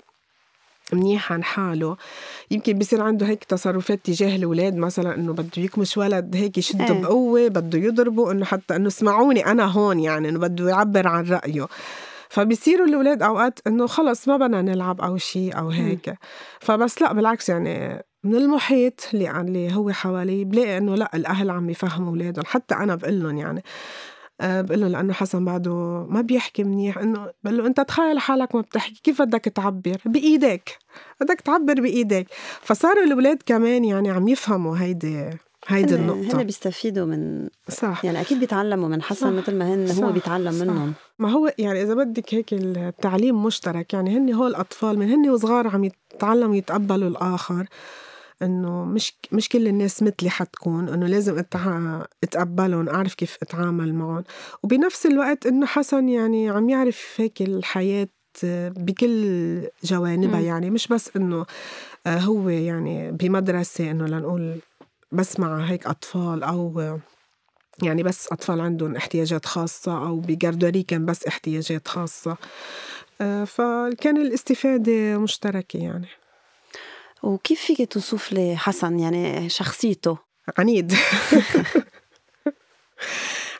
منيح 0.93 1.33
عن 1.33 1.45
حاله. 1.45 1.97
يمكن 2.51 2.79
بصير 2.79 3.03
عنده 3.03 3.27
هيك 3.27 3.45
تصرفات 3.45 4.01
تجاه 4.05 4.37
الأولاد 4.37 4.77
مثلا 4.77 5.15
إنه 5.15 5.33
بده 5.33 5.63
يكمش 5.63 5.97
ولد 5.97 6.37
هيك 6.37 6.59
يشده 6.59 6.85
إيه. 6.85 7.03
بقوة 7.03 7.49
بده 7.49 7.79
يضربه 7.79 8.33
إنه 8.33 8.45
حتى 8.45 8.77
إنه 8.77 8.87
اسمعوني 8.89 9.47
أنا 9.47 9.65
هون 9.65 10.01
يعني 10.01 10.29
إنه 10.29 10.39
بده 10.39 10.69
يعبر 10.69 11.09
عن 11.09 11.27
رأيه. 11.27 11.67
فبيصيروا 12.29 12.87
الأولاد 12.87 13.23
أوقات 13.23 13.61
إنه 13.67 13.87
خلص 13.87 14.29
ما 14.29 14.37
بدنا 14.37 14.63
نلعب 14.63 15.01
أو 15.01 15.17
شيء 15.17 15.59
أو 15.59 15.69
هيك. 15.69 16.15
فبس 16.61 17.03
لا 17.03 17.13
بالعكس 17.13 17.49
يعني 17.49 18.05
من 18.25 18.35
المحيط 18.35 19.09
اللي 19.15 19.41
اللي 19.41 19.75
هو 19.75 19.91
حوالي 19.91 20.45
بلاقي 20.45 20.79
إنه 20.79 20.95
لا 20.95 21.11
الأهل 21.15 21.51
عم 21.51 21.71
يفهموا 21.71 22.09
أولادهم 22.11 22.45
حتى 22.47 22.75
أنا 22.75 22.95
بقول 22.95 23.23
لهم 23.23 23.37
يعني. 23.37 23.63
بقول 24.43 24.81
له 24.81 24.89
لأنه 24.89 25.13
حسن 25.13 25.45
بعده 25.45 26.07
ما 26.11 26.21
بيحكي 26.21 26.65
منيح 26.65 26.99
إنه 26.99 27.31
بقول 27.45 27.59
له 27.59 27.67
أنت 27.67 27.81
تخيل 27.81 28.19
حالك 28.19 28.55
ما 28.55 28.61
بتحكي 28.61 29.01
كيف 29.03 29.23
بدك 29.23 29.45
تعبر؟ 29.45 29.97
بايدك 30.05 30.79
بدك 31.21 31.41
تعبر 31.41 31.81
بايدك 31.81 32.27
فصاروا 32.61 33.05
الأولاد 33.05 33.43
كمان 33.47 33.85
يعني 33.85 34.11
عم 34.11 34.29
يفهموا 34.29 34.79
هيدي 34.79 35.31
هيدي 35.69 35.95
النقطة. 35.95 36.41
هن 36.41 36.45
بيستفيدوا 36.45 37.07
من 37.07 37.49
صح. 37.69 38.05
يعني 38.05 38.21
أكيد 38.21 38.41
بيتعلموا 38.41 38.89
من 38.89 39.03
حسن 39.03 39.33
مثل 39.37 39.55
ما 39.55 39.75
هن 39.75 39.87
صح. 39.87 40.05
هو 40.05 40.13
بيتعلم 40.13 40.53
صح. 40.53 40.61
منهم. 40.61 40.93
ما 41.19 41.31
هو 41.31 41.53
يعني 41.59 41.83
إذا 41.83 41.95
بدك 41.95 42.35
هيك 42.35 42.53
التعليم 42.53 43.43
مشترك 43.43 43.95
يعني 43.95 44.17
هن 44.17 44.35
هول 44.35 44.51
الأطفال 44.51 44.99
من 44.99 45.11
هن 45.11 45.31
وصغار 45.31 45.69
عم 45.69 45.85
يتعلموا 45.85 46.57
يتقبلوا 46.57 47.09
الآخر. 47.09 47.67
إنه 48.43 48.85
مش 48.85 49.19
مش 49.33 49.49
كل 49.49 49.69
الناس 49.69 50.03
مثلي 50.03 50.31
حتكون 50.31 50.89
إنه 50.89 51.07
لازم 51.07 51.39
أتع... 51.39 52.03
أتقبلهم 52.23 52.89
أعرف 52.89 53.15
كيف 53.15 53.37
أتعامل 53.43 53.95
معهم. 53.95 54.25
وبنفس 54.63 55.07
الوقت 55.07 55.47
إنه 55.47 55.67
حسن 55.67 56.09
يعني 56.09 56.49
عم 56.49 56.69
يعرف 56.69 57.15
هيك 57.17 57.43
الحياة 57.43 58.09
بكل 58.45 59.69
جوانبها. 59.85 60.41
يعني 60.41 60.71
مش 60.71 60.89
بس 60.89 61.11
إنه 61.17 61.47
آه، 62.07 62.19
هو 62.19 62.49
يعني 62.49 63.13
بمدرسة 63.13 63.91
إنه 63.91 64.07
لنقول 64.07 64.61
بس 65.13 65.41
مع 65.41 65.59
هيك 65.59 65.87
أطفال 65.87 66.43
أو 66.43 66.99
يعني 67.83 68.03
بس 68.03 68.33
أطفال 68.33 68.61
عندهم 68.61 68.97
احتياجات 68.97 69.47
خاصة 69.47 70.07
أو 70.07 70.21
بجاردوري 70.21 70.83
كان 70.83 71.07
بس 71.07 71.27
احتياجات 71.27 71.89
خاصة. 71.89 72.37
آه، 73.21 73.45
فكان 73.45 74.17
الاستفادة 74.17 75.19
مشتركة 75.19 75.79
يعني. 75.79 76.09
وكيف 77.23 77.61
فيك 77.61 77.93
توصف 77.93 78.33
لي 78.33 78.57
حسن؟ 78.57 78.99
يعني 78.99 79.49
شخصيته. 79.49 80.19
عنيد. 80.59 80.93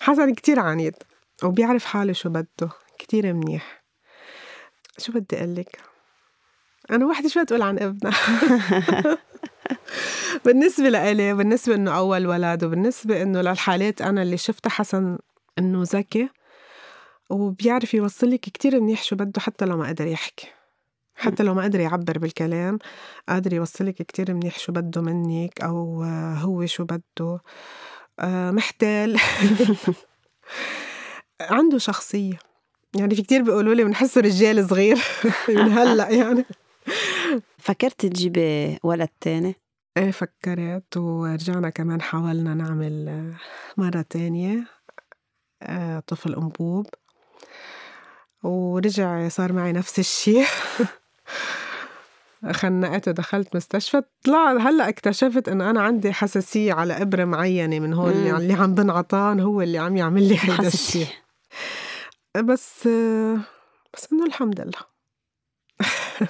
حسن 0.01 0.35
كتير 0.35 0.61
عنيد 0.61 0.95
وبيعرف 1.43 1.85
حاله 1.85 2.13
شو 2.13 2.29
بده. 2.29 2.71
كتير 2.99 3.33
منيح. 3.33 3.83
شو 4.99 5.13
بدي 5.13 5.37
أقول 5.37 5.55
لك 5.55 5.81
أنا 6.91 7.07
وحدة 7.07 7.29
شو 7.29 7.43
تقول 7.43 7.63
عن 7.63 7.79
ابنها؟ 7.79 9.19
بالنسبة 10.45 10.89
لإلي 10.89 11.35
بالنسبة 11.35 11.75
إنه 11.75 11.97
أول 11.97 12.27
ولد 12.27 12.65
وبالنسبة 12.65 13.23
إنه 13.23 13.41
للحالات 13.41 14.03
أنا 14.03 14.23
اللي 14.23 14.37
شفتها 14.37 14.71
حسن 14.71 15.19
إنه 15.59 15.83
ذكي 15.83 16.29
وبيعرف 17.31 17.95
يوصل 17.95 18.31
لك 18.31 18.41
كتير 18.41 18.81
منيح 18.81 19.03
شو 19.03 19.17
بده 19.17 19.41
حتى 19.41 19.65
لو 19.65 19.77
ما 19.77 19.89
قدر 19.89 20.07
يحكي. 20.07 20.49
حتى 21.17 21.43
لو 21.43 21.55
ما 21.55 21.63
قدر 21.63 21.81
يعبر 21.81 22.19
بالكلام 22.19 22.79
قادر 23.29 23.53
يوصلك 23.53 23.95
كتير 23.95 24.35
منيح 24.35 24.59
شو 24.59 24.73
بده 24.73 25.01
منك 25.03 25.61
أو 25.61 26.03
هو 26.37 26.67
شو 26.67 26.85
بده. 26.85 27.41
آه، 28.21 28.51
محتال. 28.51 29.17
عنده 31.41 31.79
شخصية. 31.79 32.39
يعني 32.97 33.15
في 33.15 33.23
كتير 33.23 33.43
بيقولوا 33.43 33.75
لي 33.75 33.85
بنحسه 33.85 34.21
رجال 34.21 34.69
صغير 34.69 34.99
من 35.49 35.73
هلأ 35.73 36.11
يعني. 36.11 36.45
فكرت 37.59 38.07
تجيبي 38.07 38.79
ولد 38.83 39.09
تاني؟ 39.21 39.55
إيه 39.97 40.11
فكرت 40.11 40.97
ورجعنا 40.97 41.71
كمان 41.71 42.03
حاولنا 42.03 42.55
نعمل 42.55 43.33
مرة 43.77 44.05
تانية 44.11 44.67
آه، 45.63 46.03
طفل 46.07 46.35
أنبوب. 46.35 46.87
ورجع 48.43 49.29
صار 49.29 49.53
معي 49.53 49.73
نفس 49.73 49.99
الشيء 49.99 50.47
خنقت 52.53 53.09
ودخلت 53.09 53.57
مستشفى. 53.57 54.03
طلع 54.25 54.53
هلأ 54.53 54.89
اكتشفت 54.89 55.49
إنه 55.49 55.71
أنا 55.71 55.83
عندي 55.83 56.13
حساسية 56.13 56.73
على 56.73 57.03
إبرة 57.03 57.25
معينة 57.25 57.79
من 57.79 57.95
هول 57.95 58.13
اللي, 58.13 58.37
اللي 58.37 58.53
عم 58.55 58.75
بنعطان 58.75 59.41
هو 59.41 59.63
اللي 59.63 59.79
عم 59.79 59.97
يعمل 59.97 60.29
لي 60.29 60.37
هذا 60.37 60.69
الشيء. 60.69 61.09
بس 62.37 62.89
بس 63.95 64.13
إنه 64.13 64.27
الحمد 64.27 64.61
لله. 64.61 64.81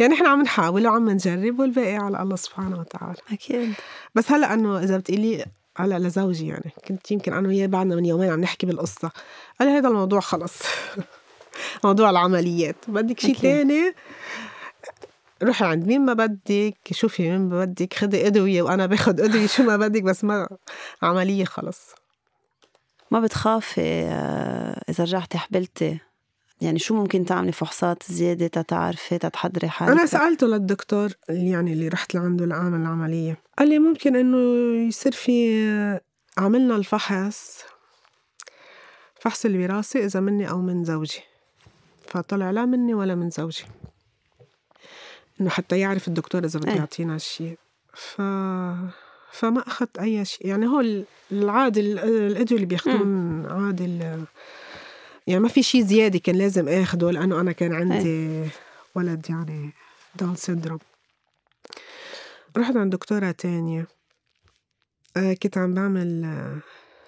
يعني 0.00 0.14
إحنا 0.14 0.28
عم 0.28 0.42
نحاول 0.42 0.86
وعم 0.86 1.10
نجرب 1.10 1.60
والباقي 1.60 1.96
على 1.96 2.22
الله 2.22 2.36
سبحانه 2.36 2.80
وتعالى. 2.80 3.18
أكيد. 3.32 3.74
بس 4.14 4.32
هلأ 4.32 4.54
إنه 4.54 4.78
إذا 4.78 4.96
بتقولي 4.96 5.46
هلأ 5.76 5.98
لزوجي 5.98 6.46
يعني 6.46 6.72
كنت 6.88 7.10
يمكن 7.10 7.32
أنا 7.32 7.48
وياه 7.48 7.66
بعدنا 7.66 7.96
من 7.96 8.04
يومين 8.04 8.30
عم 8.30 8.40
نحكي 8.40 8.66
بالقصة. 8.66 9.10
قال 9.60 9.68
هذا 9.68 9.88
الموضوع 9.88 10.20
خلص. 10.20 10.62
موضوع 11.84 12.10
العمليات. 12.10 12.76
بدك 12.88 13.20
شيء 13.20 13.34
ثاني 13.34 13.94
روحي 15.42 15.64
عند 15.64 15.86
مين 15.86 16.00
ما 16.00 16.12
بدك 16.12 16.76
شوفي 16.92 17.30
مين 17.30 17.48
ما 17.48 17.64
بدك 17.64 17.94
خدي 17.94 18.26
أدوية 18.26 18.62
وأنا 18.62 18.86
باخد 18.86 19.20
أدوية 19.20 19.46
شو 19.46 19.62
ما 19.62 19.76
بدك 19.76 20.02
بس 20.02 20.24
ما 20.24 20.48
عملية 21.02 21.44
خلص. 21.44 21.94
ما 23.10 23.20
بتخافي 23.20 24.04
آه، 24.04 24.82
إذا 24.88 25.04
رجعتي 25.04 25.38
حبلتي؟ 25.38 25.98
يعني 26.60 26.78
شو 26.78 26.94
ممكن 26.94 27.24
تعملي؟ 27.24 27.52
فحوصات 27.52 28.02
زيادة 28.08 28.46
تتعرفي 28.46 29.18
تتحضري 29.18 29.68
حالك؟ 29.68 29.92
أنا 29.92 30.06
سألته 30.06 30.46
للدكتور 30.46 31.10
يعني 31.28 31.72
اللي 31.72 31.88
رحت 31.88 32.14
لعنده 32.14 32.46
لأعمل 32.46 32.80
العملية. 32.80 33.38
قال 33.58 33.68
لي 33.68 33.78
ممكن 33.78 34.16
إنه 34.16 34.38
يصير 34.88 35.12
في 35.12 36.00
عملنا 36.38 36.76
الفحص 36.76 37.62
فحص 39.20 39.44
الوراثة 39.44 40.04
إذا 40.04 40.20
مني 40.20 40.50
أو 40.50 40.60
من 40.60 40.84
زوجي. 40.84 41.20
فطلع 42.12 42.50
لا 42.50 42.64
مني 42.64 42.94
ولا 42.94 43.14
من 43.14 43.30
زوجي. 43.30 43.64
إنه 45.40 45.50
حتى 45.50 45.78
يعرف 45.78 46.08
الدكتور 46.08 46.44
إذا 46.44 46.58
بده 46.58 46.72
إيه. 46.72 46.78
يعطينا 46.78 47.18
شيء 47.18 47.58
ف 47.94 48.22
فما 49.32 49.66
أخذت 49.66 49.98
أي 49.98 50.24
شيء 50.24 50.46
يعني 50.46 50.66
هو 50.66 51.04
العادي 51.32 51.80
الأدوية 51.80 52.56
اللي 52.56 52.66
بياخذون 52.66 53.46
عادي 53.46 53.98
يعني 55.26 55.40
ما 55.40 55.48
في 55.48 55.62
شيء 55.62 55.82
زيادة 55.84 56.18
كان 56.18 56.36
لازم 56.36 56.68
آخده 56.68 57.10
لأنه 57.10 57.40
أنا 57.40 57.52
كان 57.52 57.72
عندي 57.72 58.48
ولد 58.94 59.26
يعني 59.30 59.70
Down 60.14 60.34
syndrome 60.34 60.78
رحت 62.56 62.76
عند 62.76 62.92
دكتورة 62.92 63.30
تانية. 63.30 63.86
آه، 65.16 65.32
كنت 65.32 65.58
عم 65.58 65.74
بعمل 65.74 66.24
آه، 66.24 66.58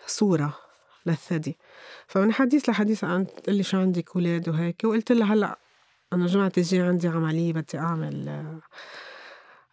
صورة. 0.07 0.64
للثدي. 1.07 1.57
فمن 2.07 2.33
حديث 2.33 2.69
لحديث 2.69 3.01
تقول 3.01 3.57
لي 3.57 3.63
شو 3.63 3.79
عندك 3.79 4.17
ولاد 4.17 4.49
وهيك 4.49 4.85
وقلت 4.85 5.13
لها 5.13 5.35
هلأ 5.35 5.59
أنا 6.13 6.27
جمعة 6.27 6.53
الجاي 6.59 6.81
عندي 6.81 7.09
عملية 7.09 7.53
بدي 7.53 7.79
أعمل 7.79 8.47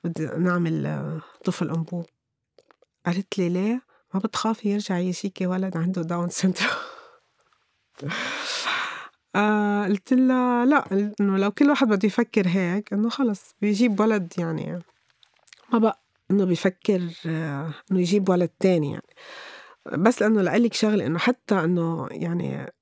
بدي 0.03 0.25
نعمل 0.25 1.21
طفل 1.45 1.69
أنبوب 1.69 2.05
قالت 3.05 3.37
لي 3.37 3.49
ليه؟ 3.49 3.81
ما 4.13 4.19
بتخافي 4.19 4.69
يرجع 4.69 4.97
يجيكي 4.97 5.47
ولد 5.47 5.77
عنده 5.77 6.01
Down 6.01 6.29
syndrome. 6.29 6.69
آه 9.35 9.85
قلت 9.85 10.13
لها 10.13 10.65
لأ 10.65 11.11
إنه 11.19 11.37
لو 11.37 11.51
كل 11.51 11.69
واحد 11.69 11.87
بده 11.87 12.07
يفكر 12.07 12.47
هيك 12.47 12.93
إنه 12.93 13.09
خلص 13.09 13.55
بيجيب 13.61 13.99
ولد 13.99 14.33
يعني 14.37 14.79
ما 15.73 15.79
بقى 15.79 16.01
إنه 16.31 16.45
بيفكر 16.45 17.01
آه 17.25 17.73
إنه 17.91 17.99
يجيب 17.99 18.29
ولد 18.29 18.49
تاني 18.59 18.91
يعني. 18.91 19.07
بس 19.85 20.21
لأنه 20.21 20.41
لقلك 20.41 20.73
شغلة 20.73 21.05
إنه 21.05 21.19
حتى 21.19 21.55
إنه 21.55 22.07
يعني 22.11 22.73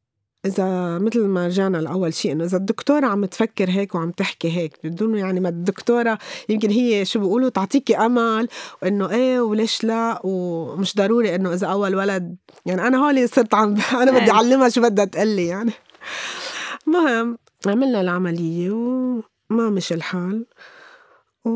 إذا 0.46 0.98
مثل 0.98 1.26
ما 1.26 1.48
رجعنا 1.48 1.78
لأول 1.78 2.14
شيء 2.14 2.32
إنه 2.32 2.44
إذا 2.44 2.58
الدكتورة 2.58 3.06
عم 3.06 3.26
تفكر 3.26 3.70
هيك 3.70 3.96
وعم 3.96 4.12
تحكي 4.12 4.58
هيك 4.58 4.74
بدون 4.84 5.18
يعني 5.18 5.40
ما 5.40 5.50
الدكتورة 5.50 6.18
يمكن 6.50 6.70
هي 6.70 7.06
شو 7.06 7.20
بيقولوا 7.20 7.50
تعطيكي 7.50 7.98
أمل 7.98 8.48
وإنه 8.82 9.10
إيه 9.10 9.40
وليش 9.40 9.84
لا 9.84 10.22
ومش 10.24 10.96
ضروري 10.96 11.36
إنه 11.36 11.54
إذا 11.54 11.68
أول 11.68 11.96
ولد 11.96 12.36
يعني 12.66 12.88
أنا 12.88 12.98
هولي 12.98 13.28
صرت 13.28 13.54
عم 13.54 13.76
أنا 14.02 14.12
بدي 14.12 14.26
إيه. 14.26 14.32
أعلمها 14.32 14.70
شو 14.70 14.82
بدها 14.82 15.06
تقلي 15.06 15.48
يعني 15.48 15.72
المهم 16.88 17.38
عملنا 17.68 18.02
العملية 18.02 18.72
وما 18.72 19.70
مشي 19.70 19.94
الحال 19.94 20.46
و 21.46 21.50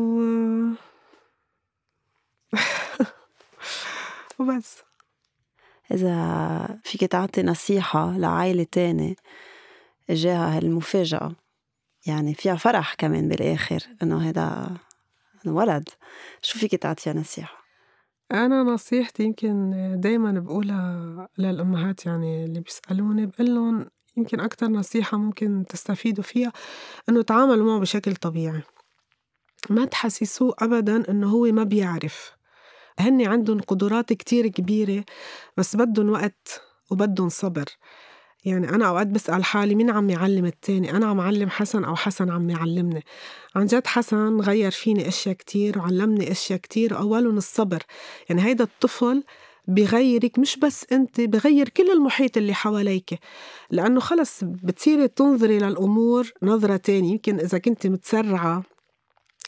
وبس 4.38 4.82
إذا 5.90 6.80
فيك 6.84 7.00
تعطي 7.00 7.42
نصيحة 7.42 8.18
لعائلة 8.18 8.66
تانية 8.72 9.14
إجاها 10.10 10.56
هالمفاجأة 10.56 11.32
يعني 12.06 12.34
فيها 12.34 12.54
فرح 12.54 12.94
كمان 12.94 13.28
بالآخر 13.28 13.80
إنه 14.02 14.28
هذا 14.28 14.76
ولد. 15.46 15.88
شو 16.42 16.58
فيك 16.58 16.74
تعطيها 16.74 17.12
نصيحة؟ 17.12 17.64
أنا 18.32 18.62
نصيحتي 18.62 19.22
يمكن 19.22 19.70
دايما 20.00 20.40
بقولها 20.40 21.28
للأمهات 21.38 22.06
يعني 22.06 22.44
اللي 22.44 22.60
بيسألوني 22.60 23.26
بقول 23.26 23.54
لهم 23.54 23.86
يمكن 24.16 24.40
أكتر 24.40 24.66
نصيحة 24.66 25.18
ممكن 25.18 25.64
تستفيدوا 25.68 26.24
فيها 26.24 26.52
إنه 27.08 27.22
تعاملوا 27.22 27.66
معه 27.66 27.80
بشكل 27.80 28.16
طبيعي. 28.16 28.62
ما 29.70 29.84
تحسسوه 29.84 30.54
أبدا 30.58 31.10
إنه 31.10 31.30
هو 31.30 31.44
ما 31.44 31.64
بيعرف. 31.64 32.32
هن 32.98 33.26
عندهم 33.26 33.60
قدرات 33.60 34.12
كتير 34.12 34.46
كبيرة 34.48 35.04
بس 35.56 35.76
بدهم 35.76 36.10
وقت 36.10 36.62
وبدهم 36.90 37.28
صبر. 37.28 37.64
يعني 38.44 38.68
أنا 38.68 38.88
أوقات 38.88 39.06
بسأل 39.06 39.44
حالي 39.44 39.74
مين 39.74 39.90
عم 39.90 40.10
يعلم 40.10 40.46
التاني 40.46 40.90
أنا 40.90 41.06
عم 41.06 41.20
علم 41.20 41.50
حسن 41.50 41.84
أو 41.84 41.96
حسن 41.96 42.30
عم 42.30 42.50
يعلمني. 42.50 43.04
عن 43.56 43.66
جد 43.66 43.86
حسن 43.86 44.40
غير 44.40 44.70
فيني 44.70 45.08
أشياء 45.08 45.34
كتير 45.34 45.78
وعلمني 45.78 46.30
أشياء 46.32 46.58
كتير 46.58 46.98
أولهم 46.98 47.36
الصبر. 47.36 47.82
يعني 48.28 48.44
هيدا 48.44 48.64
الطفل 48.64 49.24
بغيرك 49.68 50.38
مش 50.38 50.56
بس 50.56 50.86
انت 50.92 51.20
بغير 51.20 51.68
كل 51.68 51.90
المحيط 51.90 52.36
اللي 52.36 52.54
حواليك. 52.54 53.18
لأنه 53.70 54.00
خلص 54.00 54.44
بتصيري 54.44 55.08
تنظري 55.08 55.58
للأمور 55.58 56.32
نظرة 56.42 56.76
تانية. 56.76 57.12
يمكن 57.12 57.40
إذا 57.40 57.58
كنت 57.58 57.86
متسرعة 57.86 58.62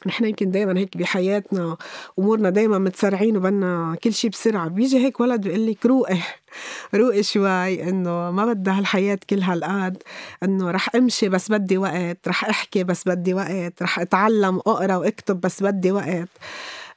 نحن 0.07 0.25
يمكن 0.25 0.51
دائما 0.51 0.79
هيك 0.79 0.97
بحياتنا 0.97 1.77
أمورنا 2.19 2.51
دائما 2.51 2.79
متسرعين 2.79 3.37
وبدنا 3.37 3.97
كل 4.05 4.13
شيء 4.13 4.31
بسرعة. 4.31 4.69
بيجي 4.69 4.99
هيك 4.99 5.21
ولد 5.21 5.41
بيقول 5.41 5.67
لك 5.67 5.87
روقي 5.87 6.19
روقي 6.95 7.23
شوي 7.23 7.89
إنه 7.89 8.31
ما 8.31 8.53
بدها 8.53 8.79
هالحياة 8.79 9.19
كل 9.31 9.43
هالقد 9.43 10.03
إنه 10.43 10.71
رح 10.71 10.95
أمشي 10.97 11.29
بس 11.29 11.51
بدي 11.51 11.79
وقت 11.79 12.29
رح 12.29 12.45
أحكي 12.45 12.85
بس 12.85 13.09
بدي 13.09 13.35
وقت 13.35 13.83
رح 13.83 13.99
أتعلم 13.99 14.57
اقرا 14.57 14.97
وأكتب 14.97 15.41
بس 15.41 15.63
بدي 15.63 15.93
وقت. 15.93 16.29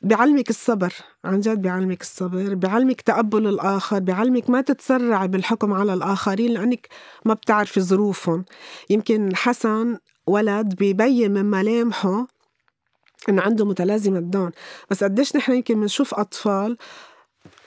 بيعلمك 0.02 0.50
الصبر 0.50 0.94
عن 1.26 1.40
جد 1.40 1.62
بيعلمك 1.62 2.02
الصبر 2.02 2.54
بيعلمك 2.54 3.02
تقبل 3.02 3.48
الآخر 3.48 4.00
بيعلمك 4.00 4.50
ما 4.50 4.62
تتسرعي 4.62 5.28
بالحكم 5.28 5.74
على 5.74 5.94
الآخرين 5.94 6.52
لأنك 6.52 6.88
ما 7.26 7.34
بتعرفي 7.34 7.82
ظروفهم. 7.82 8.46
يمكن 8.90 9.36
حسن 9.36 9.98
ولد 10.28 10.76
بيبين 10.76 11.32
من 11.32 11.46
ملامحه 11.46 12.39
إنه 13.30 13.42
عنده 13.42 13.66
متلازمة 13.66 14.20
دون 14.20 14.52
بس 14.90 15.04
قديش 15.04 15.36
نحن 15.36 15.52
يمكن 15.52 15.82
بنشوف 15.82 16.14
أطفال 16.14 16.78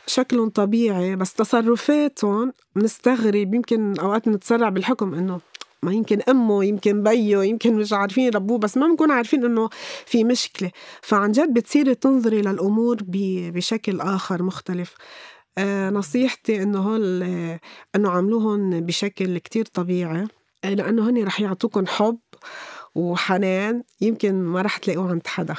شكلهم 0.07 0.49
طبيعي 0.51 1.17
بس 1.17 1.35
تصرفاتهم 1.35 2.53
بنستغرب. 2.77 3.55
يمكن 3.55 3.99
أوقات 4.01 4.29
بنتسرع 4.29 4.69
بالحكم 4.69 5.15
إنه 5.15 5.41
ما 5.83 5.93
يمكن 5.93 6.21
أمه 6.29 6.65
يمكن 6.65 7.03
بيه 7.03 7.43
يمكن 7.43 7.75
مش 7.75 7.93
عارفين 7.93 8.25
يربوه 8.25 8.59
بس 8.59 8.77
ما 8.77 8.87
بنكون 8.87 9.11
عارفين 9.11 9.45
إنه 9.45 9.69
في 10.07 10.25
مشكلة. 10.25 10.71
فعن 11.03 11.33
جد 11.33 11.55
بتصيري 11.55 11.95
تنظري 11.95 12.43
للأمور 12.43 12.97
بشكل 13.09 14.01
آخر 14.01 14.43
مختلف. 14.43 14.95
آه 15.59 15.91
نصيحتي 15.91 16.63
إنه 16.63 16.79
هول 16.79 17.23
إنه 17.97 18.11
عملوهم 18.11 18.81
بشكل 18.81 19.39
كتير 19.39 19.65
طبيعي 19.65 20.27
آه، 20.65 20.75
لأنه 20.75 21.11
هن 21.11 21.25
رح 21.25 21.41
يعطوكم 21.41 21.87
حب 21.87 22.19
وحنان 22.95 23.83
يمكن 24.01 24.43
ما 24.43 24.63
رح 24.63 24.77
تلاقوه 24.77 25.11
عند 25.11 25.27
حدا. 25.27 25.55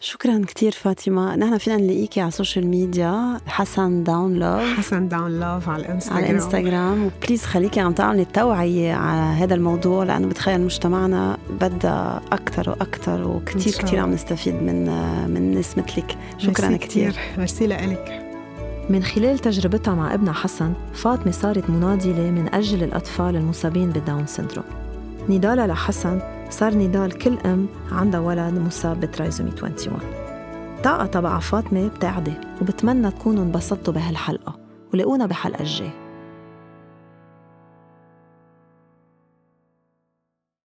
شكرا 0.00 0.42
كثير 0.46 0.72
فاطمة. 0.72 1.36
نحن 1.36 1.58
فينا 1.58 1.76
نلاقيكي 1.76 2.20
على 2.20 2.28
ال 2.28 2.33
social 2.33 2.66
media 2.66 3.40
حسن 3.46 4.04
Down 4.04 4.34
Love 4.34 4.78
حسن 4.78 5.08
Down 5.08 5.40
Love 5.40 5.68
على 5.68 5.82
الانستغرام 5.82 6.18
على 6.18 6.30
الانستغرام 6.30 7.06
و 7.06 7.11
please 7.11 7.44
خليكي 7.44 7.80
عم 7.80 7.92
تعملي 7.92 8.22
التوعية 8.22 8.94
على 8.94 9.20
هذا 9.20 9.54
الموضوع 9.54 10.04
لأنه 10.04 10.26
بتخيل 10.26 10.60
مجتمعنا 10.60 11.38
بدها 11.60 12.20
أكثر 12.32 12.70
وأكثر 12.70 13.28
وكثير 13.28 13.72
كثير 13.72 13.98
عم 13.98 14.12
نستفيد 14.12 14.54
من 14.54 14.84
من 15.30 15.54
ناس 15.54 15.78
مثلك 15.78 16.16
شكرا 16.38 16.76
كثير 16.76 17.14
ميرسي 17.38 17.66
لك 17.66 18.28
من 18.90 19.02
خلال 19.02 19.38
تجربتها 19.38 19.94
مع 19.94 20.14
ابنها 20.14 20.32
حسن 20.32 20.72
فاطمة 20.94 21.32
صارت 21.32 21.70
مناضلة 21.70 22.30
من 22.30 22.54
أجل 22.54 22.82
الأطفال 22.82 23.36
المصابين 23.36 23.90
بال 23.90 24.02
Down 24.02 24.26
syndrome. 24.26 24.64
نضالها 25.28 25.66
لحسن 25.66 26.41
صار 26.52 26.74
نضال 26.74 27.12
كل 27.18 27.38
أم 27.46 27.66
عندها 27.92 28.20
ولد 28.20 28.58
مصاب 28.58 29.00
ب 29.00 29.06
trisomy 29.06 29.50
21 29.62 29.98
طاقة 30.84 31.06
تبع 31.06 31.38
فاطمة 31.38 31.88
بتعدي 31.88 32.32
وبتمنى 32.60 33.10
تكونوا 33.10 33.44
انبسطتوا 33.44 33.94
بهالحلقة 33.94 34.58
ولاقونا 34.94 35.26
بحلقة 35.26 35.60
الجاي 35.60 35.90